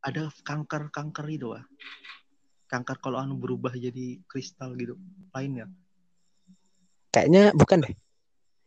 ada 0.00 0.28
kanker-kanker 0.44 1.26
itu 1.28 1.52
ah. 1.52 1.64
Kanker 2.66 2.98
kalau 2.98 3.22
anu 3.22 3.38
berubah 3.38 3.70
jadi 3.76 4.18
kristal 4.26 4.74
gitu. 4.74 4.98
Lain 5.36 5.52
ya? 5.52 5.66
Kayaknya 7.14 7.54
bukan 7.54 7.86
deh. 7.86 7.94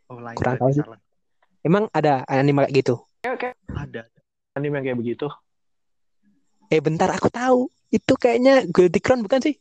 Oh, 0.10 0.22
lain. 0.22 0.38
Kurang 0.38 0.56
tahu. 0.58 0.96
Emang 1.62 1.92
ada 1.92 2.24
anime 2.30 2.64
kayak 2.66 2.74
gitu. 2.78 2.96
Kayak, 3.20 3.38
kayak 3.38 3.56
Ada. 3.76 4.02
anime 4.56 4.80
yang 4.80 4.86
kayak 4.90 5.00
begitu. 5.04 5.28
Eh 6.70 6.80
bentar 6.80 7.10
aku 7.10 7.30
tahu. 7.30 7.68
Itu 7.90 8.14
kayaknya 8.14 8.66
Guilty 8.66 9.02
Crown 9.02 9.26
bukan 9.26 9.42
sih? 9.42 9.58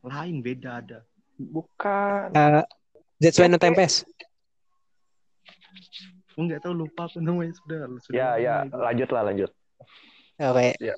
Lain 0.00 0.38
beda 0.38 0.78
ada. 0.78 0.98
Bukan. 1.36 2.30
Eh 2.30 2.62
Zetsu 3.18 3.42
no 3.44 3.56
Oke. 3.56 3.64
Tempest. 3.64 4.06
Enggak 6.36 6.60
tahu 6.62 6.74
lupa 6.76 7.08
aku 7.08 7.18
namanya 7.18 7.56
sudah. 7.56 7.78
sudah 7.98 8.12
Ya, 8.14 8.28
ya, 8.36 8.54
itu. 8.62 8.76
lanjut 8.76 9.08
lah, 9.08 9.22
lanjut. 9.24 9.50
Oke. 10.36 10.68
Ya. 10.78 10.94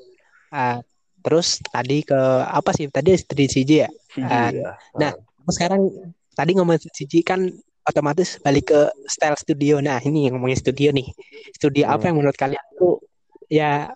Ah, 0.50 0.82
terus 1.22 1.62
tadi 1.64 2.02
ke 2.02 2.18
apa 2.42 2.70
sih? 2.74 2.90
Tadi 2.90 3.14
3D 3.14 3.40
CG 3.46 3.70
ya? 3.86 3.90
CG 4.11 4.26
Ah, 4.26 4.50
ya. 4.50 4.70
nah, 4.98 5.12
sekarang 5.48 5.86
tadi 6.34 6.50
ngomongin 6.59 6.82
CG 6.90 7.22
kan 7.22 7.46
otomatis 7.86 8.36
balik 8.42 8.74
ke 8.74 8.80
style 9.06 9.38
studio. 9.38 9.78
Nah, 9.78 10.02
ini 10.02 10.26
yang 10.26 10.36
ngomongin 10.36 10.59
studio 10.59 10.90
nih. 10.90 11.06
Studio 11.54 11.86
Hmm. 11.86 11.94
apa 11.94 12.04
yang 12.11 12.16
menurut 12.18 12.36
kalian 12.36 12.64
tuh 12.74 12.98
ya 13.46 13.88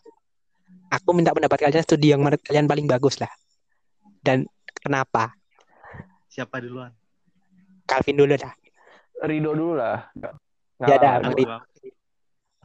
aku 0.92 1.16
minta 1.16 1.32
pendapat 1.32 1.56
kalian 1.56 1.84
studio 1.84 2.14
yang 2.16 2.20
menurut 2.20 2.44
kalian 2.44 2.68
paling 2.68 2.84
bagus 2.84 3.16
lah. 3.16 3.32
Dan 4.20 4.44
kenapa? 4.76 5.32
Siapa 6.28 6.60
duluan? 6.60 6.92
Calvin 7.88 8.16
dulu 8.20 8.36
dah. 8.36 8.52
Rido 9.24 9.56
dulu 9.56 9.74
lah. 9.80 10.04
Ya, 10.82 10.96
dah, 10.98 11.22
Aku, 11.22 11.46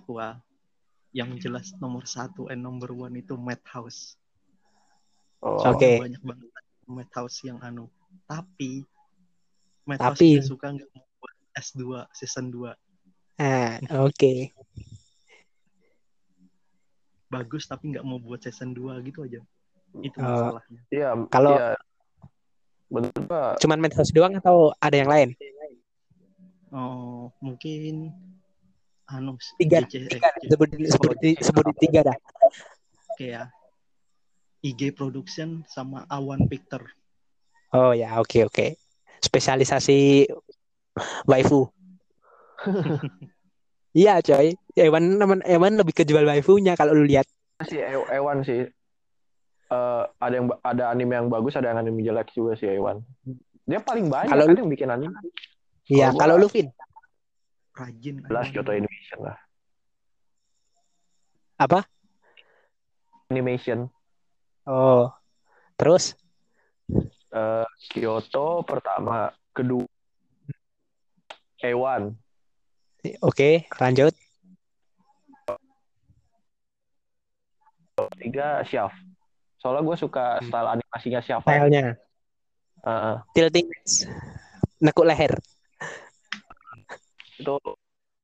aku 0.01 0.11
ah. 0.17 0.41
yang 1.13 1.37
jelas 1.37 1.69
nomor 1.77 2.09
satu 2.09 2.49
and 2.49 2.61
number 2.61 2.89
one 2.91 3.13
itu 3.15 3.37
Madhouse. 3.37 4.17
Oh, 5.41 5.61
Oke. 5.69 6.01
Banyak 6.01 6.21
banget 6.25 6.49
Madhouse 6.89 7.45
yang 7.45 7.61
anu. 7.61 7.87
Tapi 8.25 8.81
Madhouse 9.85 10.17
Tapi- 10.19 10.41
suka 10.41 10.73
nggak 10.73 10.89
mau 10.91 11.05
buat 11.21 11.35
S2 11.55 11.81
season 12.11 12.49
2 12.51 12.73
Ah, 13.37 13.77
oke. 14.01 14.49
Bagus 17.27 17.67
tapi 17.67 17.91
nggak 17.91 18.03
mau 18.03 18.17
buat 18.17 18.39
season 18.39 18.71
2 18.71 19.03
gitu 19.03 19.23
aja. 19.23 19.41
Itu 19.99 20.17
Oh. 20.19 20.25
masalahnya. 20.25 20.79
Iya, 20.89 21.09
Kalau- 21.27 21.55
iya. 21.55 21.71
Betul 22.87 23.23
Pak. 23.27 23.59
Cuman 23.59 23.79
Madhouse 23.83 24.15
doang 24.15 24.33
atau 24.33 24.71
ada 24.79 24.95
yang 24.95 25.11
lain? 25.11 25.29
Oh, 26.71 27.31
mungkin 27.39 28.11
anu 29.07 29.35
Tiga, 29.55 29.83
GC, 29.83 30.07
eh, 30.07 30.19
tiga. 30.19 30.29
Sebut, 30.47 30.69
sebut, 30.87 31.15
sebut 31.39 31.65
tiga 31.79 32.03
dah. 32.03 32.17
kayak 33.17 33.49
IG 34.61 34.91
Production 34.93 35.63
sama 35.65 36.05
Awan 36.07 36.45
Picture. 36.45 36.85
Oh 37.71 37.91
ya, 37.91 38.19
oke 38.19 38.45
oke. 38.45 38.75
Spesialisasi 39.19 40.27
waifu. 41.25 41.67
Iya 43.97 44.21
coy, 44.21 44.53
Ewan 44.77 45.17
teman 45.17 45.41
Ewan 45.41 45.73
lebih 45.73 45.97
kejual 45.97 46.21
waifunya 46.29 46.77
kalau 46.77 46.93
lu 46.93 47.09
lihat. 47.09 47.25
si 47.65 47.81
E- 47.81 48.09
Ewan 48.13 48.45
sih. 48.45 48.69
Eh, 49.67 50.03
ada 50.21 50.33
yang 50.37 50.47
ada 50.61 50.83
anime 50.93 51.17
yang 51.17 51.27
bagus, 51.27 51.57
ada 51.57 51.73
yang 51.73 51.81
anime 51.81 52.05
jelek 52.05 52.29
juga 52.29 52.53
sih 52.53 52.69
Ewan. 52.69 53.01
Dia 53.65 53.81
paling 53.81 54.05
banyak 54.07 54.29
Kalau 54.29 54.45
kan 54.45 54.53
lu- 54.53 54.61
yang 54.61 54.69
bikin 54.69 54.89
anime. 54.93 55.17
Iya, 55.89 56.13
Kalau 56.13 56.37
lu 56.37 56.45
Vin, 56.45 56.69
Rajin. 57.73 58.21
Jelas 58.21 58.45
Ewan. 58.45 58.53
Kyoto 58.53 58.71
Animation 58.71 59.19
lah. 59.25 59.37
apa? 61.57 61.79
Animation. 63.27 63.79
Oh, 64.63 65.09
terus 65.73 66.13
Eh, 67.27 67.67
Kyoto 67.91 68.61
pertama, 68.63 69.33
kedua 69.51 69.83
Ewan, 71.59 72.15
oke 73.21 73.65
lanjut. 73.79 74.13
tiga 78.21 78.61
Shaft. 78.67 78.97
Soalnya 79.57 79.81
gue 79.81 79.97
suka 79.97 80.37
Hmm. 80.37 80.45
style 80.47 80.69
animasinya 80.77 81.21
Shaft. 81.21 81.45
Stylenya 81.45 81.97
Heeh. 82.85 83.15
tilting 83.33 83.67
edge. 83.73 84.05
nekuk 84.77 85.07
leher. 85.09 85.33
itu 87.37 87.53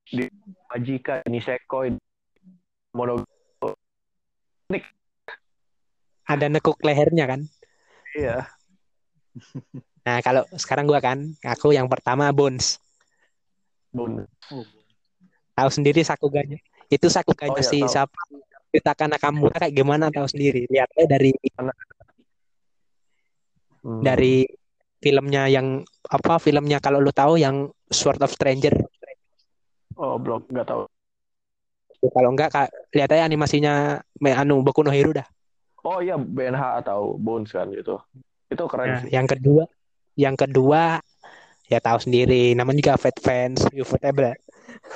di 0.09 0.25
Majika, 0.73 1.21
Niseko, 1.29 1.85
Mono 2.97 3.21
Ada 6.25 6.49
nekuk 6.49 6.81
lehernya 6.81 7.29
kan. 7.29 7.41
iya. 8.17 8.49
Nah, 10.03 10.17
kalau 10.25 10.45
sekarang 10.57 10.89
gua 10.89 10.97
kan, 10.97 11.37
aku 11.45 11.73
yang 11.77 11.85
pertama 11.85 12.29
Bones. 12.33 12.81
Bun. 13.93 14.25
Oh, 14.49 14.65
Tahu 15.53 15.69
sendiri 15.69 16.01
Sakuganya. 16.01 16.57
Itu 16.89 17.07
Sakuganya 17.13 17.61
Oh, 17.61 17.61
iya, 17.61 17.69
si 17.69 17.79
tahu. 17.85 17.93
siapa? 17.93 18.21
Nakamura 19.05 19.61
kayak 19.61 19.73
gimana 19.77 20.09
tahu 20.09 20.25
sendiri. 20.25 20.65
Lihatnya 20.65 21.05
dari 21.05 21.31
Hmm. 23.83 23.99
dari 23.99 24.47
filmnya 25.03 25.51
yang 25.51 25.83
apa 26.07 26.39
filmnya 26.39 26.79
kalau 26.79 27.03
lu 27.03 27.11
tahu 27.11 27.35
yang 27.35 27.67
Sword 27.91 28.23
of 28.23 28.31
Stranger. 28.31 28.71
Oh, 29.99 30.15
blok 30.15 30.47
nggak 30.47 30.63
tahu. 30.63 30.87
Kalau 32.03 32.29
enggak 32.31 32.49
Kak, 32.51 32.67
lihat 32.95 33.11
aja 33.11 33.27
animasinya 33.27 33.99
me 34.23 34.31
anu 34.31 34.63
Boku 34.63 34.87
no 34.87 34.91
Hero 34.91 35.11
dah. 35.11 35.27
Oh 35.83 35.99
iya 35.99 36.15
BNH 36.15 36.79
atau 36.83 37.19
Bones 37.19 37.51
kan 37.51 37.67
gitu. 37.75 37.99
Itu 38.47 38.63
keren 38.71 38.87
Nah, 38.87 38.99
sih. 39.03 39.11
yang 39.11 39.27
kedua, 39.27 39.63
yang 40.15 40.35
kedua 40.39 41.03
ya 41.73 41.81
tahu 41.81 41.97
sendiri 41.97 42.53
namanya 42.53 42.77
juga 42.77 42.93
Fat 43.01 43.17
Fans, 43.17 43.65
Ufotable. 43.73 44.37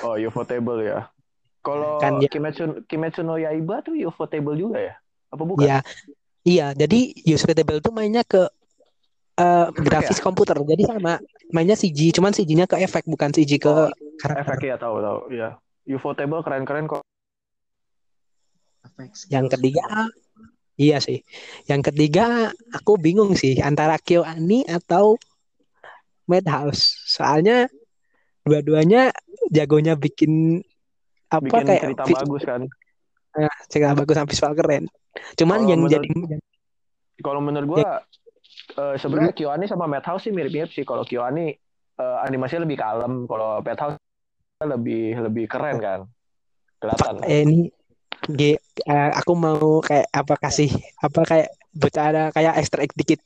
Oh, 0.06 0.14
Ufotable 0.14 0.86
ya. 0.86 1.10
Kalau 1.58 1.98
Kan 1.98 2.22
ya- 2.22 2.30
Kimetsu 2.30 2.86
Kimetsu 2.86 3.26
no 3.26 3.34
Yaiba 3.34 3.82
tuh 3.82 3.98
Ufotable 3.98 4.54
juga 4.54 4.78
ya? 4.78 4.94
Apa 5.34 5.42
bukan? 5.42 5.66
Iya. 5.66 5.78
Iya, 6.46 6.66
jadi 6.72 7.00
Ufotable 7.34 7.82
tuh 7.82 7.90
mainnya 7.90 8.22
ke 8.22 8.46
eh, 9.38 9.66
grafis 9.74 10.18
komputer. 10.18 10.58
Jadi 10.58 10.82
sama 10.86 11.18
mainnya 11.50 11.74
CG, 11.74 12.10
cuman 12.14 12.34
CG-nya 12.34 12.66
ke 12.66 12.78
efek 12.78 13.06
bukan 13.06 13.30
CG 13.30 13.58
ke 13.58 13.70
Oh, 13.70 13.90
karakter. 14.18 14.54
Efek 14.58 14.66
ya 14.66 14.76
tahu 14.78 14.98
tahu 14.98 15.18
ya. 15.30 15.58
Ufotable 15.86 16.42
keren-keren 16.42 16.86
kok. 16.86 17.02
Yang 19.30 19.54
ketiga, 19.54 20.10
iya 20.74 20.98
sih. 20.98 21.22
Yang 21.70 21.92
ketiga, 21.92 22.50
aku 22.74 22.98
bingung 22.98 23.38
sih 23.38 23.62
antara 23.62 23.94
KyoAni 23.94 24.66
atau 24.66 25.14
Madhouse. 26.28 26.94
Soalnya 27.08 27.66
dua-duanya 28.44 29.10
jagonya 29.48 29.96
bikin 29.96 30.60
apa 31.28 31.44
Bikin 31.44 31.64
kayak 31.66 31.82
cerita 31.84 32.04
vis- 32.04 32.16
bagus 32.20 32.42
kan. 32.44 32.60
eh, 33.36 33.52
cerita 33.68 33.92
bagus 33.92 34.14
sama 34.14 34.28
visual 34.28 34.52
keren. 34.54 34.84
Cuman 35.34 35.58
Kalau 35.58 35.68
yang 35.68 35.80
menurut- 35.82 36.04
jadi 36.06 36.08
Kalau 37.18 37.40
menurut 37.42 37.66
Ya. 37.66 37.72
gua 37.74 37.90
eh, 38.78 38.94
sebenarnya 38.96 39.34
KyoAni 39.34 39.66
sama 39.66 39.90
Madhouse 39.90 40.24
sih 40.24 40.32
mirip-mirip 40.32 40.70
sih. 40.70 40.86
Kalau 40.86 41.02
KyoAni 41.02 41.50
eh, 41.98 42.18
animasinya 42.22 42.62
lebih 42.62 42.78
kalem, 42.78 43.26
kalau 43.26 43.58
Madhouse 43.58 43.98
lebih 44.62 45.18
lebih 45.18 45.44
keren 45.50 45.76
kan. 45.78 46.00
Kelihatan. 46.78 47.26
eh, 47.26 47.42
ini 47.42 47.66
G, 48.28 48.54
eh, 48.54 49.10
aku 49.14 49.32
mau 49.34 49.78
kayak 49.78 50.06
apa 50.10 50.34
kasih 50.38 50.70
apa 50.98 51.22
kayak 51.22 51.48
bocah 51.70 52.04
ada 52.06 52.22
kayak 52.30 52.54
extra 52.58 52.82
egg 52.82 52.94
dikit. 52.94 53.18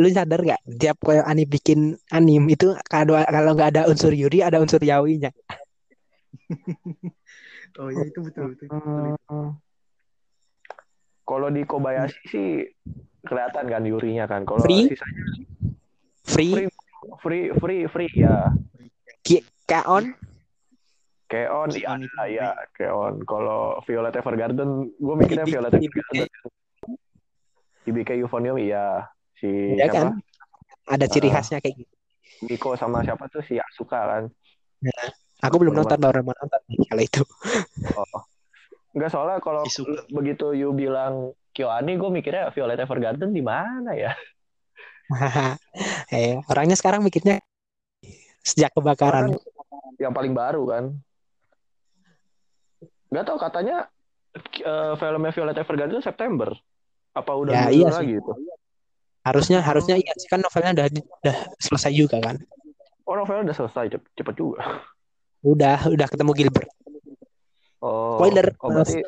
Lu 0.00 0.08
sadar 0.08 0.40
gak 0.40 0.60
tiap 0.80 0.96
kayak 1.04 1.28
anime 1.28 1.52
bikin 1.52 1.80
anim 2.08 2.48
itu 2.48 2.72
kalau 2.88 3.20
kalau 3.20 3.52
nggak 3.52 3.76
ada 3.76 3.82
unsur 3.84 4.12
Yuri 4.12 4.40
ada 4.40 4.56
unsur 4.56 4.80
Yaoi-nya. 4.80 5.30
Oh 7.80 7.88
iya 7.88 8.04
itu 8.04 8.20
betul 8.20 8.52
betul. 8.52 8.68
betul. 8.68 9.16
Hmm. 9.32 9.56
Kalau 11.24 11.48
di 11.48 11.64
Kobayashi 11.64 12.20
sih 12.28 12.48
kelihatan 13.24 13.64
kan 13.64 13.80
Yurinya 13.80 14.28
kan. 14.28 14.44
Kalau 14.44 14.60
Free? 14.60 14.92
sisanya 14.92 15.24
Free, 16.28 16.52
Free. 16.52 16.68
free 17.24 17.44
free 17.56 17.82
free 17.88 18.12
ya. 18.12 18.52
Keon 19.24 20.12
Si 21.72 21.80
iya 21.80 21.96
ya 22.28 22.52
free. 22.52 22.84
Keon. 22.84 23.24
Kalau 23.24 23.80
Violet 23.88 24.12
Evergarden, 24.12 24.92
gue 24.92 25.14
mikirnya 25.16 25.48
Violet 25.48 25.72
Ibi- 25.72 25.88
Evergarden. 25.88 26.28
IBK 27.88 28.10
Euphonium 28.20 28.60
iya. 28.60 29.08
Si 29.42 29.50
ya 29.74 29.90
siapa? 29.90 30.14
kan? 30.14 30.22
Ada 30.86 31.06
ciri 31.10 31.28
Ah. 31.34 31.42
khasnya 31.42 31.58
kayak 31.58 31.82
gitu. 31.82 31.94
Miko 32.46 32.78
sama 32.78 33.02
siapa 33.02 33.26
tuh 33.26 33.42
si 33.42 33.58
Asuka 33.58 33.98
kan. 33.98 34.24
Aku 35.42 35.58
belum 35.58 35.74
nonton 35.74 35.98
baru 35.98 36.22
mau 36.22 36.34
nonton 36.38 36.60
kalau 36.86 37.02
itu. 37.02 37.22
Oh. 37.98 38.22
Enggak 38.94 39.10
soalnya 39.10 39.42
kalau 39.42 39.66
Isuka. 39.66 40.06
begitu 40.14 40.54
you 40.54 40.70
bilang 40.70 41.34
KyoAni, 41.52 41.98
gue 41.98 42.10
mikirnya 42.12 42.54
Violet 42.54 42.78
Evergarden 42.78 43.34
di 43.34 43.42
mana 43.42 43.92
ya? 43.98 44.14
eh, 46.14 46.40
orangnya 46.48 46.78
sekarang 46.78 47.02
mikirnya 47.02 47.42
sejak 48.46 48.72
kebakaran. 48.72 49.34
Yang 49.98 50.12
paling 50.14 50.32
baru 50.32 50.62
kan. 50.70 50.84
Nggak 53.12 53.24
tahu 53.28 53.38
katanya 53.42 53.76
eh, 54.62 54.92
filmnya 54.96 55.32
Violet 55.34 55.58
Evergarden 55.58 56.02
September. 56.04 56.54
Apa 57.12 57.32
udah 57.36 57.52
Ya, 57.52 57.64
iya 57.68 57.88
lagi 57.92 58.16
itu? 58.16 58.32
Harusnya 59.22 59.62
harusnya 59.62 59.94
iya 59.94 60.12
sih 60.18 60.26
kan 60.26 60.42
novelnya 60.42 60.74
udah 60.74 60.86
udah 61.22 61.36
selesai 61.62 61.92
juga 61.94 62.18
kan. 62.18 62.36
Oh 63.06 63.14
novelnya 63.14 63.50
udah 63.50 63.56
selesai 63.56 63.94
cepet, 63.94 64.10
cepet 64.18 64.34
juga. 64.34 64.82
Udah 65.46 65.86
udah 65.90 66.06
ketemu 66.10 66.30
Gilbert. 66.34 66.68
Oh, 67.82 68.18
Spoiler. 68.18 68.46
Oh 68.62 68.70
berarti 68.70 69.02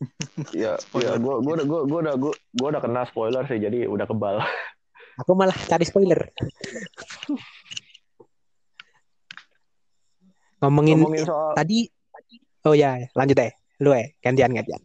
ya, 0.56 0.80
ya 0.96 1.12
gue 1.20 1.34
gue 1.44 1.52
udah 1.60 1.66
gue 1.68 1.80
udah 1.84 2.14
gue 2.16 2.32
gue 2.32 2.68
udah 2.72 2.80
kena 2.80 3.04
spoiler 3.04 3.44
sih 3.44 3.60
jadi 3.60 3.84
udah 3.84 4.08
kebal. 4.08 4.40
Aku 5.20 5.36
malah 5.36 5.56
cari 5.68 5.84
spoiler. 5.84 6.32
Ngomongin, 10.60 10.96
Ngomongin 11.00 11.24
soal 11.28 11.52
tadi 11.56 11.88
Oh 12.68 12.76
ya, 12.76 13.00
lanjut 13.16 13.36
deh. 13.36 13.52
Lu 13.80 13.96
eh 13.96 14.12
gantian 14.20 14.52
gantian. 14.52 14.80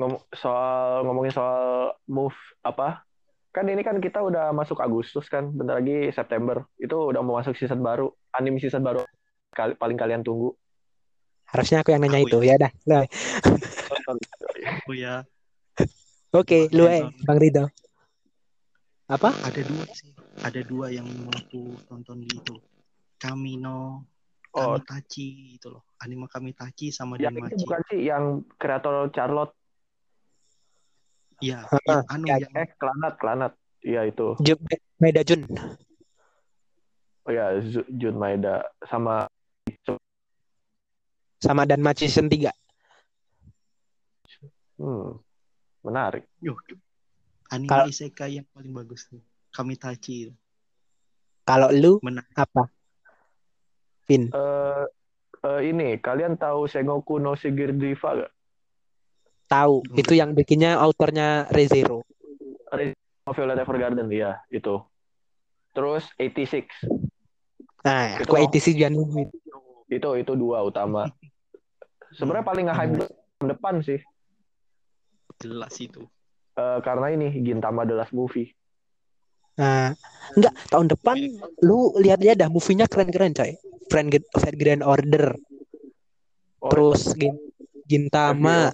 ngom 0.00 0.16
soal 0.32 1.04
ngomongin 1.04 1.30
soal 1.30 1.92
move 2.08 2.34
apa? 2.64 3.04
Kan 3.50 3.66
ini 3.66 3.82
kan 3.82 3.98
kita 3.98 4.22
udah 4.22 4.54
masuk 4.54 4.78
Agustus 4.78 5.26
kan, 5.26 5.50
bentar 5.50 5.82
lagi 5.82 6.14
September. 6.14 6.62
Itu 6.78 7.10
udah 7.10 7.18
mau 7.22 7.42
masuk 7.42 7.58
season 7.58 7.82
baru, 7.82 8.06
anime 8.30 8.62
season 8.62 8.86
baru 8.86 9.02
kali, 9.50 9.74
paling 9.74 9.98
kalian 9.98 10.22
tunggu. 10.22 10.54
Harusnya 11.50 11.82
aku 11.82 11.90
yang 11.90 12.06
nanya 12.06 12.22
Aku 12.22 12.30
itu. 12.30 12.38
Ya 12.46 12.54
dah. 12.62 12.70
Lu, 12.86 12.94
eh. 13.02 13.08
Oh 14.86 14.94
ya 14.94 15.26
Oke, 16.30 16.70
lu 16.70 16.86
eh 16.86 17.02
Nonton. 17.02 17.26
Bang 17.26 17.38
Rido. 17.42 17.64
Apa? 19.10 19.34
ada 19.42 19.60
dua 19.66 19.84
sih. 19.90 20.14
Ada 20.46 20.62
dua 20.62 20.86
yang 20.94 21.10
mau 21.26 21.34
aku 21.34 21.74
tonton 21.90 22.22
gitu. 22.22 22.54
Kamino 23.18 24.06
Oh, 24.50 24.74
Kamitachi 24.82 25.54
itu 25.54 25.70
loh. 25.70 25.86
Anime 26.02 26.26
Kamitachi 26.26 26.90
sama 26.90 27.14
yang 27.22 27.38
itu 27.38 27.54
bukan 27.62 27.80
sih 27.86 28.10
yang 28.10 28.42
kreator 28.58 29.06
Charlotte 29.14 29.54
Iya, 31.40 31.64
yang 31.88 32.04
anu 32.06 32.24
ya, 32.28 32.36
yang 32.44 32.52
eh 32.54 32.68
Klanat 32.76 33.14
Klanat. 33.16 33.52
Iya 33.80 34.04
itu. 34.04 34.36
Jun, 34.44 34.60
Maeda 35.00 35.24
Jun. 35.24 35.48
Oh 37.24 37.32
ya 37.32 37.56
Jun 37.88 38.16
Maeda 38.16 38.64
sama 38.84 39.24
Sama 41.40 41.64
dan 41.64 41.80
Machi 41.80 42.04
season 42.04 42.28
3. 42.28 42.52
hmm, 44.76 45.08
menarik. 45.80 46.28
Yuh, 46.44 46.56
anime 47.48 47.68
Kalau- 47.68 47.88
isekai 47.88 48.36
yang 48.36 48.46
paling 48.52 48.76
bagus 48.76 49.08
tuh. 49.08 49.20
Kamitachi 49.50 50.28
itu. 50.28 50.34
Kalau 51.48 51.72
lu 51.72 51.96
Menang. 52.04 52.28
apa? 52.36 52.68
Vin. 54.04 54.28
Eh 54.30 54.84
eh, 55.42 55.60
ini 55.64 55.96
kalian 55.96 56.36
tahu 56.36 56.68
Sengoku 56.68 57.16
no 57.16 57.32
Shigiriva 57.32 58.20
gak? 58.20 58.32
Tahu, 59.50 59.82
Hmm. 59.82 59.98
itu 59.98 60.12
yang 60.14 60.30
bikinnya 60.30 60.78
autornya 60.78 61.50
Rezero. 61.50 62.06
Violet 63.26 63.58
Evergarden 63.58 64.06
ya 64.06 64.38
itu. 64.46 64.78
Terus 65.70 66.06
86 66.18 66.70
Nah, 67.80 68.18
Itu 68.18 68.30
aku 68.30 68.46
loh. 68.46 68.50
86 68.50 68.94
juga 68.94 69.26
itu 69.90 70.08
itu 70.16 70.32
dua 70.34 70.62
utama. 70.62 71.10
Sebenarnya 72.14 72.46
paling 72.46 72.64
nge-hype 72.66 72.94
tahun 73.00 73.48
depan 73.50 73.74
sih. 73.82 73.98
Jelas 75.38 75.74
itu. 75.78 76.06
Eh, 76.54 76.78
karena 76.82 77.10
ini 77.10 77.30
Gintama 77.40 77.82
The 77.82 77.94
Last 77.96 78.14
Movie. 78.14 78.54
Nah, 79.56 79.94
enggak, 80.34 80.54
tahun 80.70 80.86
depan 80.88 81.16
lu 81.60 81.94
lihat 81.98 82.22
lihat 82.22 82.38
dah 82.38 82.50
movie-nya 82.50 82.86
keren-keren, 82.86 83.34
coy. 83.34 83.54
Friend 83.90 84.06
Grand 84.54 84.86
Order, 84.86 85.34
Oh, 86.60 86.70
terus 86.70 87.10
Gin- 87.18 87.50
Gintama, 87.84 88.70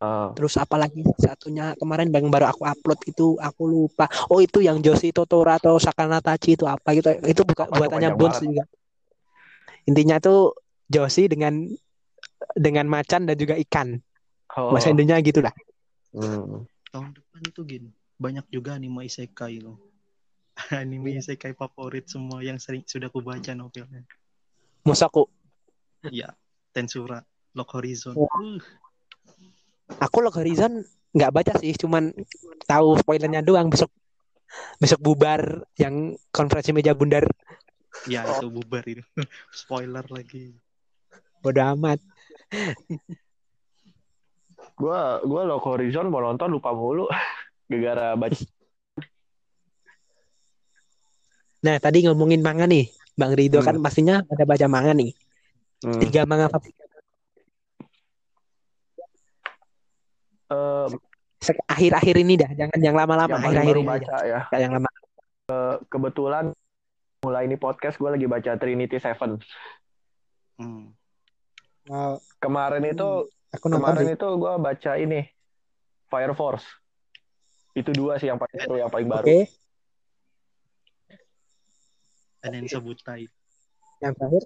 ah, 0.00 0.32
terus 0.32 0.56
apa 0.56 0.76
lagi 0.76 1.04
satunya 1.16 1.76
kemarin 1.76 2.08
yang 2.08 2.28
baru 2.28 2.48
aku 2.48 2.64
upload 2.64 3.00
itu 3.06 3.36
aku 3.36 3.62
lupa. 3.64 4.08
Oh, 4.28 4.40
itu 4.40 4.60
yang 4.60 4.80
Joshi 4.80 5.12
Totoro 5.12 5.48
atau 5.48 5.76
Sakanatachi 5.76 6.56
itu 6.56 6.64
apa 6.64 6.92
gitu. 6.92 7.12
Itu 7.22 7.44
bukan 7.44 7.68
tuh, 7.68 7.76
buatannya 7.76 8.10
Bones 8.16 8.36
banget. 8.36 8.48
juga. 8.48 8.64
Intinya 9.84 10.16
tuh 10.18 10.56
Joshi 10.86 11.28
dengan 11.28 11.68
dengan 12.56 12.88
macan 12.88 13.28
dan 13.28 13.36
juga 13.36 13.54
ikan. 13.60 14.00
Oh. 14.56 14.74
Bahasa 14.74 14.90
Indonya 14.90 15.20
gitu 15.20 15.40
lah. 15.40 15.54
Hmm. 16.10 16.66
tahun 16.90 17.14
depan 17.14 17.40
itu 17.46 17.60
gin 17.62 17.84
banyak 18.18 18.42
juga 18.50 18.74
anime 18.74 19.06
isekai 19.06 19.62
loh 19.62 19.78
anime 20.74 21.14
Iya. 21.14 21.22
isekai 21.22 21.54
favorit 21.54 22.10
semua 22.10 22.42
yang 22.42 22.58
sering 22.58 22.82
sudah 22.82 23.06
aku 23.06 23.22
baca 23.22 23.54
novelnya 23.54 24.02
Musaku. 24.82 25.30
ya 26.10 26.34
Tensura 26.74 27.22
Lock 27.54 27.78
Horizon 27.78 28.18
Wah. 28.18 28.26
Uh, 28.26 28.58
Aku 29.98 30.22
Log 30.22 30.38
Horizon 30.38 30.86
nggak 31.10 31.32
baca 31.34 31.52
sih, 31.58 31.74
cuman 31.74 32.14
tahu 32.70 32.94
spoilernya 33.02 33.42
doang 33.42 33.66
besok 33.66 33.90
besok 34.78 34.98
bubar 35.02 35.62
yang 35.78 36.18
konferensi 36.34 36.74
meja 36.74 36.90
bundar 36.90 37.22
ya 38.10 38.26
itu 38.26 38.50
bubar 38.50 38.82
itu 38.82 39.02
spoiler 39.54 40.02
lagi 40.10 40.58
bodo 41.38 41.62
amat. 41.74 41.98
Gua 44.76 45.20
gua 45.24 45.42
Lock 45.46 45.64
Horizon 45.70 46.10
mau 46.10 46.20
nonton 46.20 46.50
lupa 46.52 46.74
mulu 46.74 47.06
gara-gara 47.70 48.16
baca. 48.16 48.36
Nah, 51.60 51.76
tadi 51.76 52.08
ngomongin 52.08 52.40
manga 52.40 52.64
nih. 52.64 52.88
Bang 53.16 53.36
Rido 53.36 53.60
Hmm. 53.60 53.68
kan 53.68 53.76
pastinya 53.84 54.24
ada 54.24 54.44
baca 54.48 54.66
manga 54.68 54.96
nih. 54.96 55.12
Hmm. 55.84 56.00
Tiga 56.00 56.24
manga 56.24 56.48
favorit 56.48 56.76
Eh, 60.50 60.88
akhir-akhir 61.70 62.16
ini 62.20 62.34
dah, 62.36 62.50
jangan 62.52 62.78
yang 62.82 62.96
lama-lama, 62.98 63.30
yang 63.30 63.40
akhir-akhir 63.40 63.76
ini 63.78 63.86
aja. 63.86 63.94
baca 63.94 64.16
ya. 64.26 64.40
Kayak 64.50 64.62
yang 64.66 64.74
lama. 64.76 64.90
Kebetulan 65.86 66.44
mulai 67.22 67.42
ini 67.46 67.56
podcast 67.56 67.96
gue 67.96 68.10
lagi 68.10 68.26
baca 68.26 68.50
Trinity 68.58 68.98
Seven. 68.98 69.38
hmm. 70.58 70.84
Kemarin 72.38 72.82
itu 72.86 73.30
aku 73.50 73.66
nonton 73.66 73.82
kemarin 73.82 74.06
sih. 74.10 74.16
itu 74.18 74.28
gue 74.36 74.52
baca 74.58 74.92
ini 74.98 75.20
Fire 76.10 76.34
Force. 76.34 76.66
Itu 77.74 77.94
dua 77.94 78.18
sih 78.18 78.26
yang 78.26 78.38
paling 78.38 78.58
seru, 78.58 78.76
yang 78.78 78.90
paling 78.90 79.06
baru. 79.06 79.26
Oke, 79.26 79.46
Anensa 82.42 82.82
Butai 82.82 83.28
yang 84.00 84.16
terakhir, 84.16 84.44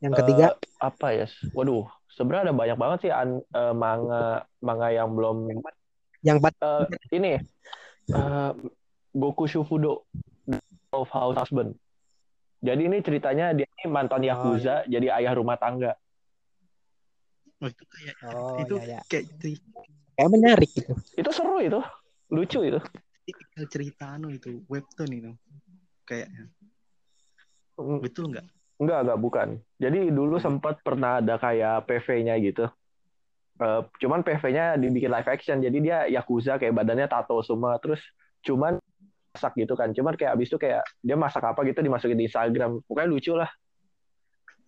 yang 0.00 0.12
ketiga, 0.14 0.46
apa 0.78 1.06
ya? 1.12 1.26
Waduh, 1.50 1.90
sebenarnya 2.14 2.50
ada 2.50 2.54
banyak 2.54 2.78
banget 2.78 2.98
sih 3.06 3.12
an- 3.12 3.42
eh, 3.44 3.74
manga 3.74 4.46
manga 4.62 4.88
yang 4.94 5.10
belum 5.12 5.50
yang 6.22 6.38
empat. 6.38 6.54
eh, 6.62 6.86
ini 7.12 7.32
eh, 8.14 8.50
Goku 9.14 9.44
Shufudo 9.46 10.06
of 10.94 11.10
House 11.10 11.38
Husband. 11.38 11.74
Jadi 12.64 12.88
ini 12.88 12.98
ceritanya 13.04 13.52
dia 13.52 13.68
ini 13.68 13.84
mantan 13.92 14.24
Oh, 14.24 14.28
yakuza, 14.30 14.88
jadi 14.88 15.12
ayah 15.20 15.36
rumah 15.36 15.60
tangga. 15.60 15.92
oh 17.60 17.68
itu 17.68 17.84
kayak 17.84 18.16
Oh, 18.24 18.56
itu 18.56 18.74
ya, 18.80 18.98
ya. 18.98 19.00
kayak 19.04 19.26
tri- 19.36 19.60
Kayak 20.14 20.30
menarik 20.30 20.70
gitu. 20.72 20.94
Itu 21.18 21.30
seru 21.34 21.58
itu, 21.60 21.80
lucu 22.32 22.60
itu. 22.62 22.80
cerita 23.68 24.14
anu 24.16 24.28
itu 24.28 24.62
webtoon 24.68 25.10
itu 25.12 25.32
kayaknya 26.04 26.52
Mm, 27.74 27.98
betul 27.98 28.30
nggak 28.30 28.46
Enggak, 28.84 29.00
enggak 29.08 29.20
bukan. 29.20 29.48
Jadi 29.80 30.12
dulu 30.12 30.36
sempat 30.36 30.84
pernah 30.84 31.24
ada 31.24 31.40
kayak 31.40 31.88
PV-nya 31.88 32.36
gitu. 32.44 32.68
Eh, 33.64 33.80
cuman 34.04 34.20
PV-nya 34.20 34.76
dibikin 34.76 35.08
live 35.08 35.30
action, 35.30 35.62
jadi 35.64 35.78
dia 35.80 35.98
yakuza 36.10 36.60
kayak 36.60 36.76
badannya 36.76 37.08
tato 37.08 37.40
semua, 37.40 37.80
terus 37.80 38.02
cuman 38.44 38.76
masak 39.32 39.52
gitu 39.56 39.72
kan. 39.72 39.90
Cuman 39.96 40.14
kayak 40.20 40.36
abis 40.36 40.52
itu 40.52 40.58
kayak 40.60 40.84
dia 41.00 41.16
masak 41.16 41.42
apa 41.42 41.64
gitu 41.64 41.80
dimasukin 41.80 42.18
di 42.20 42.28
Instagram. 42.28 42.84
Pokoknya 42.84 43.08
lucu 43.08 43.32
lah. 43.32 43.50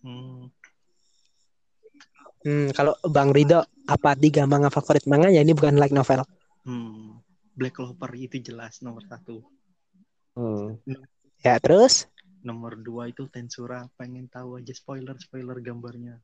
hmm. 0.01 0.49
Hmm, 2.47 2.71
kalau 2.71 2.95
Bang 3.11 3.35
Rido 3.35 3.59
apa 3.89 4.15
tiga 4.15 4.47
manga 4.47 4.71
favorit 4.71 5.03
manga 5.03 5.27
ya 5.27 5.43
ini 5.43 5.51
bukan 5.51 5.75
like 5.75 5.91
novel. 5.91 6.23
Hmm. 6.63 7.19
Black 7.57 7.75
Clover 7.75 8.13
itu 8.13 8.37
jelas 8.39 8.79
nomor 8.85 9.01
satu 9.09 9.41
Hmm. 10.37 10.77
Ya, 11.41 11.57
terus 11.57 12.05
nomor 12.43 12.77
dua 12.77 13.09
itu 13.09 13.25
Tensura 13.29 13.85
pengen 13.95 14.29
tahu 14.29 14.61
aja 14.61 14.73
spoiler 14.75 15.15
spoiler 15.17 15.57
gambarnya 15.61 16.19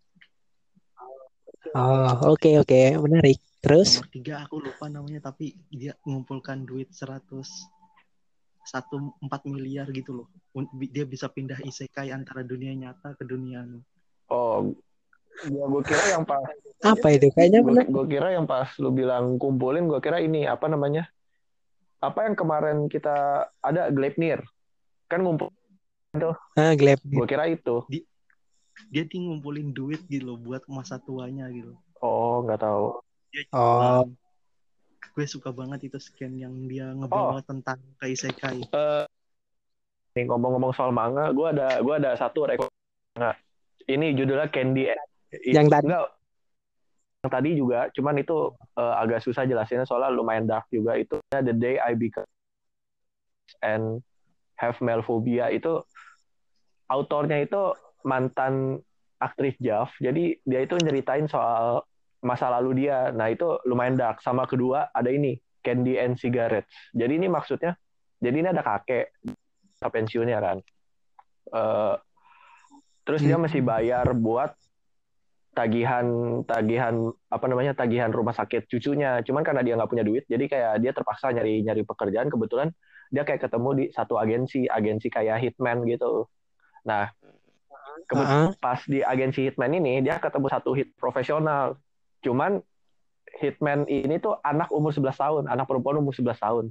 Oh, 1.73 2.35
oke 2.35 2.59
oke, 2.59 2.81
menarik. 3.01 3.39
Terus 3.63 3.97
nomor 3.97 4.11
tiga 4.11 4.33
aku 4.45 4.61
lupa 4.61 4.91
namanya 4.91 5.31
tapi 5.31 5.55
dia 5.71 5.95
mengumpulkan 6.05 6.67
duit 6.67 6.91
100 6.91 7.23
satu 8.63 9.15
empat 9.19 9.43
miliar 9.47 9.91
gitu 9.91 10.23
loh 10.23 10.27
dia 10.87 11.03
bisa 11.03 11.27
pindah 11.27 11.59
isekai 11.67 12.15
antara 12.15 12.47
dunia 12.47 12.71
nyata 12.71 13.15
ke 13.19 13.27
dunia 13.27 13.63
anu 13.63 13.83
Oh, 14.31 14.71
gua, 15.51 15.65
gua 15.67 15.81
kira 15.83 16.03
yang 16.15 16.23
pas 16.23 16.41
apa 16.81 17.07
itu? 17.11 17.27
Kayaknya 17.35 17.59
gua, 17.61 17.83
gua 17.85 18.05
kira 18.07 18.27
yang 18.33 18.47
pas 18.47 18.71
lu 18.79 18.89
bilang 18.89 19.35
kumpulin, 19.37 19.85
gua 19.85 19.99
kira 19.99 20.23
ini 20.23 20.47
apa 20.47 20.65
namanya? 20.71 21.05
Apa 21.99 22.25
yang 22.25 22.33
kemarin 22.33 22.87
kita 22.87 23.45
ada 23.61 23.91
Gleipnir. 23.91 24.41
Kan 25.11 25.21
ngumpul, 25.21 25.53
Ah, 26.13 26.77
Gleb. 26.77 27.01
gua 27.09 27.25
kira 27.25 27.49
itu. 27.49 27.81
dia 28.89 29.05
tuh 29.05 29.21
ngumpulin 29.21 29.69
duit 29.69 30.01
gitu 30.09 30.33
loh 30.33 30.37
buat 30.37 30.65
masa 30.65 30.97
tuanya 30.97 31.45
gitu 31.53 31.77
Oh, 32.01 32.41
nggak 32.41 32.61
tahu. 32.61 33.01
dia 33.29 33.45
Oh, 33.53 34.05
gue 35.13 35.25
suka 35.29 35.53
banget 35.53 35.89
itu 35.93 35.97
scan 36.01 36.33
yang 36.37 36.53
dia 36.65 36.89
ngebawa 36.89 37.41
tentang 37.45 37.77
ke 38.01 38.13
isekai 38.13 38.65
Eh, 38.65 39.05
nih 40.17 40.25
ngomong-ngomong 40.25 40.73
soal 40.73 40.89
manga, 40.93 41.29
gua 41.33 41.53
ada 41.53 41.81
gua 41.85 42.01
ada 42.01 42.17
satu 42.17 42.49
rekor 42.49 42.69
manga. 43.17 43.37
Ini 43.85 44.13
judulnya 44.17 44.49
Candy. 44.49 44.89
Yang 45.49 45.67
tadi? 45.69 45.85
Enggak. 45.89 46.07
Yang 47.23 47.31
tadi 47.33 47.49
juga, 47.57 47.79
cuman 47.93 48.15
itu 48.21 48.37
eh, 48.77 48.95
agak 49.01 49.21
susah 49.21 49.45
jelasinnya 49.45 49.85
soalnya 49.85 50.13
lumayan 50.13 50.45
dark 50.49 50.65
juga 50.73 50.97
itu. 50.97 51.17
The 51.29 51.53
Day 51.53 51.77
I 51.77 51.93
Become 51.93 52.29
and 53.61 54.01
Have 54.57 54.77
Melphobia 54.81 55.49
itu 55.49 55.81
autornya 56.89 57.43
itu 57.43 57.75
mantan 58.03 58.79
aktris 59.19 59.55
Jav. 59.63 59.91
Jadi 59.99 60.43
dia 60.43 60.59
itu 60.63 60.75
nyeritain 60.75 61.27
soal 61.31 61.83
masa 62.23 62.51
lalu 62.51 62.87
dia. 62.87 63.11
Nah, 63.11 63.31
itu 63.31 63.59
lumayan 63.67 63.95
dark. 63.95 64.19
Sama 64.19 64.43
kedua 64.47 64.91
ada 64.91 65.07
ini, 65.11 65.39
Candy 65.63 65.95
and 65.99 66.19
Cigarettes. 66.19 66.71
Jadi 66.91 67.19
ini 67.19 67.27
maksudnya 67.31 67.75
jadi 68.19 68.35
ini 68.39 68.47
ada 68.51 68.63
kakek 68.63 69.11
pensiunnya 69.83 70.39
kan. 70.39 70.57
Eh, 71.51 71.95
terus 73.03 73.19
dia 73.19 73.35
Hmm. 73.35 73.43
mesti 73.43 73.59
bayar 73.59 74.15
buat 74.15 74.55
tagihan 75.53 76.41
tagihan 76.49 77.13
apa 77.29 77.45
namanya 77.45 77.77
tagihan 77.77 78.09
rumah 78.09 78.33
sakit 78.33 78.65
cucunya. 78.71 79.21
Cuman 79.21 79.43
karena 79.43 79.61
dia 79.61 79.75
nggak 79.75 79.91
punya 79.91 80.07
duit, 80.07 80.23
jadi 80.25 80.45
kayak 80.47 80.73
dia 80.81 80.91
terpaksa 80.95 81.35
nyari 81.35 81.61
nyari 81.61 81.83
pekerjaan. 81.83 82.31
Kebetulan 82.31 82.71
dia 83.13 83.27
kayak 83.27 83.45
ketemu 83.45 83.69
di 83.75 83.85
satu 83.93 84.17
agensi, 84.17 84.65
agensi 84.65 85.07
kayak 85.11 85.43
hitman 85.43 85.83
gitu. 85.85 86.25
Nah, 86.83 87.11
kebe- 88.07 88.27
ah, 88.27 88.51
pas 88.59 88.79
di 88.83 88.99
agensi 88.99 89.47
hitman 89.47 89.71
ini 89.79 90.03
dia 90.03 90.19
ketemu 90.19 90.47
satu 90.51 90.75
hit 90.75 90.91
profesional. 90.99 91.79
Cuman 92.23 92.59
hitman 93.39 93.87
ini 93.89 94.19
tuh 94.19 94.37
anak 94.43 94.69
umur 94.69 94.91
11 94.91 95.17
tahun, 95.17 95.47
anak 95.49 95.65
perempuan 95.67 95.99
umur 95.99 96.13
11 96.13 96.39
tahun. 96.39 96.65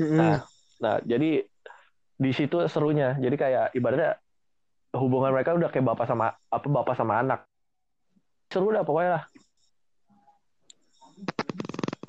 mm-mm. 0.00 0.18
Nah, 0.18 0.36
nah 0.78 0.96
jadi 1.02 1.44
di 2.14 2.30
situ 2.30 2.62
serunya. 2.70 3.16
Jadi 3.18 3.34
kayak 3.34 3.74
ibaratnya 3.74 4.20
hubungan 4.94 5.34
mereka 5.34 5.56
udah 5.58 5.68
kayak 5.72 5.86
bapak 5.90 6.06
sama 6.06 6.36
apa 6.48 6.66
bapak 6.70 6.94
sama 6.94 7.18
anak. 7.18 7.40
Seru 8.52 8.70
dah 8.70 8.86
pokoknya 8.86 9.10
lah. 9.18 9.24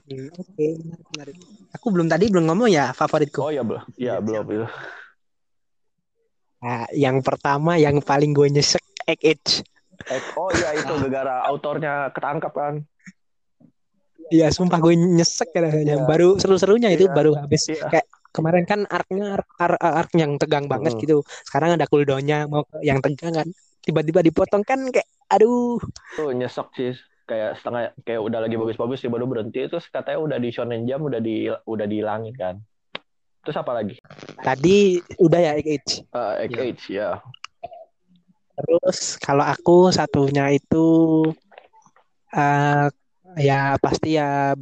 Hmm, 0.05 0.29
Oke, 0.37 0.65
menarik, 0.85 1.07
menarik. 1.09 1.35
Aku 1.73 1.89
belum 1.89 2.05
tadi 2.05 2.29
belum 2.29 2.45
ngomong 2.45 2.69
ya 2.69 2.93
favoritku. 2.93 3.41
Oh 3.41 3.49
iya 3.49 3.65
belum. 3.65 3.81
Iya, 3.97 4.21
Iya 4.21 4.41
belum. 4.45 4.69
Nah, 6.65 6.89
yang 6.97 7.21
pertama 7.21 7.77
yang 7.77 8.01
paling 8.01 8.33
gue 8.33 8.49
nyesek 8.49 8.81
Egg 9.05 9.21
Age. 9.21 9.61
Eh, 10.09 10.21
oh 10.33 10.49
iya 10.49 10.73
itu 10.73 10.93
gara-gara 10.97 11.45
autornya 11.45 12.09
ketangkap 12.09 12.53
kan. 12.57 12.73
Iya, 14.33 14.49
sumpah 14.49 14.81
gue 14.81 14.97
nyesek 14.97 15.53
ya 15.53 15.61
rasanya. 15.69 15.95
Iya. 16.01 16.05
Baru 16.09 16.41
seru-serunya 16.41 16.89
itu 16.89 17.05
Iya. 17.05 17.13
baru 17.13 17.37
habis. 17.37 17.69
Iya. 17.69 17.85
Kayak 17.93 18.07
kemarin 18.33 18.65
kan 18.65 18.79
arc-nya 18.89 19.37
arc, 19.37 19.47
arc, 19.61 19.77
arc 19.77 20.11
yang 20.17 20.41
tegang 20.41 20.65
banget 20.65 20.97
Mm. 20.97 21.01
gitu. 21.05 21.17
Sekarang 21.45 21.77
ada 21.77 21.85
cooldown-nya 21.85 22.49
mau 22.49 22.65
yang 22.81 22.97
tegang 22.97 23.45
kan. 23.45 23.47
Tiba-tiba 23.85 24.25
dipotong 24.25 24.65
kan 24.65 24.89
kayak 24.89 25.05
aduh. 25.29 25.77
Tuh 26.17 26.33
nyesek 26.33 26.67
sih 26.73 26.97
kayak 27.29 27.61
setengah 27.61 27.93
kayak 28.01 28.21
udah 28.21 28.41
lagi 28.41 28.57
bagus-bagus 28.57 29.05
sih 29.05 29.09
baru 29.09 29.25
berhenti 29.25 29.65
terus 29.65 29.85
katanya 29.89 30.21
udah 30.21 30.37
di 30.37 30.49
shonen 30.49 30.85
jam 30.85 31.01
udah 31.01 31.21
di 31.21 31.45
udah 31.49 31.85
dihilangin 31.85 32.33
kan. 32.33 32.57
Terus 33.45 33.57
apa 33.61 33.71
lagi? 33.77 33.95
Tadi 34.41 34.97
udah 35.21 35.39
ya 35.39 35.51
Egg 35.53 35.69
Age. 35.69 35.93
Uh, 36.09 36.33
Egg 36.41 36.51
Iya. 36.51 36.61
Age 36.65 36.85
ya. 36.89 37.09
Terus 38.55 39.19
kalau 39.21 39.45
aku 39.45 39.93
satunya 39.93 40.49
itu 40.49 40.87
eh 42.33 42.87
ya 43.37 43.75
pasti 43.77 44.15
ya 44.15 44.55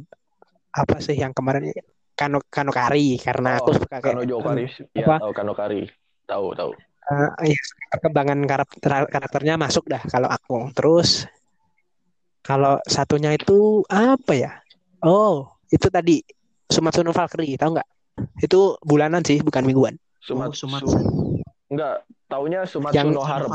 apa 0.74 0.96
sih 0.98 1.14
yang 1.14 1.30
kemarin 1.32 1.70
Kano 2.14 2.42
Kanokari 2.46 3.16
karena 3.18 3.58
aku 3.58 3.70
Oh, 3.72 3.78
suka 3.78 4.02
kayak 4.02 4.20
Kano 4.20 4.22
Jokari. 4.26 4.66
Ya, 4.92 5.06
apa? 5.08 5.16
tahu 5.24 5.32
Kano 5.32 5.52
Kari. 5.54 5.82
Tahu, 6.24 6.46
tahu. 6.54 6.70
eh, 7.04 7.52
ya, 7.52 7.60
perkembangan 7.92 8.38
karakter 8.48 9.08
karakternya 9.08 9.54
masuk 9.56 9.84
dah 9.86 10.02
kalau 10.04 10.28
aku. 10.28 10.68
Terus 10.76 11.24
Kalau 12.44 12.76
satunya 12.84 13.32
itu 13.32 13.80
apa 13.88 14.36
ya? 14.36 14.52
Oh, 15.00 15.48
itu 15.72 15.88
tadi 15.88 16.20
Sumatsu 16.68 17.00
no 17.00 17.08
Valkyrie, 17.08 17.56
tahu 17.56 17.72
nggak? 17.72 17.88
Itu 18.40 18.78
bulanan 18.84 19.22
sih, 19.24 19.40
bukan 19.40 19.64
mingguan. 19.64 19.94
Oh, 20.30 20.48
Sumat. 20.52 20.80
Su- 20.82 21.40
enggak, 21.68 22.04
taunya 22.30 22.64
Sumatsu 22.64 22.96
Yang- 22.96 23.12
no 23.12 23.22
Harem, 23.22 23.52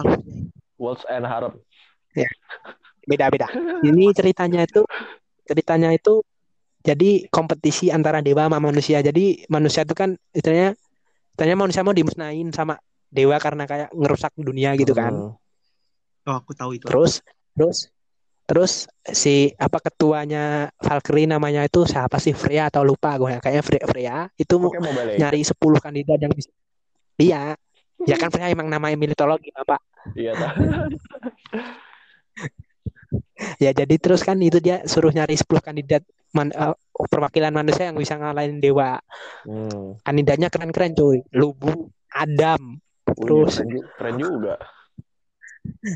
Worlds 0.78 1.04
and 1.10 1.26
Harem. 1.26 1.58
Beda-beda. 3.10 3.50
Ini 3.82 4.14
ceritanya 4.14 4.62
itu 4.70 4.86
ceritanya 5.50 5.90
itu 5.90 6.22
jadi 6.86 7.26
kompetisi 7.34 7.90
antara 7.90 8.22
dewa 8.22 8.46
sama 8.46 8.62
manusia. 8.62 9.02
Jadi 9.02 9.50
manusia 9.50 9.82
itu 9.82 9.98
kan 9.98 10.14
istilahnya 10.30 10.78
istilahnya 11.34 11.58
manusia 11.58 11.82
mau 11.82 11.96
dimusnahin 11.96 12.54
sama 12.54 12.78
dewa 13.10 13.42
karena 13.42 13.66
kayak 13.66 13.90
ngerusak 13.98 14.30
dunia 14.38 14.78
gitu 14.78 14.94
kan. 14.94 15.34
Oh, 16.30 16.36
aku 16.38 16.54
tahu 16.54 16.78
itu. 16.78 16.86
Terus 16.86 17.26
terus 17.58 17.90
terus 18.50 18.90
si 19.06 19.54
apa 19.62 19.78
ketuanya 19.78 20.74
Valkyrie 20.82 21.30
namanya 21.30 21.62
itu 21.62 21.86
siapa 21.86 22.18
sih? 22.18 22.34
Freya 22.34 22.74
atau 22.74 22.82
lupa 22.82 23.14
gue 23.22 23.38
kayaknya 23.38 23.62
Freya, 23.62 23.86
Freya 23.86 24.16
itu 24.34 24.58
mau 24.58 24.74
Oke, 24.74 24.82
nyari 25.22 25.46
10 25.46 25.54
kandidat 25.78 26.18
yang 26.18 26.34
bisa 26.34 26.50
iya. 27.22 27.54
Ya 28.10 28.16
kan 28.18 28.34
Freya 28.34 28.50
emang 28.50 28.66
namanya 28.66 28.98
mitologi 28.98 29.54
Bapak. 29.54 29.78
Iya, 30.18 30.34
ya 33.64 33.72
jadi 33.72 33.96
terus 34.02 34.24
kan 34.26 34.40
itu 34.40 34.58
dia 34.58 34.82
suruh 34.88 35.14
nyari 35.14 35.36
10 35.38 35.62
kandidat 35.62 36.02
man- 36.32 36.56
eh, 36.56 36.74
perwakilan 36.96 37.54
manusia 37.54 37.92
yang 37.92 37.98
bisa 38.00 38.16
ngalahin 38.18 38.58
dewa. 38.58 38.98
Hmm. 39.46 40.00
kandidatnya 40.02 40.50
keren-keren 40.50 40.96
cuy. 40.98 41.22
Lubu 41.36 41.92
Adam 42.10 42.82
Terus- 43.06 43.62
keren 44.00 44.16
juga. 44.18 44.56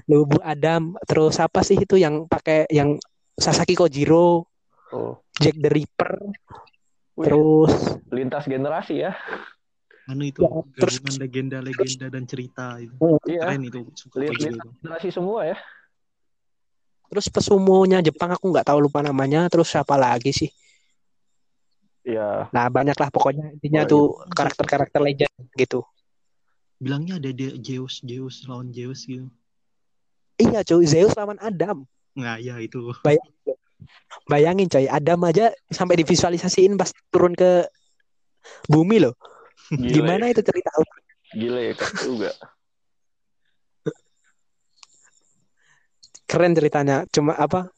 Lubu 0.05 0.37
Adam 0.39 0.95
terus 1.03 1.37
apa 1.37 1.61
sih 1.61 1.75
itu 1.75 1.95
yang 1.95 2.25
pakai 2.25 2.65
yang 2.67 2.97
Sasaki 3.33 3.73
Kojiro 3.73 4.45
Oh. 4.89 5.17
Jack 5.33 5.57
the 5.57 5.67
Ripper 5.67 6.21
Wih, 7.13 7.25
terus 7.25 7.73
lintas 8.09 8.45
generasi 8.45 9.01
ya. 9.01 9.17
Anu 10.05 10.21
itu 10.23 10.41
Ya, 10.41 10.49
terus- 10.75 11.01
legenda-legenda 11.17 12.09
dan 12.09 12.23
cerita 12.23 12.77
itu. 12.77 12.93
Iya, 13.23 13.47
Keren 13.47 13.63
itu. 13.63 13.81
Itu. 13.87 14.53
generasi 14.79 15.09
semua 15.09 15.45
ya. 15.45 15.57
terus 17.05 17.29
pesumonya 17.29 18.01
Jepang 18.01 18.33
aku 18.33 18.49
nggak 18.49 18.65
tahu 18.65 18.81
lupa 18.81 18.99
namanya 18.99 19.45
terus 19.45 19.69
siapa 19.69 19.93
lagi 19.95 20.29
sih 20.29 20.49
Iya, 22.03 22.49
nah 22.49 22.67
banyak 22.67 22.93
lah 22.93 23.07
pokoknya 23.07 23.53
intinya 23.53 23.85
Oh, 23.85 23.87
tuh 23.87 24.03
karakter-karakter 24.29 24.97
legend 24.99 25.29
gitu 25.53 25.85
Bilangnya 26.75 27.15
ada 27.15 27.29
Zeus, 27.57 28.01
Zeus 28.01 28.43
lawan 28.43 28.69
Zeus 28.69 29.05
gitu. 29.05 29.29
Iya 30.39 30.61
cuy 30.63 30.85
Zeus 30.85 31.13
lawan 31.13 31.37
Adam 31.41 31.85
Nah, 32.13 32.37
ya 32.37 32.61
itu. 32.61 32.93
bayangin 34.29 34.69
coy 34.69 34.85
Adam 34.85 35.17
aja 35.25 35.49
sampai 35.67 35.97
divisualisasiin 35.97 36.77
pas 36.77 36.93
turun 37.09 37.33
ke 37.33 37.65
bumi 38.69 39.01
loh 39.01 39.17
gile. 39.73 39.97
gimana 39.97 40.29
itu 40.29 40.45
cerita 40.45 40.69
Gile, 41.33 41.73
keren 41.73 41.97
juga. 42.05 42.31
keren 46.29 46.53
ceritanya 46.53 47.05
cuma 47.09 47.33
apa 47.33 47.69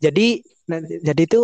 jadi 0.00 0.40
nah, 0.68 0.80
jadi 0.80 1.22
itu 1.24 1.40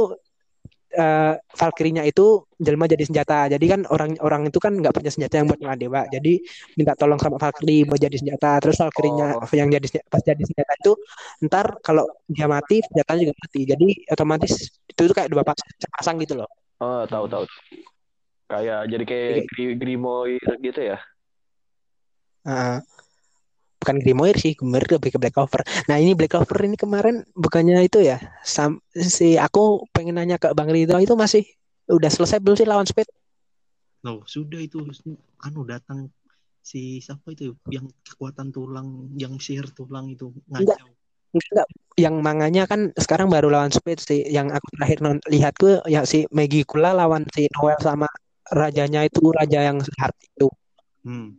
eh 0.98 1.34
Valkyrie-nya 1.54 2.02
itu 2.02 2.42
jelma 2.58 2.90
jadi 2.90 3.06
senjata 3.06 3.46
jadi 3.46 3.64
kan 3.70 3.80
orang-orang 3.86 4.50
itu 4.50 4.58
kan 4.58 4.74
nggak 4.74 4.90
punya 4.90 5.14
senjata 5.14 5.38
yang 5.38 5.46
buat 5.46 5.62
ngelawan 5.62 5.78
dewa 5.78 6.02
jadi 6.10 6.32
minta 6.74 6.98
tolong 6.98 7.22
sama 7.22 7.38
Valkyrie 7.38 7.86
buat 7.86 8.02
jadi 8.02 8.16
senjata 8.18 8.58
terus 8.58 8.82
Valkyrie-nya 8.82 9.38
Oh. 9.38 9.46
yang 9.54 9.70
jadi 9.70 9.86
senjata, 9.86 10.08
pas 10.10 10.22
jadi 10.26 10.42
senjata 10.42 10.72
itu 10.74 10.92
ntar 11.46 11.66
kalau 11.86 12.02
dia 12.26 12.50
mati 12.50 12.82
senjatanya 12.82 13.30
juga 13.30 13.34
mati 13.38 13.60
jadi 13.62 13.88
otomatis 14.10 14.52
itu 14.90 15.00
tuh 15.06 15.14
kayak 15.14 15.30
dua 15.30 15.46
pasang, 15.46 15.68
pasang 15.94 16.16
gitu 16.18 16.34
loh 16.34 16.50
Oh, 16.78 17.02
tahu 17.10 17.26
tahu. 17.26 17.42
Kayak 18.46 18.86
jadi 18.86 19.04
kayak 19.04 19.50
Gri- 19.50 19.74
Grimoire 19.74 20.54
gitu 20.62 20.78
ya. 20.78 20.98
Heeh. 22.46 22.78
Bukan 23.78 23.96
Grimoire 24.02 24.38
sih, 24.38 24.52
Grimoire 24.58 24.98
lebih 24.98 25.14
ke 25.14 25.18
Black 25.22 25.34
Clover. 25.38 25.62
Nah 25.86 25.96
ini 25.96 26.12
Black 26.18 26.34
Clover 26.34 26.58
ini 26.66 26.74
kemarin 26.74 27.22
bukannya 27.32 27.78
itu 27.86 28.02
ya, 28.02 28.18
sam 28.42 28.82
si 28.92 29.38
aku 29.38 29.86
pengen 29.94 30.18
nanya 30.18 30.36
ke 30.36 30.50
Bang 30.52 30.68
Ridho 30.68 30.98
itu 30.98 31.14
masih 31.14 31.46
udah 31.88 32.10
selesai 32.10 32.42
belum 32.42 32.58
sih 32.58 32.66
lawan 32.68 32.84
Speed? 32.84 33.08
Loh, 34.04 34.22
sudah 34.26 34.60
itu 34.60 34.82
anu 35.42 35.62
datang 35.64 36.10
si 36.60 37.00
siapa 37.00 37.32
itu 37.32 37.56
yang 37.72 37.88
kekuatan 38.04 38.52
tulang, 38.52 39.08
yang 39.16 39.38
sihir 39.40 39.70
tulang 39.72 40.10
itu 40.12 40.28
Enggak. 40.52 40.76
ngacau. 40.76 40.90
Enggak, 41.28 41.68
yang 42.00 42.14
manganya 42.24 42.64
kan 42.64 42.92
sekarang 42.96 43.28
baru 43.32 43.48
lawan 43.52 43.72
Speed 43.72 44.00
sih. 44.00 44.20
Yang 44.28 44.58
aku 44.60 44.66
terakhir 44.76 44.98
non 45.00 45.16
lihat 45.28 45.54
gue 45.56 45.80
ya 45.88 46.04
si 46.04 46.28
Maggie 46.28 46.64
Kula 46.66 46.92
lawan 46.92 47.24
si 47.32 47.48
Noel 47.56 47.78
sama 47.80 48.08
rajanya 48.48 49.04
itu 49.04 49.20
raja 49.32 49.60
yang 49.64 49.80
sehat 49.80 50.12
itu. 50.24 50.48
Hmm. 51.04 51.36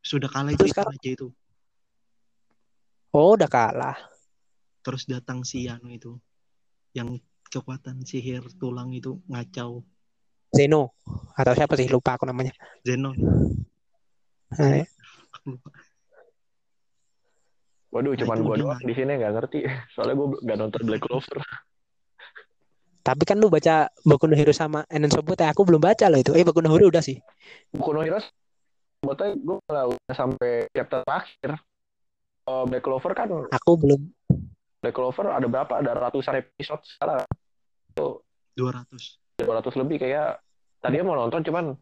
Sudah 0.00 0.28
kalah 0.32 0.52
Itu 0.52 0.64
itu, 0.68 0.72
sekarang- 0.72 0.96
aja 0.96 1.10
itu. 1.12 1.28
Oh 3.10 3.34
udah 3.34 3.50
kalah. 3.50 3.98
Terus 4.86 5.02
datang 5.10 5.42
si 5.42 5.66
anu 5.66 5.90
itu 5.90 6.14
yang 6.94 7.18
kekuatan 7.50 8.06
sihir 8.06 8.46
tulang 8.58 8.94
itu 8.94 9.18
ngacau 9.26 9.82
Zeno 10.50 10.98
atau 11.38 11.54
siapa 11.54 11.78
sih 11.78 11.86
lupa 11.86 12.18
aku 12.18 12.26
namanya. 12.26 12.50
Zenon. 12.82 13.14
Eh, 14.58 14.82
Aku 15.38 15.54
lupa. 15.54 15.70
Waduh, 17.90 18.14
Nah, 18.14 18.18
cuman 18.22 18.38
gua 18.46 18.54
dia 18.54 18.62
doang 18.62 18.82
di 18.86 18.94
sini 18.94 19.12
nggak 19.18 19.32
ngerti. 19.34 19.58
Soalnya 19.94 20.14
gua 20.18 20.26
nggak 20.42 20.58
nonton 20.58 20.80
Black 20.86 21.02
Clover. 21.06 21.38
tapi 23.00 23.24
kan 23.24 23.40
lu 23.40 23.48
baca 23.48 23.88
Boku 24.04 24.28
no 24.28 24.36
Hero 24.36 24.52
sama 24.52 24.84
Enen 24.86 25.08
Sobute, 25.10 25.42
aku 25.48 25.64
belum 25.64 25.80
baca 25.80 26.06
loh 26.12 26.20
itu. 26.20 26.36
Eh 26.36 26.44
Boku 26.44 26.60
no 26.62 26.70
Hero 26.70 26.86
udah 26.92 27.02
sih. 27.02 27.18
Boku 27.72 27.90
no 27.96 28.04
Hero 28.04 28.20
gue 29.00 29.56
malah 29.66 29.88
udah 29.88 30.14
sampai 30.14 30.68
chapter 30.70 31.00
terakhir. 31.02 31.56
Oh, 32.48 32.64
Black 32.64 32.84
Clover 32.84 33.12
kan 33.12 33.28
Aku 33.50 33.76
belum 33.76 34.00
Black 34.80 34.96
Clover 34.96 35.28
ada 35.28 35.44
berapa? 35.44 35.72
Ada 35.84 35.92
ratusan 35.92 36.40
episode 36.40 36.80
sekarang. 36.88 37.28
200. 38.56 39.20
200 39.40 39.80
lebih 39.80 39.96
kayak 40.00 40.40
tadinya 40.80 41.12
mau 41.12 41.16
nonton 41.20 41.44
cuman 41.44 41.76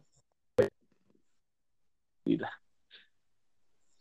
Gila. 2.27 2.51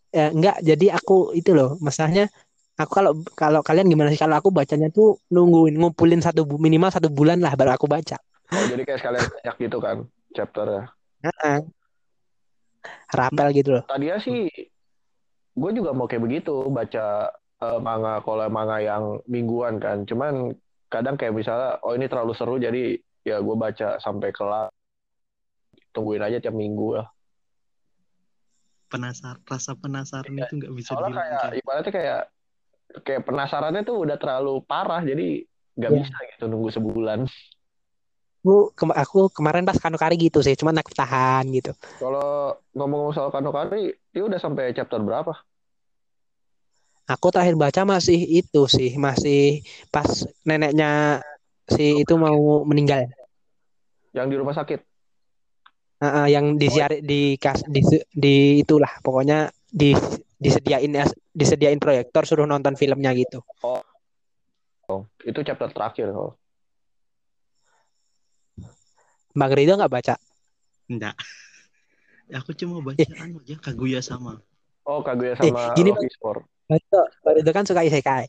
ya 0.09 0.33
enggak 0.35 0.59
jadi 0.65 0.99
aku 0.99 1.33
itu 1.37 1.53
loh 1.55 1.77
masalahnya 1.79 2.27
aku 2.75 2.91
kalau 2.93 3.13
kalau 3.37 3.61
kalian 3.63 3.87
gimana 3.89 4.09
sih 4.11 4.19
kalau 4.21 4.41
aku 4.41 4.51
bacanya 4.51 4.89
tuh 4.91 5.21
nungguin 5.31 5.77
ngumpulin 5.77 6.19
satu 6.19 6.45
minimal 6.59 6.89
satu 6.91 7.09
bulan 7.13 7.39
lah 7.39 7.55
baru 7.55 7.75
aku 7.77 7.87
baca 7.87 8.19
Oh, 8.49 8.65
jadi 8.65 8.81
kayak 8.81 9.01
sekalian 9.05 9.25
banyak 9.29 9.57
gitu 9.61 9.79
kan 9.79 9.97
chapternya. 10.33 10.89
Heeh. 11.21 11.59
rapel 13.13 13.49
gitu 13.53 13.77
loh 13.77 13.85
Tadinya 13.85 14.17
sih 14.17 14.49
gue 15.59 15.71
juga 15.75 15.91
mau 15.91 16.07
kayak 16.07 16.23
begitu 16.23 16.71
baca 16.71 17.35
eh, 17.59 17.79
manga 17.83 18.23
kalau 18.23 18.47
manga 18.49 18.79
yang 18.79 19.19
mingguan 19.27 19.83
kan. 19.83 20.07
Cuman 20.07 20.55
kadang 20.89 21.19
kayak 21.19 21.35
misalnya 21.35 21.83
oh 21.83 21.93
ini 21.93 22.07
terlalu 22.07 22.33
seru 22.33 22.57
jadi 22.57 22.97
ya 23.27 23.43
gue 23.43 23.57
baca 23.59 23.99
sampai 23.99 24.31
kelar. 24.31 24.71
Tungguin 25.91 26.23
aja 26.23 26.39
tiap 26.39 26.55
minggu 26.55 27.03
lah. 27.03 27.09
Penasar 28.89 29.37
rasa 29.45 29.77
penasaran 29.77 30.33
Iya. 30.33 30.49
itu 30.49 30.55
nggak 30.63 30.73
bisa 30.73 30.91
Soalnya 30.97 31.13
kayak 31.21 31.43
ibaratnya 31.61 31.93
kayak 31.93 32.21
kayak 33.05 33.23
penasarannya 33.29 33.83
tuh 33.85 33.97
udah 34.01 34.17
terlalu 34.17 34.65
parah 34.65 35.05
jadi 35.05 35.45
nggak 35.77 35.91
Iya. 35.93 35.99
bisa 36.01 36.17
gitu 36.33 36.45
nunggu 36.49 36.71
sebulan. 36.73 37.21
Aku 38.39 38.71
kema- 38.73 38.97
aku 38.97 39.19
kemarin 39.35 39.67
pas 39.67 39.77
kanukari 39.77 40.15
gitu 40.15 40.39
sih 40.41 40.55
cuman 40.55 40.79
aku 40.79 40.95
tahan 40.95 41.45
gitu 41.51 41.75
Kalau 41.99 42.55
ngomong 42.73 43.11
soal 43.11 43.35
Kanokari, 43.35 43.91
dia 44.15 44.23
udah 44.23 44.39
sampai 44.39 44.71
chapter 44.73 45.03
berapa? 45.03 45.35
aku 47.09 47.27
terakhir 47.33 47.57
baca 47.57 47.83
masih 47.89 48.21
itu 48.21 48.69
sih 48.69 48.95
masih 49.01 49.65
pas 49.89 50.07
neneknya 50.45 51.25
si 51.67 52.05
itu 52.05 52.15
mau 52.21 52.63
meninggal 52.69 53.09
Yang 54.13 54.27
di 54.33 54.37
rumah 54.41 54.57
sakit. 54.57 54.81
Heeh, 55.99 56.27
yang 56.33 56.55
disiar 56.55 56.95
di 57.03 57.35
kas 57.37 57.61
di, 57.67 57.83
di 58.15 58.63
itulah 58.63 59.03
pokoknya 59.03 59.51
di 59.67 59.93
disediain 60.39 60.95
disediain 61.35 61.83
proyektor 61.83 62.23
suruh 62.23 62.47
nonton 62.47 62.79
filmnya 62.79 63.11
gitu 63.19 63.43
Oh, 64.89 65.05
itu 65.21 65.41
chapter 65.45 65.69
terakhir. 65.69 66.09
Oh. 66.17 66.33
Bang 69.39 69.53
Ridho 69.55 69.79
nggak 69.79 69.93
baca 69.93 70.15
Enggak. 70.89 71.15
Aku 72.33 72.51
cuma 72.53 72.81
baca 72.81 72.97
Eh. 72.99 73.09
anu 73.21 73.39
aja 73.39 73.55
Kaguya 73.61 74.01
sama. 74.01 74.41
Oh, 74.83 75.05
Kaguya 75.05 75.37
sama 75.37 75.77
gini, 75.77 75.93
Rocky 75.93 76.09
Sport. 76.11 76.49
Bang 77.23 77.35
Ridho 77.37 77.53
kan 77.53 77.63
suka 77.63 77.85
isekai 77.85 78.25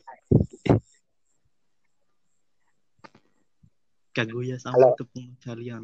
Kaguya 4.10 4.58
sama 4.58 4.74
Halo. 4.76 4.88
itu 4.92 5.04
pencarian. 5.08 5.80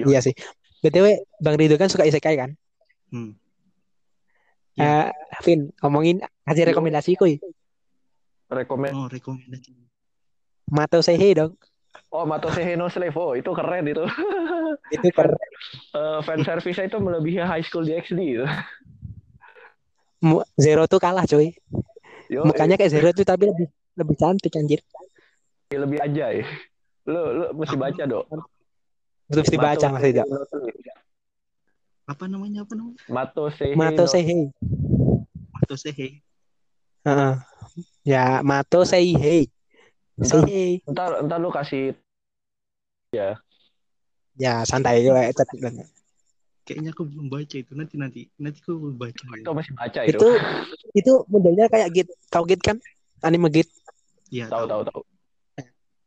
Iya 0.00 0.20
sih. 0.20 0.34
BTW 0.80 1.06
Bang 1.38 1.54
Ridho 1.54 1.76
kan 1.76 1.86
suka 1.86 2.02
isekai 2.02 2.34
kan? 2.34 2.50
Hmm. 3.12 3.36
Eh, 4.74 5.08
Vin, 5.44 5.68
ngomongin 5.78 6.18
kasih 6.42 6.64
Yo. 6.64 6.68
rekomendasi 6.72 7.14
kuy. 7.14 7.36
rekomend 8.50 8.96
Oh, 8.96 9.06
rekomendasi. 9.06 9.70
Mato 10.66 10.98
Sehe 10.98 11.30
dong. 11.30 11.54
Oh 12.10 12.24
Matosei 12.26 12.74
no 12.74 12.90
Slave 12.90 13.16
oh 13.16 13.32
itu 13.38 13.50
keren 13.54 13.86
itu 13.90 14.04
Itu 14.94 15.08
keren. 15.14 15.38
Eh, 15.94 16.18
fan 16.26 16.42
service 16.42 16.78
itu 16.82 16.98
melebihi 16.98 17.42
High 17.42 17.66
School 17.66 17.86
DxD 17.86 18.20
itu 18.20 18.46
Zero 20.60 20.84
tuh 20.84 21.00
kalah 21.00 21.24
coy. 21.24 21.54
Yo, 22.28 22.44
Mukanya 22.44 22.76
kayak 22.76 22.92
Zero 22.92 23.08
tuh 23.16 23.24
tapi 23.24 23.48
lebih 23.48 23.66
lebih 23.96 24.16
cantik 24.18 24.54
anjir. 24.54 24.82
lebih 25.70 26.02
aja 26.02 26.34
ya 26.34 26.42
lu 27.06 27.22
lu 27.30 27.46
mesti 27.54 27.78
baca 27.78 28.02
dok 28.10 28.26
Terus 29.30 29.46
dibaca 29.46 29.86
Mas 29.94 30.02
Ida. 30.02 30.26
Apa 32.10 32.26
namanya? 32.26 32.66
Apa 32.66 32.74
namanya? 32.74 32.98
Matosei 33.06 33.78
Mato 33.78 34.02
no 34.02 34.10
Sehe. 34.10 34.50
Mato 35.54 35.74
Sehe. 35.78 36.18
Heeh. 37.06 37.32
Ya, 38.02 38.42
Mato 38.42 38.82
Sehe. 38.82 39.46
Ntar- 40.20 40.48
ntar 40.92 41.10
ntar 41.24 41.38
lu 41.40 41.48
kasih 41.48 41.96
Ya, 44.38 44.62
santai 44.62 45.02
gue 45.02 45.22
cepet 45.34 45.58
Kayaknya 46.62 46.90
aku 46.94 47.02
belum 47.08 47.26
baca 47.26 47.56
itu. 47.56 47.72
Nanti 47.74 47.94
nanti 47.98 48.20
nanti 48.38 48.62
aku 48.62 48.78
belum 48.78 48.96
baca. 49.00 49.22
itu 49.34 49.50
masih 49.50 49.72
baca 49.74 50.00
itu 50.06 50.12
Itu 50.14 50.28
itu 50.94 51.12
modelnya 51.26 51.66
kayak 51.66 51.88
Git. 51.90 52.08
Tahu 52.30 52.44
Git 52.46 52.60
kan? 52.62 52.76
Anime 53.26 53.50
Git. 53.50 53.66
Iya, 54.30 54.46
tahu 54.46 54.64
tahu 54.70 54.82
tahu 54.86 55.02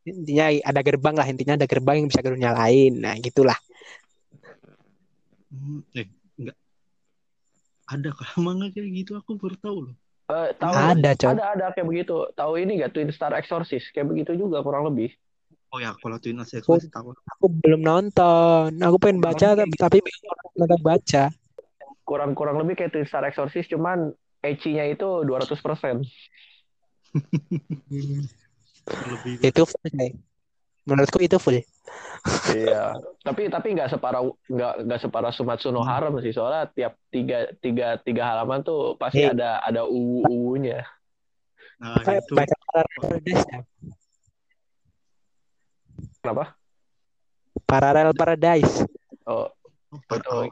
Intinya 0.03 0.51
ada 0.51 0.82
gerbang 0.84 1.16
lah, 1.16 1.28
intinya 1.32 1.55
ada 1.55 1.68
gerbang 1.68 2.03
yang 2.03 2.07
bisa 2.11 2.20
lu 2.28 2.36
nyalain. 2.36 2.91
Nah, 2.91 3.16
gitulah. 3.24 3.55
Hmm, 5.47 5.80
eh, 5.95 6.07
enggak. 6.36 6.57
Ada 7.88 8.09
kah 8.11 8.32
manga 8.43 8.68
kayak 8.68 8.89
gitu? 8.91 9.16
Aku 9.16 9.39
baru 9.39 9.55
tahu 9.55 9.78
loh. 9.88 9.95
Eh, 10.24 10.49
tahu 10.55 10.71
Ada, 10.71 11.11
coy. 11.19 11.30
ada 11.36 11.43
ada 11.51 11.65
kayak 11.76 11.88
begitu 11.88 12.15
tahu 12.32 12.55
ini 12.55 12.80
gak 12.80 12.95
Twin 12.95 13.11
Star 13.11 13.36
Exorcist 13.36 13.91
kayak 13.91 14.07
begitu 14.07 14.32
juga 14.39 14.63
kurang 14.63 14.88
lebih 14.88 15.11
Oh 15.74 15.82
ya, 15.82 15.89
kalau 15.97 16.21
Twin 16.21 16.38
Asexual 16.38 16.78
tahu. 16.93 17.17
Aku 17.34 17.49
belum 17.49 17.82
nonton. 17.82 18.78
Aku 18.78 19.01
pengen 19.01 19.17
baca 19.17 19.57
tapi 19.57 19.74
tapi 19.74 19.97
nonton 20.53 20.80
baca. 20.86 21.34
kurang 22.05 22.38
kurang 22.38 22.61
lebih 22.61 22.78
kayak 22.78 22.93
Twin 22.93 23.09
Star 23.09 23.26
Exorcist 23.26 23.74
cuman 23.74 24.13
ecchi-nya 24.45 24.86
itu 24.86 25.26
200% 25.26 26.05
Lebih 28.84 29.34
Itu 29.41 29.63
full. 29.65 29.89
Menurutku 30.84 31.17
itu 31.24 31.39
full. 31.39 31.63
Iya 32.51 32.95
tapi 33.19 33.47
tapi 33.47 33.67
nggak 33.71 33.89
separah 33.89 34.21
nggak 34.45 34.73
nggak 34.85 34.99
separah 34.99 35.29
Sumatsu 35.29 35.69
no 35.69 35.81
Harem 35.81 36.15
sih 36.19 36.31
soalnya 36.31 36.69
tiap 36.69 36.95
tiga 37.07 37.51
tiga 37.57 37.99
tiga 37.99 38.23
halaman 38.25 38.61
tuh 38.61 38.95
pasti 38.95 39.21
Iya. 39.21 39.33
ada 39.33 39.49
ada 39.61 39.81
uwu 39.83 40.23
uwunya 40.25 40.83
Nah, 41.77 41.99
itu 41.99 42.31
baca 42.31 42.55
Parallel 42.63 42.95
Paradise 42.95 43.43
ya. 43.45 43.59
kenapa 46.17 46.43
Parallel 47.65 48.11
Paradise. 48.13 48.73
oh 49.25 49.51
oh, 49.91 49.99
itu 49.99 50.23
tahu. 50.23 50.47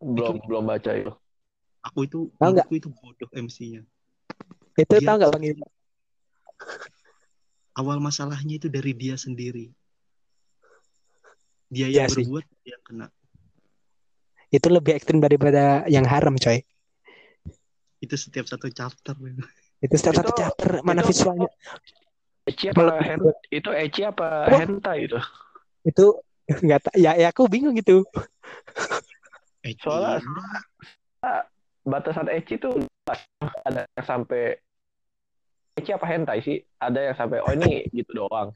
belum 0.00 0.36
belum 0.42 0.64
baca 0.64 0.90
itu 0.92 1.12
Aku 1.82 2.06
itu 2.06 2.30
Tahu 2.32 2.50
nggak? 2.54 2.66
menurutku 2.70 2.74
itu 2.78 2.88
bodoh 2.94 3.30
MC-nya. 3.34 3.82
Itu 4.76 4.94
Dia- 4.96 5.02
tau 5.02 5.18
nggak 5.18 5.30
Bang? 5.34 5.42
Awal 7.74 7.98
masalahnya 7.98 8.54
itu 8.54 8.70
dari 8.70 8.94
dia 8.94 9.18
sendiri. 9.18 9.74
Dia 11.72 11.88
yang 11.88 12.12
sih. 12.12 12.28
berbuat, 12.28 12.44
dia 12.60 12.76
yang 12.76 12.82
kena. 12.84 13.06
Itu 14.52 14.68
lebih 14.68 14.92
ekstrim 14.92 15.24
daripada 15.24 15.88
yang 15.88 16.04
harem, 16.04 16.36
coy. 16.36 16.60
Itu 17.96 18.14
setiap 18.20 18.44
satu 18.44 18.68
chapter. 18.68 19.16
Itu 19.80 19.94
setiap 19.96 20.20
satu 20.20 20.30
Itu- 20.36 20.40
chapter 20.44 20.70
mana 20.84 21.00
itu- 21.00 21.08
visualnya. 21.08 21.48
ecchi 22.42 22.68
apa 22.68 22.98
hen, 23.00 23.20
itu 23.54 23.70
ecchi 23.70 24.02
apa 24.02 24.50
Wah. 24.50 24.58
hentai 24.60 25.06
itu 25.06 25.14
Itu 25.86 26.18
nggak 26.66 26.92
ya 26.98 27.14
ya 27.16 27.30
aku 27.30 27.46
bingung 27.46 27.72
gitu. 27.78 28.02
Eh, 29.62 29.72
Soalnya- 29.78 30.20
batasan 31.82 32.26
ecchi 32.30 32.58
tuh 32.58 32.82
ada 33.62 33.86
yang 33.86 34.06
sampai 34.06 34.58
ecchi 35.74 35.90
apa 35.94 36.06
hentai 36.06 36.38
sih 36.42 36.58
ada 36.78 37.10
yang 37.10 37.16
sampai 37.18 37.42
oh 37.42 37.54
ini 37.54 37.86
gitu 37.90 38.22
doang 38.22 38.50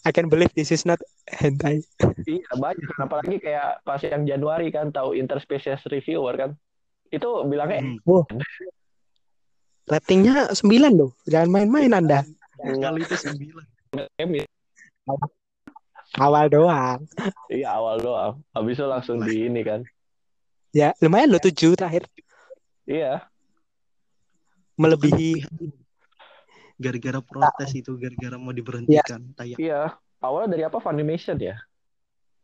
I 0.00 0.10
can 0.10 0.28
believe 0.28 0.48
this 0.52 0.70
is 0.70 0.84
not 0.84 0.96
hentai. 1.28 1.84
Iya 2.24 2.50
banyak 2.56 2.88
apalagi 2.96 3.36
kayak 3.38 3.84
pas 3.84 4.00
yang 4.00 4.24
Januari 4.24 4.72
kan 4.72 4.88
tahu 4.88 5.12
interspecies 5.12 5.84
reviewer 5.86 6.34
kan 6.34 6.50
itu 7.10 7.28
bilangnya 7.44 7.84
Hmm. 8.06 8.24
Ratingnya 9.84 10.54
9 10.54 10.62
loh. 10.94 11.10
Jangan 11.26 11.50
main-main 11.50 11.90
Anda. 11.90 12.22
Sekali 12.56 13.02
itu 13.02 13.16
sembilan. 13.18 13.66
M 14.22 14.30
ya. 14.38 14.46
Awal 16.16 16.46
doang. 16.48 17.00
iya 17.50 17.74
awal 17.74 17.98
doang 17.98 18.34
habis 18.50 18.78
itu 18.78 18.86
langsung 18.86 19.22
di 19.22 19.46
ini 19.46 19.62
kan 19.62 19.82
Ya, 20.70 20.94
lumayan 21.02 21.34
loh 21.34 21.42
7 21.42 21.74
terakhir. 21.74 22.06
iya 22.86 23.26
Melebihi 24.78 25.42
Gara-gara 26.80 27.20
protes 27.20 27.70
itu, 27.74 27.92
gara-gara 27.94 28.34
mau 28.34 28.50
diberhentikan. 28.50 29.20
Tayang. 29.36 29.60
iya 29.60 29.92
awalnya 30.18 30.56
dari 30.56 30.64
apa 30.64 30.80
Funimation 30.80 31.36
ya 31.36 31.60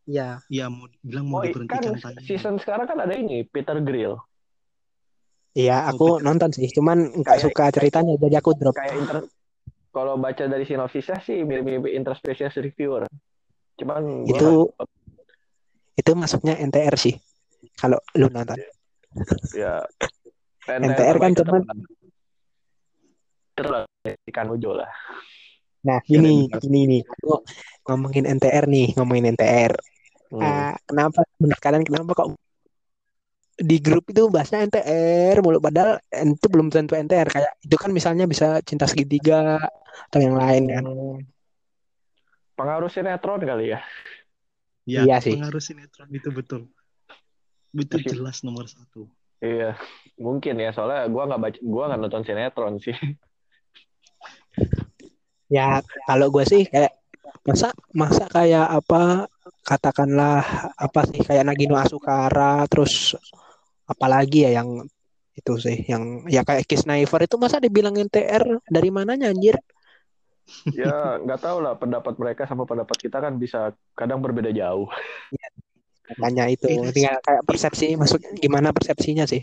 ya. 0.04 0.38
Iya, 0.46 0.68
mau 0.68 0.86
bilang 1.00 1.24
oh 1.26 1.30
mau 1.30 1.40
kan 1.40 1.48
diberhentikan 1.48 1.96
tayang. 1.98 2.22
season 2.22 2.54
sekarang 2.56 2.84
kan 2.84 3.00
ada 3.00 3.10
ini 3.12 3.42
Peter 3.42 3.74
Grill 3.80 4.20
Iya, 5.50 5.88
aku 5.88 6.20
nonton 6.20 6.52
sih, 6.52 6.68
cuman 6.68 7.16
nggak 7.16 7.40
suka 7.40 7.72
ceritanya 7.72 8.12
jadi 8.14 8.38
aku 8.38 8.52
drop. 8.54 8.76
kayak 8.76 8.92
inter 8.92 9.24
kalau 9.88 10.14
baca 10.14 10.44
dari 10.44 10.62
sinopsisnya 10.62 11.16
sih 11.18 11.40
mirip-mirip 11.40 11.88
interspecies 11.88 12.52
reviewer 12.54 13.08
cuman 13.74 14.22
gua 14.22 14.36
Itu 14.36 14.48
nggak- 14.68 14.88
itu 15.96 16.10
masuknya 16.12 16.60
NTR 16.60 16.92
sih. 16.94 17.16
Kalau 17.72 17.96
lu 18.14 18.28
nonton. 18.28 18.60
ya 19.56 19.80
NTR 20.68 21.16
kan 21.16 21.32
cuman- 21.32 21.64
terus 23.56 23.88
ikan 24.24 24.48
ujo 24.54 24.70
lah 24.78 24.90
Nah, 25.86 26.02
Ya, 26.10 26.18
ini 26.18 26.50
benar. 26.50 26.60
ini 26.66 26.80
nih. 26.90 27.02
Aku 27.06 27.46
ngomongin 27.86 28.26
NTR 28.26 28.66
nih, 28.66 28.98
ngomongin 28.98 29.38
NTR. 29.38 29.70
Hmm. 30.34 30.42
Ah, 30.42 30.74
kenapa 30.82 31.22
menurut 31.38 31.60
kalian 31.62 31.86
kenapa 31.86 32.10
kok 32.10 32.28
di 33.56 33.76
grup 33.78 34.04
itu 34.10 34.26
bahasnya 34.26 34.66
NTR 34.66 35.40
mulu 35.40 35.62
padahal 35.62 35.96
itu 36.10 36.46
belum 36.50 36.68
tentu 36.68 36.92
NTR 36.92 37.30
kayak 37.30 37.52
itu 37.62 37.76
kan 37.78 37.88
misalnya 37.94 38.26
bisa 38.26 38.58
cinta 38.66 38.84
segitiga 38.84 39.62
atau 40.10 40.18
yang 40.18 40.34
lain 40.34 40.62
kan. 40.68 40.82
Hmm. 40.84 41.18
pengaruh 42.52 42.90
sinetron 42.90 43.40
kali 43.40 43.72
ya 43.72 43.80
Ya, 44.86 45.02
Iya 45.06 45.16
sih. 45.18 45.34
pengaruh 45.34 45.58
sinetron 45.58 46.10
itu 46.10 46.30
betul. 46.30 46.70
Itu 47.74 47.98
Masih- 47.98 48.10
jelas 48.10 48.42
nomor 48.42 48.66
satu. 48.66 49.06
iya 49.38 49.76
mungkin 50.16 50.56
ya 50.56 50.72
soalnya 50.72 51.06
gua 51.12 51.28
nggak 51.28 51.40
baca 51.42 51.58
gua 51.60 51.82
nggak 51.92 52.00
nonton 52.02 52.22
sinetron 52.24 52.74
sih 52.80 52.96
Ya 55.46 55.78
kalau 56.10 56.26
gue 56.34 56.44
sih 56.46 56.62
kayak 56.66 56.92
masa 57.46 57.70
masa 57.94 58.26
kayak 58.26 58.66
apa 58.66 59.30
katakanlah 59.62 60.42
apa 60.74 61.00
sih 61.06 61.22
kayak 61.22 61.46
Nagino 61.46 61.78
Asukara 61.78 62.66
terus 62.66 63.14
apalagi 63.86 64.46
ya 64.46 64.58
yang 64.62 64.82
itu 65.36 65.52
sih 65.60 65.86
yang 65.86 66.26
ya 66.26 66.42
kayak 66.42 66.66
Kiss 66.66 66.82
Sniper 66.82 67.22
itu 67.22 67.36
masa 67.38 67.62
dibilang 67.62 67.94
NTR 67.94 68.62
dari 68.66 68.88
mananya 68.90 69.30
anjir? 69.30 69.54
ya 70.74 71.18
nggak 71.22 71.40
tahu 71.42 71.58
lah 71.58 71.74
pendapat 71.74 72.14
mereka 72.18 72.46
sama 72.46 72.62
pendapat 72.66 72.96
kita 72.98 73.18
kan 73.18 73.34
bisa 73.38 73.74
kadang 73.98 74.22
berbeda 74.22 74.50
jauh 74.54 74.86
Makanya 76.06 76.46
itu 76.54 76.70
Iya, 76.70 76.94
tinggal 76.94 77.16
kayak 77.18 77.42
persepsi 77.42 77.98
masuk 77.98 78.22
gimana 78.38 78.70
persepsinya 78.70 79.26
sih? 79.26 79.42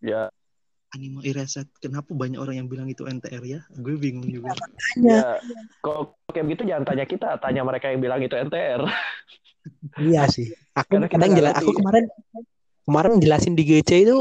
ya 0.00 0.32
Anime 0.96 1.20
Eraset, 1.20 1.68
kenapa 1.76 2.08
banyak 2.16 2.40
orang 2.40 2.56
yang 2.64 2.68
bilang 2.72 2.88
itu 2.88 3.04
NTR 3.04 3.44
ya? 3.44 3.60
Gue 3.76 4.00
bingung 4.00 4.24
juga. 4.32 4.56
ya 4.96 5.36
kalau 5.84 6.16
kayak 6.32 6.48
begitu 6.48 6.64
jangan 6.64 6.84
tanya 6.88 7.04
kita 7.04 7.36
tanya 7.36 7.60
mereka 7.68 7.92
yang 7.92 8.00
bilang 8.00 8.24
itu 8.24 8.32
NTR 8.32 8.88
Iya 10.00 10.24
sih. 10.32 10.48
Aku 10.72 10.96
Karena 10.96 11.06
kadang 11.12 11.36
jelas 11.36 11.60
aku 11.60 11.76
kemarin 11.76 12.08
kemarin 12.88 13.12
jelasin 13.20 13.52
di 13.52 13.66
GC 13.68 14.08
itu 14.08 14.16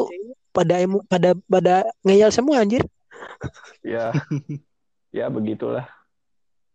pada 0.52 0.84
emo, 0.84 1.00
pada 1.08 1.32
pada 1.48 1.88
ngeyel 2.04 2.34
semua 2.36 2.60
anjir. 2.60 2.84
ya 3.86 4.12
ya 5.16 5.32
begitulah 5.32 5.88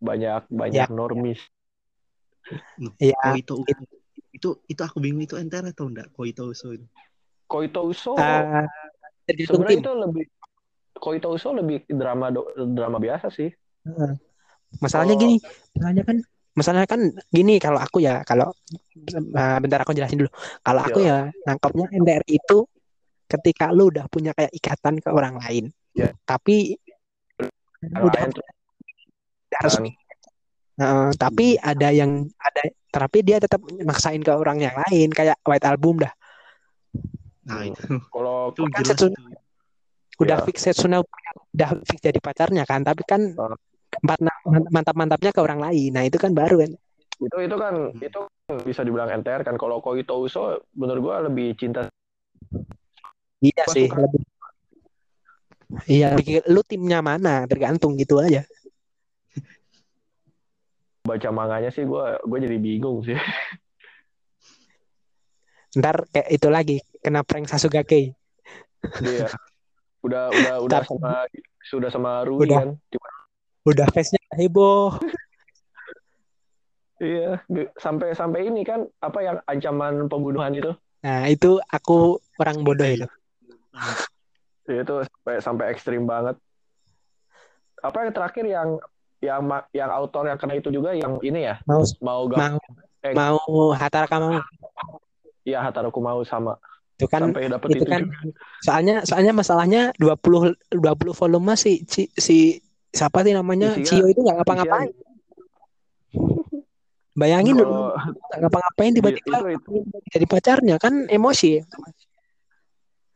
banyak 0.01 0.49
banyak 0.49 0.89
Ya. 0.89 0.89
normis 0.89 1.41
Ya, 2.97 3.15
Uso. 3.37 3.63
Itu 4.33 4.49
itu 4.65 4.81
aku 4.81 4.99
bingung 5.03 5.23
itu 5.23 5.37
NTR 5.37 5.71
atau 5.77 5.87
enggak? 5.87 6.09
Koito 6.17 6.49
Uso 6.49 6.73
itu. 6.73 6.87
Koito 7.51 7.83
Uso 7.85 8.15
eh, 8.17 8.65
tergantung 9.33 9.55
sebenarnya 9.63 9.77
tim. 9.77 9.85
itu 9.85 9.93
lebih 9.95 10.25
Koito 11.01 11.29
Uso 11.31 11.49
lebih 11.51 11.77
drama 11.89 12.29
do- 12.29 12.51
drama 12.55 12.99
biasa 12.99 13.31
sih 13.31 13.49
Heeh. 13.87 14.13
Masalahnya 14.79 15.19
Oh. 15.19 15.21
gini, 15.21 15.37
masalahnya 15.75 16.05
kan 16.07 16.17
masalahnya 16.51 16.87
kan 16.87 17.01
gini 17.27 17.59
kalau 17.59 17.83
aku 17.83 17.99
ya 17.99 18.23
kalau 18.23 18.55
eh, 19.11 19.57
bentar 19.59 19.83
aku 19.83 19.91
jelasin 19.91 20.23
dulu. 20.23 20.31
Kalau 20.61 20.81
aku 20.85 21.03
ya 21.03 21.27
nangkapnya 21.43 21.91
NTR 21.91 22.23
itu 22.29 22.69
ketika 23.27 23.75
lu 23.75 23.91
udah 23.91 24.07
punya 24.07 24.31
kayak 24.31 24.55
ikatan 24.55 25.03
ke 25.03 25.11
orang 25.11 25.43
lain. 25.43 25.75
Ya. 25.91 26.15
Tapi 26.23 26.79
udah 27.83 28.31
resmi. 29.59 29.91
Heeh, 30.79 31.09
tapi 31.19 31.59
ada 31.59 31.89
yang 31.91 32.31
ada 32.39 32.63
tapi 32.91 33.27
dia 33.27 33.43
tetap 33.43 33.61
maksain 33.85 34.23
ke 34.23 34.31
orang 34.31 34.63
yang 34.63 34.77
lain 34.87 35.11
kayak 35.11 35.35
White 35.43 35.67
Album 35.67 35.99
dah. 35.99 36.13
Nah, 37.51 37.67
Hmm. 37.67 37.75
itu 37.75 37.83
kalau 38.09 38.37
itu 38.55 38.61
Kan 38.63 38.71
jelas 38.79 38.89
Setsuna- 38.95 39.19
tuh. 39.19 39.39
Udah 40.21 40.37
Ya. 40.39 40.45
fix 40.45 40.57
Setsuna 40.61 40.97
udah 41.51 41.71
fix 41.83 41.99
jadi 41.99 42.21
pacarnya 42.21 42.63
kan, 42.63 42.85
tapi 42.85 43.03
kan 43.03 43.35
empat 43.91 44.19
mantap-mantapnya 44.71 45.35
ke 45.35 45.41
orang 45.43 45.59
lain. 45.59 45.91
Nah, 45.91 46.05
itu 46.07 46.15
kan 46.17 46.31
baru 46.31 46.63
kan. 46.63 46.73
itu 47.21 47.37
itu 47.37 47.53
kan 47.53 47.75
Hmm. 47.93 48.01
itu 48.01 48.21
bisa 48.65 48.81
dibilang 48.81 49.13
NTR 49.13 49.45
kan 49.45 49.61
kalau 49.61 49.85
Koito 49.85 50.17
Uso 50.17 50.65
menurut 50.73 51.01
gua 51.05 51.17
lebih 51.21 51.53
cinta 51.53 51.85
Iya 53.41 53.65
Gua 53.69 53.75
sih, 53.77 53.85
suka. 53.85 54.01
lebih 54.01 54.23
Iya, 55.85 56.17
lu 56.49 56.65
timnya 56.65 57.05
mana, 57.05 57.45
tergantung 57.45 57.93
gitu 57.97 58.25
aja. 58.25 58.41
baca 61.01 61.29
manganya 61.29 61.69
sih 61.69 61.83
gua 61.85 62.17
gua 62.23 62.39
jadi 62.39 62.57
bingung 62.57 63.03
sih 63.03 63.17
Ntar 65.73 66.03
kayak 66.09 66.29
itu 66.29 66.49
lagi 66.49 66.77
kena 66.99 67.23
prank 67.23 67.47
Sasugake. 67.47 68.15
dia 68.99 69.29
udah 70.01 70.33
udah 70.33 70.55
udah 70.65 70.79
Tapi- 70.81 70.89
sama 70.91 71.13
sudah 71.61 71.89
sama 71.89 72.25
Rui 72.25 72.49
Udah. 72.49 72.65
kan 72.65 72.69
Udah 73.63 73.87
face-nya 73.87 74.25
heboh. 74.35 74.97
iya 76.99 77.41
sampai 77.77 78.13
sampai 78.13 78.45
ini 78.45 78.61
kan 78.61 78.89
apa 78.99 79.19
yang 79.21 79.37
ancaman 79.45 80.05
pembunuhan 80.07 80.53
itu 80.53 80.73
Nah, 81.01 81.25
itu 81.27 81.57
aku 81.67 82.21
orang 82.37 82.61
bodoh 82.61 82.85
itu. 82.85 83.09
Ya, 84.69 84.85
itu 84.85 84.95
sampai 85.01 85.35
sampai 85.41 85.65
ekstrim 85.73 86.05
banget 86.05 86.37
apa 87.81 88.05
yang 88.05 88.13
terakhir 88.13 88.45
yang 88.45 88.69
yang 89.19 89.41
yang 89.73 89.89
autor 89.89 90.29
yang 90.29 90.37
kena 90.37 90.57
itu 90.57 90.69
juga 90.69 90.93
yang 90.93 91.17
ini 91.21 91.49
ya 91.49 91.57
Mau 91.65 91.81
mau 92.01 92.29
gak 92.29 92.37
mau 92.37 92.57
eh. 93.01 93.13
mau. 93.13 93.41
Ya 95.51 95.61
Hataroku 95.61 95.99
mau 95.99 96.23
sama. 96.23 96.55
Itu 96.97 97.09
kan 97.09 97.33
sampai 97.33 97.49
dapet 97.49 97.69
itu 97.73 97.77
itu 97.81 97.85
kan 97.89 98.03
juga. 98.05 98.29
soalnya 98.61 98.97
soalnya 99.09 99.33
masalahnya 99.33 99.83
20 99.97 100.53
20 100.69 101.17
volume 101.17 101.57
si 101.57 101.83
si, 101.89 102.07
si 102.13 102.61
siapa 102.93 103.25
sih 103.25 103.33
namanya? 103.33 103.73
Isinya- 103.75 103.89
Cio 103.89 104.07
itu 104.07 104.21
nggak 104.21 104.37
ngapa-ngapain. 104.43 104.91
bayangin 107.21 107.59
dulu 107.59 107.93
nggak 107.93 108.39
ngapa-ngapain 108.41 108.93
tiba-tiba 108.95 109.37
jadi 110.09 110.27
pacarnya 110.27 110.77
kan 110.79 111.09
emosi. 111.09 111.61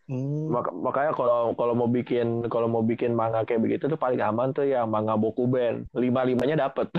Mak- 0.05 0.77
makanya 0.77 1.17
kalau 1.17 1.57
kalau 1.57 1.73
mau 1.73 1.89
bikin 1.89 2.45
kalau 2.53 2.69
mau 2.69 2.85
bikin 2.85 3.17
manga 3.17 3.41
kayak 3.49 3.65
begitu 3.65 3.89
tuh 3.89 3.97
paling 3.97 4.21
aman 4.21 4.53
tuh 4.53 4.69
yang 4.69 4.85
manga 4.85 5.17
Bokuben. 5.17 5.89
Lima 5.97 6.25
limanya 6.25 6.69
dapet 6.69 6.93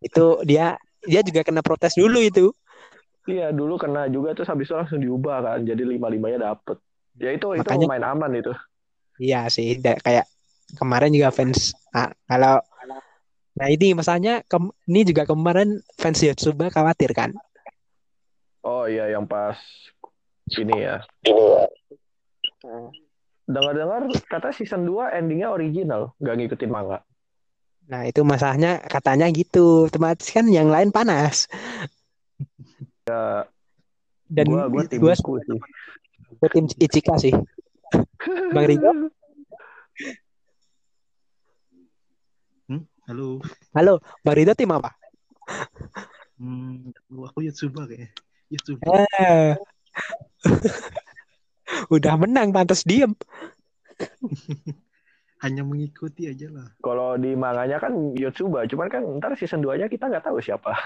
itu 0.00 0.26
dia 0.42 0.74
dia 1.04 1.20
juga 1.20 1.44
kena 1.44 1.60
protes 1.60 1.92
dulu 1.94 2.16
itu 2.18 2.48
iya 3.28 3.52
dulu 3.52 3.76
kena 3.76 4.08
juga 4.08 4.32
terus 4.32 4.48
habis 4.48 4.68
itu 4.68 4.76
langsung 4.76 5.00
diubah 5.00 5.36
kan 5.42 5.58
jadi 5.64 5.82
lima 5.84 6.08
limanya 6.08 6.54
dapet. 6.54 6.80
Ya 7.20 7.34
itu 7.34 7.52
itu 7.52 7.60
Makanya- 7.66 7.84
lumayan 7.84 8.06
aman 8.08 8.32
itu. 8.36 8.52
Iya 9.20 9.44
sih 9.52 9.76
da- 9.76 10.00
kayak 10.00 10.24
kemarin 10.78 11.12
juga 11.12 11.28
fans 11.34 11.74
ah, 11.92 12.08
kalau 12.24 12.62
nah 13.50 13.66
ini 13.68 13.92
masalahnya 13.92 14.40
kem- 14.48 14.72
ini 14.88 15.04
juga 15.04 15.26
kemarin 15.28 15.82
fans 15.98 16.22
Yotsuba 16.24 16.70
khawatir 16.72 17.12
kan? 17.12 17.34
Oh 18.64 18.88
iya 18.88 19.10
yang 19.12 19.28
pas 19.28 19.58
ini 20.56 20.80
ya. 20.80 21.04
Dengar-dengar 23.50 24.06
kata 24.30 24.54
season 24.54 24.86
2 24.86 25.10
endingnya 25.12 25.50
original 25.50 26.14
nggak 26.22 26.34
ngikutin 26.38 26.70
manga. 26.70 27.02
Nah 27.90 28.06
itu 28.06 28.22
masalahnya 28.22 28.78
katanya 28.86 29.26
gitu. 29.34 29.90
Otomatis 29.90 30.30
kan 30.30 30.46
yang 30.46 30.70
lain 30.70 30.94
panas 30.94 31.50
ya 33.10 33.20
dan 34.30 34.44
gua 34.46 34.70
gua 34.70 34.86
tim 34.86 35.02
gua 35.02 35.14
sih 35.18 35.58
gua 36.38 36.48
tim 36.54 36.64
Ichika 36.78 37.18
sih 37.18 37.34
Bang 38.54 38.66
Rigo 38.70 39.10
hmm? 42.70 42.82
halo. 43.10 43.42
halo 43.74 43.94
Bang 44.22 44.36
Rido 44.38 44.54
tim 44.54 44.70
apa 44.70 44.94
Hmm, 46.40 46.88
aku 47.12 47.44
Yotsuba 47.44 47.84
kayaknya. 47.84 48.08
Yotsuba. 48.48 48.80
Eh. 48.80 49.52
Udah 51.94 52.16
menang 52.16 52.48
pantas 52.48 52.80
diem. 52.88 53.12
Hanya 55.44 55.64
mengikuti 55.64 56.28
aja 56.28 56.52
lah. 56.52 56.68
kalau 56.84 57.16
di 57.16 57.32
manganya 57.32 57.80
kan 57.80 58.12
Yotsuba 58.12 58.68
cuman 58.68 58.88
kan 58.92 59.00
ntar 59.20 59.32
season 59.40 59.64
2 59.64 59.80
nya 59.80 59.88
kita 59.88 60.12
nggak 60.12 60.28
tahu 60.28 60.36
siapa 60.36 60.76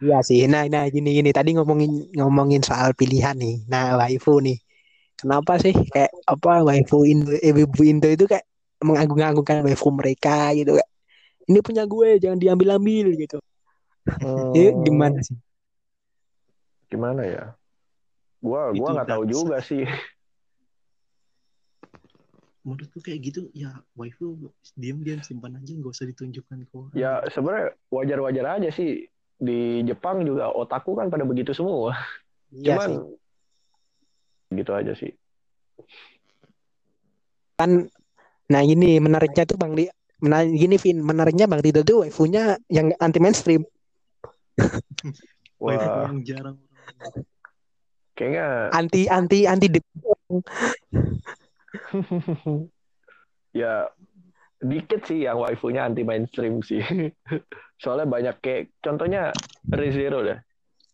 Iya 0.00 0.18
sih. 0.24 0.46
Nah, 0.48 0.64
nah 0.70 0.88
gini 0.88 1.18
gini 1.18 1.30
tadi 1.34 1.52
ngomongin 1.58 2.14
ngomongin 2.16 2.62
soal 2.64 2.96
pilihan 2.96 3.36
nih. 3.36 3.66
Nah, 3.68 4.00
waifu 4.00 4.40
nih. 4.40 4.56
Kenapa 5.20 5.60
sih 5.60 5.74
kayak 5.74 6.10
apa 6.26 6.64
waifu 6.66 7.04
Indo, 7.06 7.30
eh, 7.36 7.52
ibu 7.52 7.80
Indo 7.84 8.08
itu 8.10 8.24
kayak 8.26 8.48
mengagung-agungkan 8.82 9.62
waifu 9.62 9.92
mereka 9.94 10.50
gitu 10.56 10.74
kayak 10.74 10.90
ini 11.46 11.58
punya 11.62 11.84
gue 11.86 12.18
jangan 12.22 12.38
diambil-ambil 12.38 13.06
gitu. 13.18 13.38
Itu 14.50 14.62
gimana 14.82 15.22
sih? 15.22 15.38
gimana 16.92 17.24
ya 17.24 17.44
gua 18.44 18.68
gua 18.76 18.88
nggak 19.00 19.08
tahu 19.08 19.24
juga 19.24 19.56
sih 19.64 19.88
Menurutku 22.62 23.02
kayak 23.02 23.26
gitu 23.26 23.50
ya 23.58 23.74
waifu 23.98 24.38
diam-diam 24.78 25.18
simpan 25.24 25.58
aja 25.58 25.72
nggak 25.74 25.98
usah 25.98 26.06
ditunjukkan 26.06 26.62
ke 26.62 26.74
orang. 26.78 26.94
ya 26.94 27.18
sebenarnya 27.26 27.74
wajar-wajar 27.90 28.46
aja 28.60 28.70
sih 28.70 29.08
di 29.42 29.82
Jepang 29.82 30.22
juga 30.22 30.54
otaku 30.54 30.94
kan 30.94 31.10
pada 31.10 31.26
begitu 31.26 31.50
semua 31.50 31.98
Iya 32.54 32.78
cuman 32.78 32.90
sih. 32.94 33.00
gitu 34.62 34.70
aja 34.70 34.92
sih 34.94 35.10
Kan 37.58 37.90
nah 38.46 38.62
ini 38.62 39.00
menariknya 39.02 39.48
tuh 39.48 39.58
Bang 39.58 39.74
Di 39.74 39.88
menarik 40.22 40.54
gini 40.54 40.76
Vin, 40.78 41.02
menariknya 41.02 41.50
Bang 41.50 41.58
Rido 41.58 41.82
tuh 41.82 42.06
waifunya 42.06 42.54
yang 42.70 42.94
anti 43.02 43.18
mainstream. 43.18 43.66
Waifu 45.62 45.82
wah 45.82 46.06
yang 46.10 46.22
jarang 46.26 46.56
orang. 46.58 47.24
kayaknya 48.18 48.46
Anti 48.74 49.02
anti 49.06 49.38
anti 49.46 49.66
ya 53.62 53.86
dikit 54.62 55.06
sih 55.06 55.26
yang 55.26 55.38
waifunya 55.38 55.86
anti 55.86 56.02
mainstream 56.02 56.62
sih 56.62 56.82
soalnya 57.82 58.06
banyak 58.06 58.36
kayak 58.38 58.78
contohnya 58.78 59.34
Rezero 59.66 60.22
deh 60.22 60.38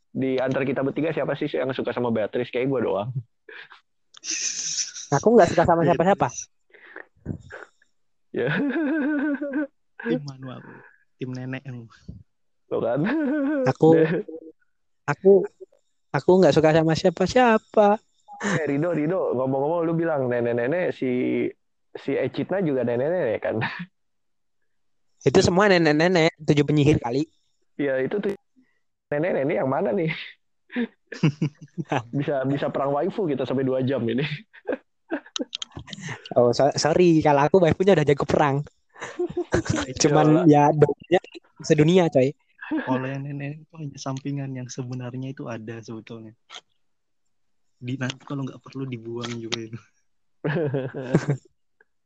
di 0.08 0.40
antar 0.40 0.64
kita 0.64 0.80
bertiga 0.80 1.12
siapa 1.12 1.36
sih 1.36 1.52
yang 1.52 1.68
suka 1.76 1.92
sama 1.92 2.08
Beatrice 2.08 2.48
kayak 2.48 2.72
gue 2.72 2.80
doang 2.88 3.12
Aku 5.08 5.32
nggak 5.32 5.48
suka 5.48 5.64
sama 5.64 5.88
siapa-siapa. 5.88 6.28
ya 8.36 8.48
Tim 10.04 10.20
manu 10.22 10.52
aku. 10.52 10.72
Tim 11.16 11.30
nenek 11.32 11.62
yang 11.64 11.88
Tuh 12.68 12.80
kan 12.84 13.00
Aku 13.72 13.96
aku 15.08 15.32
aku 16.12 16.30
nggak 16.40 16.54
suka 16.54 16.76
sama 16.76 16.92
siapa-siapa. 16.92 17.96
Eh, 18.38 18.64
Rido, 18.70 18.94
Rido, 18.94 19.34
ngomong-ngomong 19.34 19.82
lu 19.82 19.98
bilang 19.98 20.30
nenek-nenek 20.30 20.94
si 20.94 21.42
si 21.96 22.14
Echitna 22.14 22.62
juga 22.62 22.86
nenek-nenek 22.86 23.40
kan? 23.42 23.56
Itu 25.28 25.44
semua 25.44 25.68
nenek-nenek, 25.68 26.32
tujuh 26.40 26.64
penyihir 26.64 26.96
kali. 27.04 27.28
Ya 27.76 28.00
itu 28.00 28.16
tuh 28.16 28.32
nenek-nenek 29.12 29.60
yang 29.60 29.68
mana 29.68 29.92
nih? 29.92 30.08
bisa 32.18 32.44
bisa 32.48 32.66
perang 32.72 32.96
waifu 32.96 33.28
kita 33.28 33.44
sampai 33.44 33.68
dua 33.68 33.84
jam 33.84 34.00
ini. 34.08 34.24
Oh, 36.36 36.52
so- 36.52 36.74
sorry 36.76 37.24
kalau 37.24 37.48
aku 37.48 37.64
waifunya 37.64 37.96
udah 37.96 38.04
jago 38.04 38.28
perang. 38.28 38.60
Cuman 40.02 40.44
ya 40.44 40.68
doanya 40.74 41.20
sedunia, 41.64 42.04
coy. 42.12 42.36
kalau 42.84 43.08
yang 43.08 43.24
nenek 43.24 43.64
itu 43.64 43.74
hanya 43.80 43.96
sampingan 43.96 44.50
yang 44.52 44.68
sebenarnya 44.68 45.32
itu 45.32 45.48
ada 45.48 45.80
sebetulnya. 45.80 46.36
Di 47.80 47.96
nanti 47.96 48.20
kalau 48.28 48.44
nggak 48.44 48.60
perlu 48.60 48.84
dibuang 48.84 49.32
juga 49.40 49.58
itu. 49.72 49.78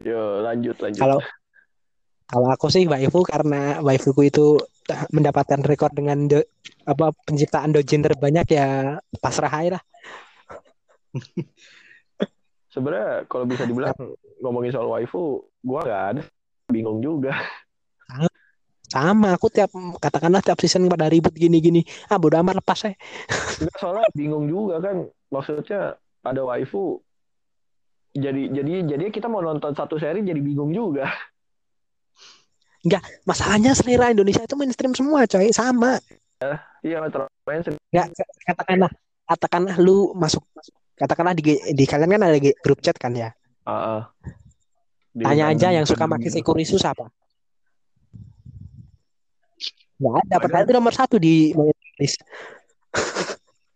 Yo 0.06 0.46
lanjut 0.46 0.76
lanjut. 0.78 1.02
Kalau 1.02 1.18
kalau 2.26 2.48
aku 2.50 2.68
sih 2.72 2.84
waifu 2.88 3.22
karena 3.22 3.80
waifuku 3.80 4.28
itu 4.28 4.58
mendapatkan 5.14 5.62
rekor 5.62 5.90
dengan 5.94 6.26
do- 6.26 6.48
apa 6.84 7.14
penciptaan 7.24 7.70
dojin 7.70 8.02
terbanyak 8.02 8.46
ya 8.50 8.98
pasrah 9.22 9.52
aja 9.52 9.70
lah. 9.78 9.82
Sebenarnya 12.72 13.28
kalau 13.28 13.44
bisa 13.44 13.68
dibilang 13.68 13.92
ngomongin 14.40 14.72
soal 14.72 14.88
waifu, 14.88 15.44
gua 15.60 15.84
nggak 15.84 16.02
ada 16.16 16.22
bingung 16.72 17.04
juga. 17.04 17.36
Sama 18.88 19.32
aku 19.32 19.48
tiap 19.48 19.72
katakanlah 19.96 20.44
tiap 20.44 20.60
season 20.60 20.84
pada 20.88 21.08
ribut 21.08 21.32
gini-gini. 21.32 21.80
Ah 22.12 22.20
bodo 22.20 22.36
amat 22.40 22.60
lepas 22.60 22.76
ya. 22.84 22.92
Soalnya 23.80 24.08
bingung 24.12 24.48
juga 24.48 24.80
kan. 24.84 25.08
Maksudnya 25.32 25.96
ada 26.20 26.40
waifu. 26.44 27.00
Jadi 28.12 28.52
jadi 28.52 28.84
jadi 28.84 29.04
kita 29.08 29.32
mau 29.32 29.40
nonton 29.40 29.72
satu 29.72 29.96
seri 29.96 30.20
jadi 30.20 30.36
bingung 30.40 30.76
juga. 30.76 31.08
Masalahnya 33.22 33.78
selera 33.78 34.10
Indonesia 34.10 34.42
itu 34.42 34.58
mainstream 34.58 34.92
semua, 34.94 35.22
coy, 35.30 35.54
sama. 35.54 36.02
Iya, 36.82 36.98
terlalu 37.06 37.30
mainstream. 37.46 37.78
Nggak, 37.94 38.06
katakanlah, 38.42 38.90
katakanlah 39.30 39.74
lu 39.78 40.10
masuk, 40.18 40.42
katakanlah 40.98 41.34
di, 41.38 41.54
di 41.54 41.84
kalian 41.86 42.18
kan 42.18 42.22
ada 42.26 42.38
grup 42.58 42.82
chat 42.82 42.98
kan 42.98 43.14
ya. 43.14 43.30
Ah. 43.62 44.10
Di- 45.14 45.22
Tanya 45.22 45.54
aja 45.54 45.70
yang 45.70 45.86
suka 45.86 46.10
pakai 46.10 46.32
Sekurisu 46.32 46.80
siapa? 46.80 47.06
Nggak 50.02 50.14
ada, 50.18 50.34
Ada. 50.34 50.42
padahal 50.42 50.64
itu 50.66 50.74
nomor 50.74 50.94
satu 50.96 51.16
di 51.22 51.54
list. 52.02 52.18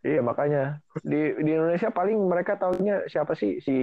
Iya, 0.02 0.22
makanya 0.22 0.82
di 1.06 1.34
di 1.38 1.50
Indonesia 1.54 1.94
paling 1.94 2.18
mereka 2.26 2.58
taunya 2.58 3.06
siapa 3.06 3.38
sih 3.38 3.62
si 3.62 3.74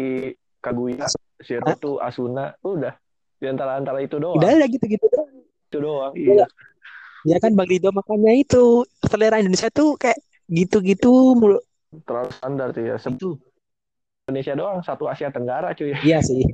Kaguya, 0.59 1.07
si 1.39 1.55
Rutu, 1.59 1.99
Asuna, 1.99 2.55
udah 2.63 2.95
di 3.43 3.51
antara 3.51 3.75
antara 3.75 3.99
itu 3.99 4.15
doang. 4.15 4.39
Udah 4.39 4.55
ada 4.55 4.65
gitu-gitu 4.71 5.03
doang. 5.11 5.43
Itu 5.67 5.77
doang. 5.83 6.13
Iya. 6.15 6.47
Ya 7.27 7.37
kan 7.43 7.51
Bang 7.59 7.67
Rido 7.67 7.91
makanya 7.91 8.31
itu 8.31 8.87
selera 9.03 9.43
Indonesia 9.43 9.67
tuh 9.67 9.99
kayak 9.99 10.15
gitu-gitu 10.47 11.35
mulu. 11.35 11.59
Terlalu 12.07 12.31
standar 12.39 12.71
tuh 12.71 12.83
ya. 12.87 12.95
Itu. 12.95 13.35
Indonesia 14.23 14.55
doang, 14.55 14.79
satu 14.79 15.11
Asia 15.11 15.27
Tenggara 15.27 15.75
cuy. 15.75 15.91
Iya 15.99 16.23
sih. 16.23 16.47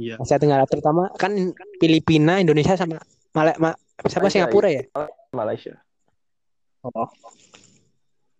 Iya. 0.00 0.16
Asia 0.16 0.40
Tenggara 0.40 0.64
terutama 0.64 1.12
kan 1.20 1.36
Filipina, 1.76 2.40
Indonesia 2.40 2.72
sama 2.80 2.96
Malay 3.36 3.52
Ma- 3.60 3.76
siapa 4.08 4.24
Malaysia, 4.24 4.48
Singapura 4.48 4.68
ya? 4.72 4.82
Malaysia. 5.36 5.76
Oh. 6.80 7.12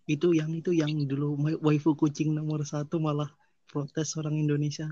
Itu 0.09 0.33
yang 0.33 0.57
itu 0.57 0.73
yang 0.73 0.97
dulu 1.05 1.37
wa- 1.37 1.61
waifu 1.69 1.93
kucing 1.93 2.33
nomor 2.33 2.65
satu 2.65 2.97
malah 2.97 3.29
protes 3.69 4.17
orang 4.17 4.41
Indonesia. 4.41 4.89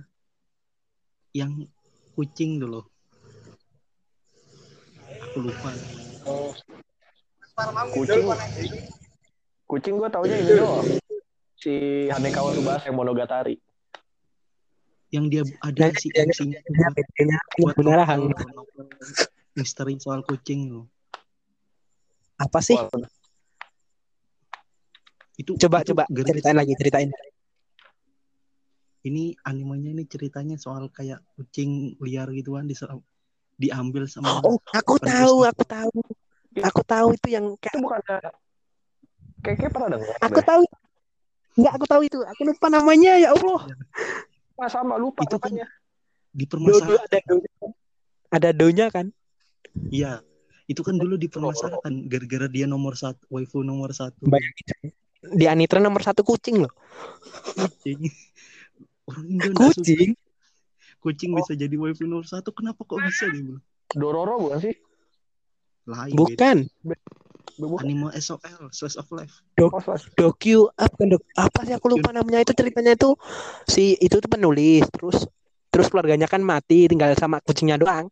Yang 1.33 1.73
kucing 2.13 2.61
dulu. 2.61 2.85
Aku 5.39 5.47
lupa. 5.47 5.71
Kucing. 7.95 8.27
Kucing 9.71 9.95
gue 9.95 10.09
taunya 10.11 10.35
ini 10.35 10.53
doang. 10.59 10.83
Si 11.55 11.73
Hanekawa 12.11 12.51
Tsubasa 12.59 12.91
yang 12.91 12.99
Monogatari. 12.99 13.55
Yang 15.15 15.25
dia 15.31 15.43
ada 15.63 15.87
Nah, 15.87 15.95
si 15.95 16.11
bedanya 16.11 17.39
buat 17.55 17.75
beneran. 17.79 18.35
misteri 19.55 19.95
soal 20.03 20.27
kucing 20.27 20.75
loh. 20.75 20.91
Apa 22.35 22.59
sih? 22.59 22.75
Itu 25.39 25.55
Coba 25.55 25.87
itu 25.87 25.95
coba 25.95 26.03
gara- 26.11 26.27
ceritain 26.27 26.59
lagi, 26.59 26.75
ceritain. 26.75 27.11
Ini 29.07 29.39
animenya 29.47 29.95
ini 29.95 30.03
ceritanya 30.03 30.59
soal 30.59 30.91
kayak 30.91 31.23
kucing 31.39 31.95
liar 32.03 32.27
gitu 32.35 32.59
kan 32.59 32.67
diser- 32.67 32.91
diambil 33.59 34.07
sama 34.07 34.39
Oh, 34.47 34.57
aku 34.71 34.97
tahu, 35.03 35.43
aku 35.45 35.65
tahu. 35.67 35.99
Aku 36.59 36.83
tahu 36.87 37.09
itu 37.15 37.29
yang 37.35 37.55
itu 37.55 37.63
kayak 37.63 37.79
bukan 37.83 38.01
kayak 39.43 39.57
kayak 39.59 39.71
pernah 39.71 39.89
dengar. 39.99 40.17
aku 40.23 40.41
tahu. 40.43 40.63
Enggak, 41.59 41.73
aku 41.75 41.87
tahu 41.91 42.03
itu. 42.07 42.19
Aku 42.23 42.41
lupa 42.47 42.67
namanya 42.71 43.19
ya 43.19 43.35
Allah. 43.35 43.61
Ah, 44.59 44.71
sama 44.71 44.95
lupa 44.99 45.27
Itu 45.27 45.39
kan 45.39 45.55
namanya. 45.55 45.67
di 46.35 46.45
Do, 46.47 46.47
do, 46.47 46.51
permasalahan 46.51 47.03
ada 47.03 47.19
do-nya 47.27 47.51
kan? 47.59 47.71
Ada 48.31 48.49
do-nya 48.55 48.87
kan? 48.91 49.07
Iya, 49.91 50.13
itu 50.71 50.81
kan 50.83 50.95
dulu 50.99 51.15
dipermasalahkan 51.19 52.07
gara-gara 52.11 52.47
dia 52.51 52.67
nomor 52.67 52.95
satu, 52.95 53.23
waifu 53.31 53.63
nomor 53.63 53.91
satu. 53.95 54.27
Bayangin. 54.27 54.95
Di 55.19 55.51
Anitra 55.51 55.83
nomor 55.83 56.03
satu 56.03 56.23
kucing 56.23 56.63
loh. 56.63 56.73
Kucing. 57.59 58.07
Orang 59.09 59.25
Indo 59.27 59.51
nggak 59.51 59.73
suka 59.75 60.28
Kucing. 60.99 61.31
kucing 61.31 61.39
bisa 61.39 61.53
jadi 61.55 61.75
waifu 61.79 62.05
nomor 62.05 62.27
satu. 62.27 62.51
Kenapa 62.51 62.83
kok 62.83 62.99
bisa 62.99 63.31
dia 63.31 63.43
bilang? 63.43 63.65
Dororo 63.95 64.37
bukan 64.43 64.59
sih? 64.59 64.75
Lain 65.89 66.13
beda. 66.13 66.19
Bukan. 66.19 66.57
Bukan. 67.59 67.83
Anime 67.83 68.15
SOL, 68.23 68.71
Slice 68.71 68.99
of 69.01 69.11
Life. 69.11 69.43
Oh, 69.59 69.73
slash. 69.83 70.07
Dokyu 70.15 70.71
apa 70.79 70.95
bukan 70.95 71.19
dok 71.19 71.23
apa 71.35 71.59
sih 71.67 71.75
aku 71.75 71.87
lupa 71.91 72.15
namanya 72.15 72.47
itu 72.47 72.55
ceritanya 72.55 72.95
itu 72.95 73.19
si 73.67 73.99
itu 73.99 74.23
tuh 74.23 74.31
penulis 74.31 74.87
terus 74.95 75.27
terus 75.75 75.87
keluarganya 75.91 76.31
kan 76.31 76.39
mati 76.39 76.87
tinggal 76.87 77.11
sama 77.19 77.43
kucingnya 77.43 77.79
doang. 77.83 78.07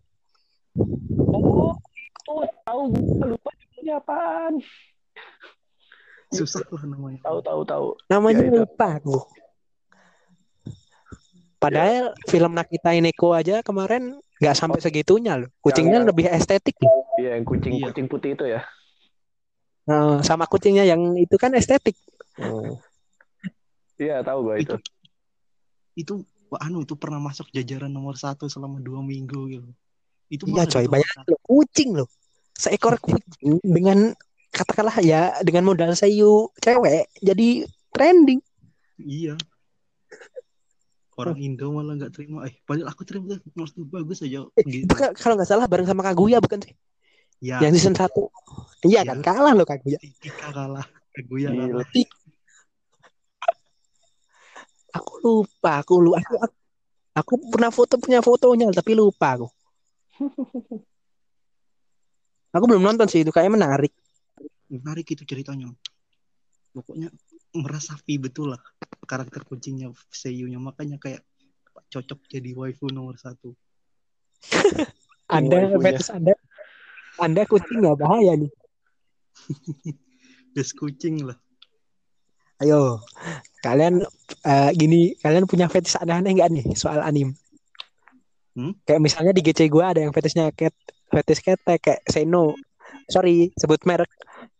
Oh, 1.30 1.78
itu 2.26 2.32
tahu 2.66 2.80
gue 2.90 3.26
lupa 3.38 3.50
judulnya 3.54 4.02
apaan. 4.02 4.54
Susah 6.34 6.66
lah 6.66 6.82
namanya. 6.82 7.22
Tahu 7.22 7.38
tahu 7.38 7.60
tahu. 7.62 7.86
Namanya 8.10 8.42
Ya, 8.42 8.66
lupa 8.66 8.98
aku. 8.98 9.18
Padahal 11.56 12.12
film 12.28 12.52
Nakita 12.52 12.92
Ineko 12.92 13.32
aja 13.32 13.64
kemarin 13.64 14.16
nggak 14.36 14.56
sampai 14.56 14.80
segitunya 14.84 15.40
loh. 15.40 15.48
Kucingnya 15.64 16.04
yang- 16.04 16.08
lebih 16.08 16.28
estetik. 16.28 16.76
Iya, 17.16 17.40
yang 17.40 17.44
kucing 17.48 17.80
Iya. 17.80 17.86
kucing 17.88 18.06
putih 18.06 18.36
itu 18.36 18.44
ya. 18.44 18.60
Nah, 19.88 20.20
sama 20.20 20.44
kucingnya 20.44 20.84
yang 20.84 21.00
itu 21.16 21.36
kan 21.40 21.54
estetik. 21.56 21.96
Hmm. 22.36 22.76
Iya, 23.96 24.20
tahu 24.20 24.52
gue 24.52 24.56
itu. 24.60 24.76
Itu 24.76 24.76
itu 25.96 26.12
wah, 26.52 26.60
anu 26.68 26.84
itu 26.84 26.92
pernah 27.00 27.16
masuk 27.16 27.48
jajaran 27.48 27.88
nomor 27.88 28.20
satu 28.20 28.44
selama 28.52 28.76
dua 28.84 29.00
minggu 29.00 29.40
gitu. 29.48 29.70
Itu 30.28 30.44
Iya 30.50 30.68
coy, 30.68 30.84
bayangin 30.90 31.24
loh, 31.32 31.40
kucing 31.40 31.90
loh. 31.96 32.08
Seekor 32.52 33.00
kucing 33.00 33.56
dengan 33.64 34.12
katakanlah 34.52 35.00
ya 35.00 35.32
dengan 35.40 35.64
modal 35.64 35.96
sayu 35.96 36.52
cewek 36.60 37.08
jadi 37.24 37.64
trending. 37.94 38.40
Iya. 39.00 39.40
Orang 41.16 41.40
Indo 41.40 41.72
malah 41.72 41.96
nggak 41.96 42.12
terima. 42.12 42.44
Eh, 42.44 42.60
padahal 42.62 42.92
aku 42.92 43.02
terima 43.08 43.40
tuh 43.40 43.48
nomor 43.56 43.68
satu 43.72 43.88
bagus 43.88 44.20
aja. 44.20 44.44
Eh, 44.52 44.64
Gitu. 44.64 44.84
itu 44.84 44.94
kan 44.94 45.16
kalau 45.16 45.34
nggak 45.34 45.48
salah 45.48 45.64
bareng 45.64 45.88
sama 45.88 46.04
Kaguya 46.04 46.38
bukan 46.38 46.60
sih? 46.60 46.76
Ya, 47.40 47.60
Yang 47.60 47.80
season 47.80 47.96
1. 47.96 48.28
Iya 48.84 49.00
Iya. 49.00 49.10
kan 49.12 49.18
kalah 49.24 49.52
loh 49.52 49.64
Kaguya. 49.64 49.96
Tika 49.96 50.52
kalah. 50.52 50.84
Kaguya 51.12 51.48
kalah. 51.50 51.88
Aku 54.92 55.12
lupa, 55.20 55.72
aku 55.80 55.94
lupa. 56.00 56.20
Aku, 56.20 56.34
aku, 56.36 56.54
aku 57.16 57.32
pernah 57.48 57.70
foto 57.72 57.94
punya 57.96 58.20
fotonya 58.20 58.68
tapi 58.72 58.92
lupa 58.92 59.36
aku. 59.36 59.48
Aku 62.52 62.64
belum 62.64 62.84
nonton 62.84 63.04
sih 63.04 63.20
itu 63.20 63.32
kayak 63.32 63.52
menarik. 63.52 63.92
Menarik 64.68 65.04
itu 65.08 65.24
ceritanya. 65.24 65.68
Pokoknya 66.72 67.08
merasapi 67.56 68.20
betul 68.20 68.52
lah 68.52 68.60
karakter 69.06 69.46
kucingnya 69.46 69.94
seiyunya 70.10 70.58
makanya 70.58 70.98
kayak 70.98 71.22
cocok 71.88 72.20
jadi 72.26 72.50
waifu 72.52 72.90
nomor 72.90 73.16
satu. 73.16 73.54
Anda 75.36 75.70
fetis 75.80 76.10
Anda 76.10 76.34
Anda 77.16 77.42
kucing 77.48 77.80
nggak 77.80 77.98
bahaya 77.98 78.36
nih. 78.36 78.52
Des 80.54 80.70
kucing 80.72 81.24
lah. 81.24 81.38
Ayo, 82.56 83.04
kalian 83.60 84.00
eh, 84.48 84.70
gini, 84.72 85.12
kalian 85.20 85.44
punya 85.44 85.68
fetish 85.68 86.00
aneh-aneh 86.00 86.32
nggak 86.40 86.50
nih 86.52 86.64
soal 86.72 87.04
anim? 87.04 87.36
Hmm? 88.56 88.72
Kayak 88.88 89.04
misalnya 89.04 89.32
di 89.36 89.44
GC 89.44 89.68
gue 89.68 89.84
ada 89.84 90.00
yang 90.00 90.16
fetishnya 90.16 90.48
cat, 90.56 90.72
fetish 91.12 91.44
ketek 91.44 91.80
kayak 91.84 92.00
Seno. 92.08 92.56
Sorry, 93.12 93.52
sebut 93.60 93.84
merek. 93.84 94.08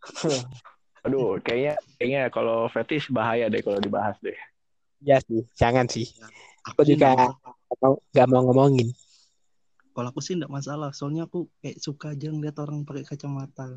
Aduh, 1.07 1.39
kayaknya 1.39 1.79
kayaknya 1.95 2.21
kalau 2.27 2.67
fetish 2.67 3.07
bahaya 3.15 3.47
deh 3.47 3.63
kalau 3.63 3.79
dibahas 3.79 4.19
deh. 4.19 4.35
Ya 4.99 5.23
sih, 5.23 5.47
jangan 5.55 5.87
sih. 5.87 6.03
Aku 6.67 6.83
sih 6.83 6.99
juga 6.99 7.15
nggak 7.15 7.31
nggak 7.39 7.77
mau, 7.79 7.93
nggak 8.11 8.27
mau 8.27 8.41
ngomongin. 8.51 8.91
Kalau 9.95 10.11
aku 10.11 10.19
sih 10.19 10.35
enggak 10.35 10.51
masalah, 10.51 10.91
soalnya 10.91 11.25
aku 11.31 11.47
kayak 11.63 11.79
suka 11.79 12.11
aja 12.11 12.27
ngeliat 12.27 12.59
orang 12.59 12.83
pakai 12.83 13.07
kacamata. 13.07 13.71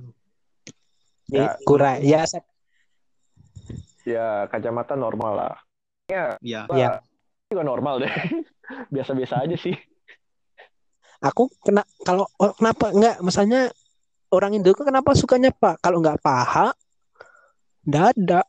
Nih, 1.30 1.38
Ya, 1.38 1.54
kurang. 1.62 2.02
Ya, 2.02 2.26
Ya, 4.02 4.26
kacamata 4.50 4.98
normal 4.98 5.32
lah. 5.38 5.54
Ya, 6.10 6.34
Ya, 6.42 6.66
Ya. 6.66 6.90
juga 7.46 7.62
normal 7.62 8.02
deh. 8.02 8.10
Biasa-biasa 8.94 9.46
aja 9.46 9.54
sih. 9.54 9.78
aku 11.20 11.52
kena 11.60 11.84
kalau 12.00 12.24
oh, 12.40 12.52
kenapa 12.56 12.90
nggak? 12.96 13.20
Misalnya 13.20 13.68
orang 14.32 14.56
Indo 14.56 14.72
kenapa 14.72 15.12
sukanya 15.12 15.52
pak? 15.52 15.78
Kalau 15.84 16.00
nggak 16.00 16.22
paha, 16.24 16.72
dada. 17.84 18.42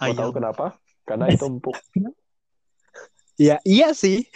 Mau 0.00 0.12
tahu 0.12 0.30
ayam. 0.30 0.36
kenapa? 0.36 0.66
Karena 1.04 1.26
itu 1.30 1.44
empuk. 1.46 1.76
Ya 3.34 3.58
iya 3.66 3.90
sih. 3.90 4.30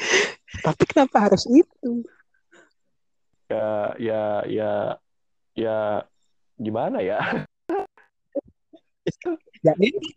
Tapi 0.58 0.82
kenapa 0.90 1.30
harus 1.30 1.46
itu? 1.46 2.02
Ya, 3.46 3.94
ya, 3.94 4.22
ya, 4.50 4.70
ya, 5.54 6.02
gimana 6.58 6.98
ya? 6.98 7.22
Ya 9.62 9.74
ini 9.78 10.10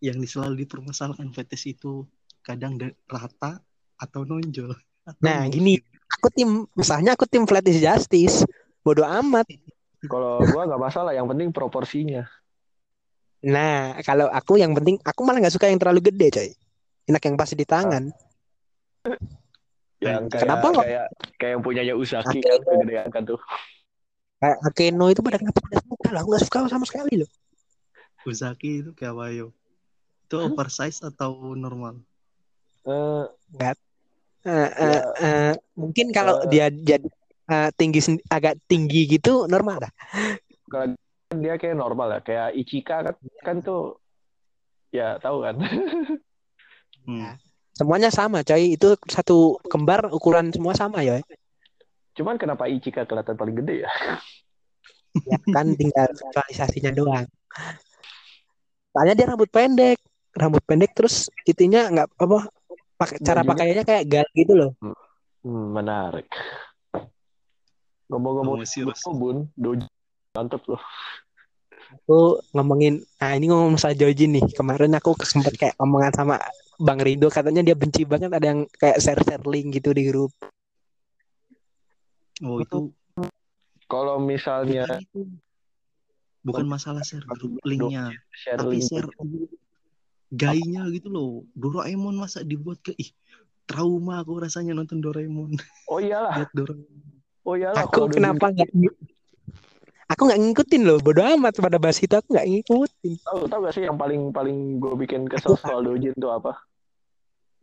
Yang 0.00 0.36
selalu 0.36 0.64
dipermasalahkan 0.64 1.32
fetish 1.36 1.76
itu 1.76 2.08
kadang 2.40 2.80
da- 2.80 2.96
rata 3.08 3.60
atau 3.96 4.24
nonjol. 4.24 4.72
Atau 5.04 5.20
Nah, 5.20 5.44
lurus 5.48 5.52
gini. 5.52 5.74
Aku 6.10 6.28
tim, 6.32 6.68
misalnya 6.76 7.16
aku 7.16 7.24
tim 7.28 7.44
Flat 7.44 7.64
is 7.68 7.80
Justice. 7.80 8.44
Bodoh 8.84 9.08
amat. 9.08 9.48
Kalau 10.04 10.44
gua 10.44 10.68
nggak 10.68 10.82
masalah, 10.82 11.16
yang 11.16 11.24
penting 11.24 11.48
proporsinya. 11.48 12.28
Nah, 13.44 13.96
kalau 14.04 14.28
aku 14.32 14.56
yang 14.56 14.72
penting, 14.72 14.96
aku 15.04 15.20
malah 15.24 15.40
nggak 15.40 15.54
suka 15.56 15.68
yang 15.68 15.80
terlalu 15.80 16.12
gede, 16.12 16.28
coy. 16.32 16.50
Enak 17.08 17.22
yang 17.24 17.36
pas 17.36 17.52
di 17.52 17.66
tangan. 17.68 18.08
Yang 20.00 20.22
kayak 20.32 20.42
Kenapa 20.44 20.66
lo? 20.72 20.80
kayak 20.80 21.06
kayak 21.36 21.52
yang 21.56 21.62
punyanya 21.64 21.94
Usaki 21.96 22.40
kan 22.40 22.60
kegedean 22.64 23.08
kan 23.12 23.22
tuh. 23.28 23.40
Kayak 24.40 24.58
Akeno 24.64 25.06
itu 25.08 25.20
pada 25.24 25.36
kenapa 25.40 25.60
pada 25.60 25.76
suka 25.80 26.08
lah, 26.12 26.20
aku 26.24 26.28
nggak 26.32 26.44
suka 26.44 26.58
sama 26.72 26.84
sekali 26.88 27.24
loh. 27.24 27.30
Uzaki 28.24 28.84
itu 28.84 28.90
kayak 28.96 29.12
apa 29.16 29.24
yo? 29.32 29.46
Itu 30.24 30.40
oversize 30.40 31.04
atau 31.04 31.52
normal? 31.52 32.00
Eh, 32.84 33.24
Eh, 34.44 34.70
eh, 34.76 35.02
eh, 35.24 35.52
mungkin 35.72 36.12
kalau 36.12 36.44
dia 36.52 36.68
jadi 36.68 37.08
eh, 37.48 37.70
tinggi 37.80 38.00
agak 38.28 38.60
tinggi 38.68 39.08
gitu 39.08 39.48
normal 39.48 39.88
dah. 39.88 39.92
kalau 40.68 40.92
dia 41.32 41.56
kayak 41.56 41.80
normal 41.80 42.12
ya, 42.12 42.20
kayak 42.20 42.48
Ichika 42.52 42.96
kan 43.02 43.16
kan 43.40 43.56
tuh 43.64 43.96
ya 44.92 45.16
tahu 45.18 45.44
kan. 45.44 45.56
Hmm. 47.04 47.36
Semuanya 47.76 48.08
sama, 48.08 48.40
coy. 48.40 48.80
Itu 48.80 48.96
satu 49.04 49.60
kembar 49.68 50.08
ukuran 50.08 50.48
semua 50.48 50.72
sama 50.72 51.04
ya. 51.04 51.20
Cuman 52.16 52.40
kenapa 52.40 52.64
Ichika 52.64 53.04
kelihatan 53.04 53.36
paling 53.36 53.60
gede 53.60 53.84
ya? 53.84 53.92
Ya 55.30 55.38
kan 55.54 55.70
tinggal 55.78 56.10
visualisasinya 56.10 56.90
doang. 56.90 57.28
Soalnya 58.90 59.14
dia 59.14 59.30
rambut 59.30 59.46
pendek, 59.46 60.02
rambut 60.34 60.58
pendek 60.66 60.90
terus 60.90 61.30
itinya 61.46 61.86
nggak 61.86 62.18
apa 62.18 62.50
pakai 62.94 63.18
cara 63.20 63.40
Bajunya- 63.42 63.50
pakainya 63.50 63.84
kayak 63.86 64.04
gal 64.06 64.26
gitu 64.34 64.52
loh. 64.54 64.70
Hmm, 65.44 65.66
menarik. 65.76 66.28
Ngomong-ngomong 68.08 68.62
oh, 68.62 69.14
Bun, 69.16 69.36
doji 69.56 69.88
mantep 70.34 70.62
loh. 70.66 70.82
Aku 72.04 72.42
ngomongin, 72.50 73.06
nah 73.22 73.32
ini 73.38 73.46
ngomong 73.48 73.78
masalah 73.78 73.94
Joji 73.94 74.26
nih. 74.26 74.44
Kemarin 74.52 74.98
aku 74.98 75.14
sempet 75.22 75.54
kayak 75.54 75.78
omongan 75.78 76.12
sama 76.12 76.36
Bang 76.76 76.98
Rido, 76.98 77.30
katanya 77.30 77.62
dia 77.62 77.78
benci 77.78 78.02
banget 78.02 78.34
ada 78.34 78.46
yang 78.50 78.66
kayak 78.66 78.98
share-share 78.98 79.46
link 79.46 79.78
gitu 79.78 79.94
di 79.94 80.10
grup. 80.10 80.34
Oh 82.42 82.58
itu 82.58 82.90
Kalau 83.86 84.18
misalnya 84.18 84.90
bukan 86.42 86.66
masalah 86.66 87.04
share 87.06 87.22
grup 87.24 87.62
linknya, 87.62 88.10
share 88.34 88.58
tapi 88.58 88.82
link 88.82 88.90
share 88.90 89.06
gayanya 90.32 90.86
gitu 90.92 91.08
loh. 91.10 91.44
Doraemon 91.56 92.16
masa 92.16 92.40
dibuat 92.46 92.80
ke 92.80 92.92
ih 92.96 93.10
trauma 93.64 94.20
aku 94.20 94.40
rasanya 94.44 94.76
nonton 94.76 95.00
Doraemon. 95.00 95.56
Oh 95.90 96.00
iyalah, 96.00 96.44
Lihat 96.44 96.52
Doraemon. 96.52 97.02
oh 97.44 97.54
iyalah. 97.56 97.84
Aku 97.88 98.08
kenapa 98.08 98.52
nggak 98.52 98.70
Aku 100.12 100.28
nggak 100.28 100.36
ngikutin 100.36 100.82
loh, 100.84 101.00
bodo 101.00 101.24
amat 101.24 101.56
pada 101.56 101.80
bahas 101.80 101.96
itu 101.96 102.12
aku 102.12 102.36
nggak 102.36 102.44
ngikutin. 102.44 103.12
Tahu 103.24 103.40
tahu 103.48 103.60
gak 103.64 103.74
sih 103.74 103.88
yang 103.88 103.96
paling 103.96 104.30
paling 104.36 104.76
gue 104.76 104.92
bikin 105.00 105.24
kesel 105.24 105.56
soal 105.56 105.80
dojin 105.80 106.12
tuh 106.20 106.28
apa? 106.28 106.60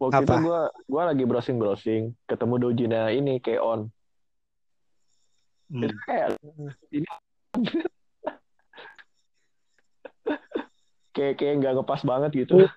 Waktu 0.01 0.25
itu 0.25 0.33
Apa? 0.33 0.41
gue 0.41 0.61
gue 0.89 1.01
lagi 1.05 1.23
browsing 1.29 1.61
browsing, 1.61 2.03
ketemu 2.25 2.55
dojinnya 2.57 3.13
ini 3.13 3.37
Keon. 3.37 3.93
Hmm. 5.69 5.85
Itu 5.85 5.95
kayak 6.09 6.27
ini 6.89 7.05
kayak 11.11 11.35
kayak 11.39 11.53
nggak 11.61 11.73
ngepas 11.79 12.01
banget 12.03 12.31
gitu. 12.47 12.67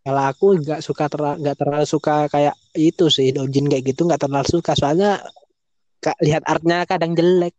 Kalau 0.00 0.22
aku 0.24 0.56
nggak 0.64 0.80
suka 0.80 1.06
nggak 1.12 1.56
terlalu 1.60 1.86
suka 1.86 2.26
kayak 2.32 2.56
itu 2.72 3.12
sih 3.12 3.30
dojin 3.36 3.68
kayak 3.68 3.92
gitu 3.92 4.08
nggak 4.08 4.24
terlalu 4.24 4.48
suka 4.48 4.72
soalnya 4.72 5.20
ka- 6.00 6.16
lihat 6.24 6.42
artnya 6.48 6.88
kadang 6.88 7.12
jelek. 7.12 7.52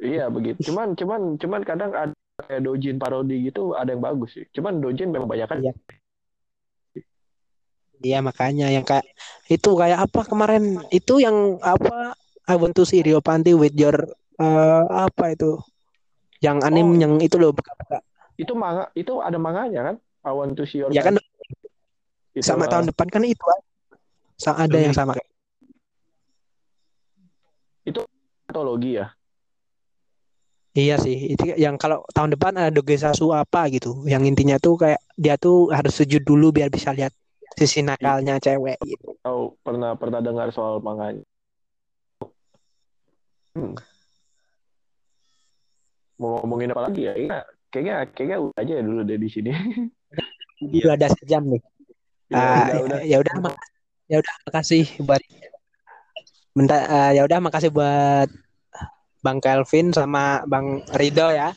Iya 0.00 0.32
begitu. 0.32 0.72
Cuman 0.72 0.96
cuman 0.96 1.36
cuman 1.36 1.60
kadang 1.64 1.92
ada 1.92 2.14
kayak 2.48 2.62
dojin 2.64 2.96
parodi 2.96 3.48
gitu 3.48 3.76
ada 3.76 3.92
yang 3.92 4.00
bagus 4.00 4.36
sih. 4.40 4.44
Cuman 4.56 4.80
dojin 4.80 5.12
memang 5.12 5.28
banyak 5.28 5.48
kan. 5.48 5.58
Iya. 5.60 5.72
Iya 7.96 8.18
makanya 8.20 8.68
yang 8.68 8.84
kayak 8.84 9.08
itu 9.48 9.72
kayak 9.72 10.04
apa 10.04 10.20
kemarin 10.28 10.84
itu 10.92 11.16
yang 11.16 11.56
apa 11.64 12.12
I 12.44 12.54
want 12.60 12.76
to 12.76 12.84
see 12.84 13.00
Rio 13.00 13.24
Panti 13.24 13.56
with 13.56 13.72
your 13.72 13.96
eh, 14.36 14.84
apa 14.84 15.32
itu 15.32 15.56
yang 16.44 16.60
anim 16.60 16.92
Oh. 16.92 17.00
yang 17.00 17.12
itu 17.24 17.40
loh 17.40 17.56
buka-buka. 17.56 18.04
Itu 18.36 18.52
manga 18.52 18.92
itu 18.92 19.20
ada 19.24 19.40
manganya 19.40 19.92
kan? 19.92 19.96
I 20.26 20.32
want 20.32 20.56
to 20.56 20.64
see 20.68 20.80
your 20.80 20.92
ya 20.92 21.00
kan 21.00 21.16
Itu, 22.36 22.44
sama 22.44 22.68
uh, 22.68 22.70
tahun 22.70 22.92
depan 22.92 23.08
kan 23.08 23.24
itu 23.24 23.40
Sa- 24.36 24.56
ada 24.56 24.76
yang 24.76 24.92
sama 24.92 25.16
kayak 25.16 25.36
antologi 28.56 28.96
ya. 28.96 29.12
Iya 30.76 31.00
sih, 31.00 31.32
itu 31.32 31.56
yang 31.56 31.80
kalau 31.80 32.04
tahun 32.12 32.36
depan 32.36 32.52
ada 32.56 32.68
Dogesasu 32.68 33.32
apa 33.32 33.64
gitu, 33.72 34.04
yang 34.04 34.28
intinya 34.28 34.60
tuh 34.60 34.76
kayak 34.76 35.00
dia 35.16 35.40
tuh 35.40 35.72
harus 35.72 35.96
sujud 35.96 36.20
dulu 36.20 36.52
biar 36.52 36.68
bisa 36.68 36.92
lihat 36.92 37.16
sisi 37.56 37.80
nakalnya 37.80 38.36
cewek 38.36 38.76
gitu. 38.84 39.16
Tahu 39.24 39.56
pernah 39.64 39.96
pernah 39.96 40.20
dengar 40.20 40.52
soal 40.52 40.84
manganya. 40.84 41.24
Hmm. 43.56 43.72
Mau 46.20 46.44
ngomongin 46.44 46.76
apa 46.76 46.92
lagi 46.92 47.08
ya? 47.08 47.16
Iya, 47.16 47.40
kayaknya 47.76 47.96
kayaknya 48.16 48.38
udah 48.40 48.60
aja 48.64 48.72
ya 48.72 48.82
dulu 48.82 49.00
deh 49.04 49.18
di 49.20 49.28
sini. 49.28 49.52
Udah 50.80 50.96
ada 50.96 51.12
sejam 51.12 51.44
nih. 51.52 51.60
Ya, 52.32 52.40
Ah, 52.40 52.64
udah, 52.64 52.76
udah. 52.80 53.00
ya 53.04 53.16
udah 53.20 53.34
ya 54.08 54.16
udah 54.24 54.34
makasih 54.48 54.88
buat 55.04 55.20
Bentar, 56.56 56.88
ah, 56.88 57.10
ya 57.12 57.20
udah 57.28 57.38
makasih 57.44 57.68
buat 57.68 58.32
Bang 59.20 59.44
Kelvin 59.44 59.92
sama 59.92 60.40
Bang 60.48 60.80
Rido 60.96 61.28
ya. 61.28 61.52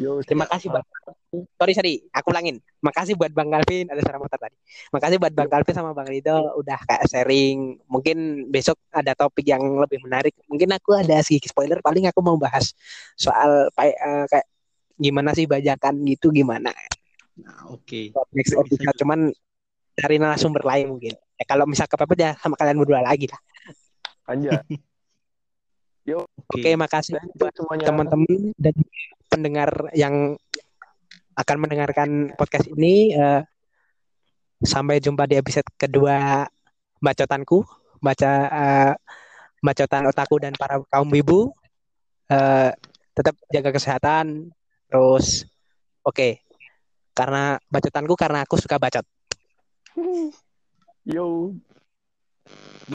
Yo, 0.00 0.24
Terima 0.24 0.48
kasih 0.48 0.72
Bang. 0.72 0.86
Sorry 1.60 1.76
sorry, 1.76 1.94
aku 2.08 2.32
ulangin. 2.32 2.56
Makasih 2.80 3.20
buat 3.20 3.36
Bang 3.36 3.52
Calvin 3.52 3.92
ada 3.92 4.00
suara 4.00 4.16
motor 4.16 4.40
tadi. 4.40 4.56
Makasih 4.96 5.20
buat 5.20 5.36
Bang 5.36 5.52
Calvin 5.52 5.76
sama 5.76 5.92
Bang 5.92 6.08
Rido 6.08 6.56
udah 6.56 6.80
kayak 6.88 7.04
sharing. 7.12 7.76
Mungkin 7.84 8.48
besok 8.48 8.80
ada 8.96 9.12
topik 9.12 9.44
yang 9.44 9.60
lebih 9.60 10.00
menarik. 10.00 10.32
Mungkin 10.48 10.72
aku 10.72 10.96
ada 10.96 11.20
sedikit 11.20 11.52
spoiler. 11.52 11.84
Paling 11.84 12.08
aku 12.08 12.24
mau 12.24 12.40
bahas 12.40 12.72
soal 13.20 13.68
eh, 13.76 14.24
kayak 14.24 14.46
gimana 15.00 15.32
sih 15.32 15.48
bajakan 15.48 16.04
gitu 16.04 16.28
gimana. 16.28 16.70
Nah, 17.40 17.72
oke. 17.72 18.12
Next 18.36 18.52
Bisa 18.52 18.60
episode 18.60 18.96
cuman 19.00 19.20
cari 19.96 20.16
narasumber 20.20 20.60
lain 20.60 20.92
mungkin. 20.92 21.16
Ya, 21.40 21.44
kalau 21.48 21.64
misal 21.64 21.88
kepepet 21.88 22.18
ya 22.20 22.30
sama 22.36 22.60
kalian 22.60 22.76
berdua 22.76 23.00
lagi 23.00 23.24
lah. 23.26 23.40
Anja. 24.28 24.60
Oke, 26.50 26.74
makasih 26.74 27.14
Dan 27.14 27.30
itu 27.30 27.38
buat 27.38 27.54
semuanya. 27.54 27.86
teman-teman 27.86 28.50
dan 28.58 28.74
pendengar 29.30 29.70
yang 29.94 30.34
akan 31.38 31.56
mendengarkan 31.62 32.34
podcast 32.34 32.66
ini. 32.74 33.14
eh, 33.14 33.42
sampai 34.60 34.98
jumpa 34.98 35.24
di 35.24 35.38
episode 35.38 35.64
kedua 35.78 36.44
bacotanku, 36.98 37.62
baca 38.02 38.30
eh, 38.50 38.92
bacotan 39.62 40.10
otaku 40.10 40.42
dan 40.42 40.52
para 40.58 40.82
kaum 40.90 41.10
ibu. 41.14 41.54
Eh, 42.26 42.74
tetap 43.14 43.38
jaga 43.54 43.70
kesehatan. 43.70 44.50
Terus, 44.90 45.46
oke, 46.02 46.42
karena 47.14 47.54
bacotanku 47.70 48.18
karena 48.18 48.42
aku 48.42 48.58
suka 48.58 48.74
bacot. 48.74 49.06
Yo. 51.06 51.54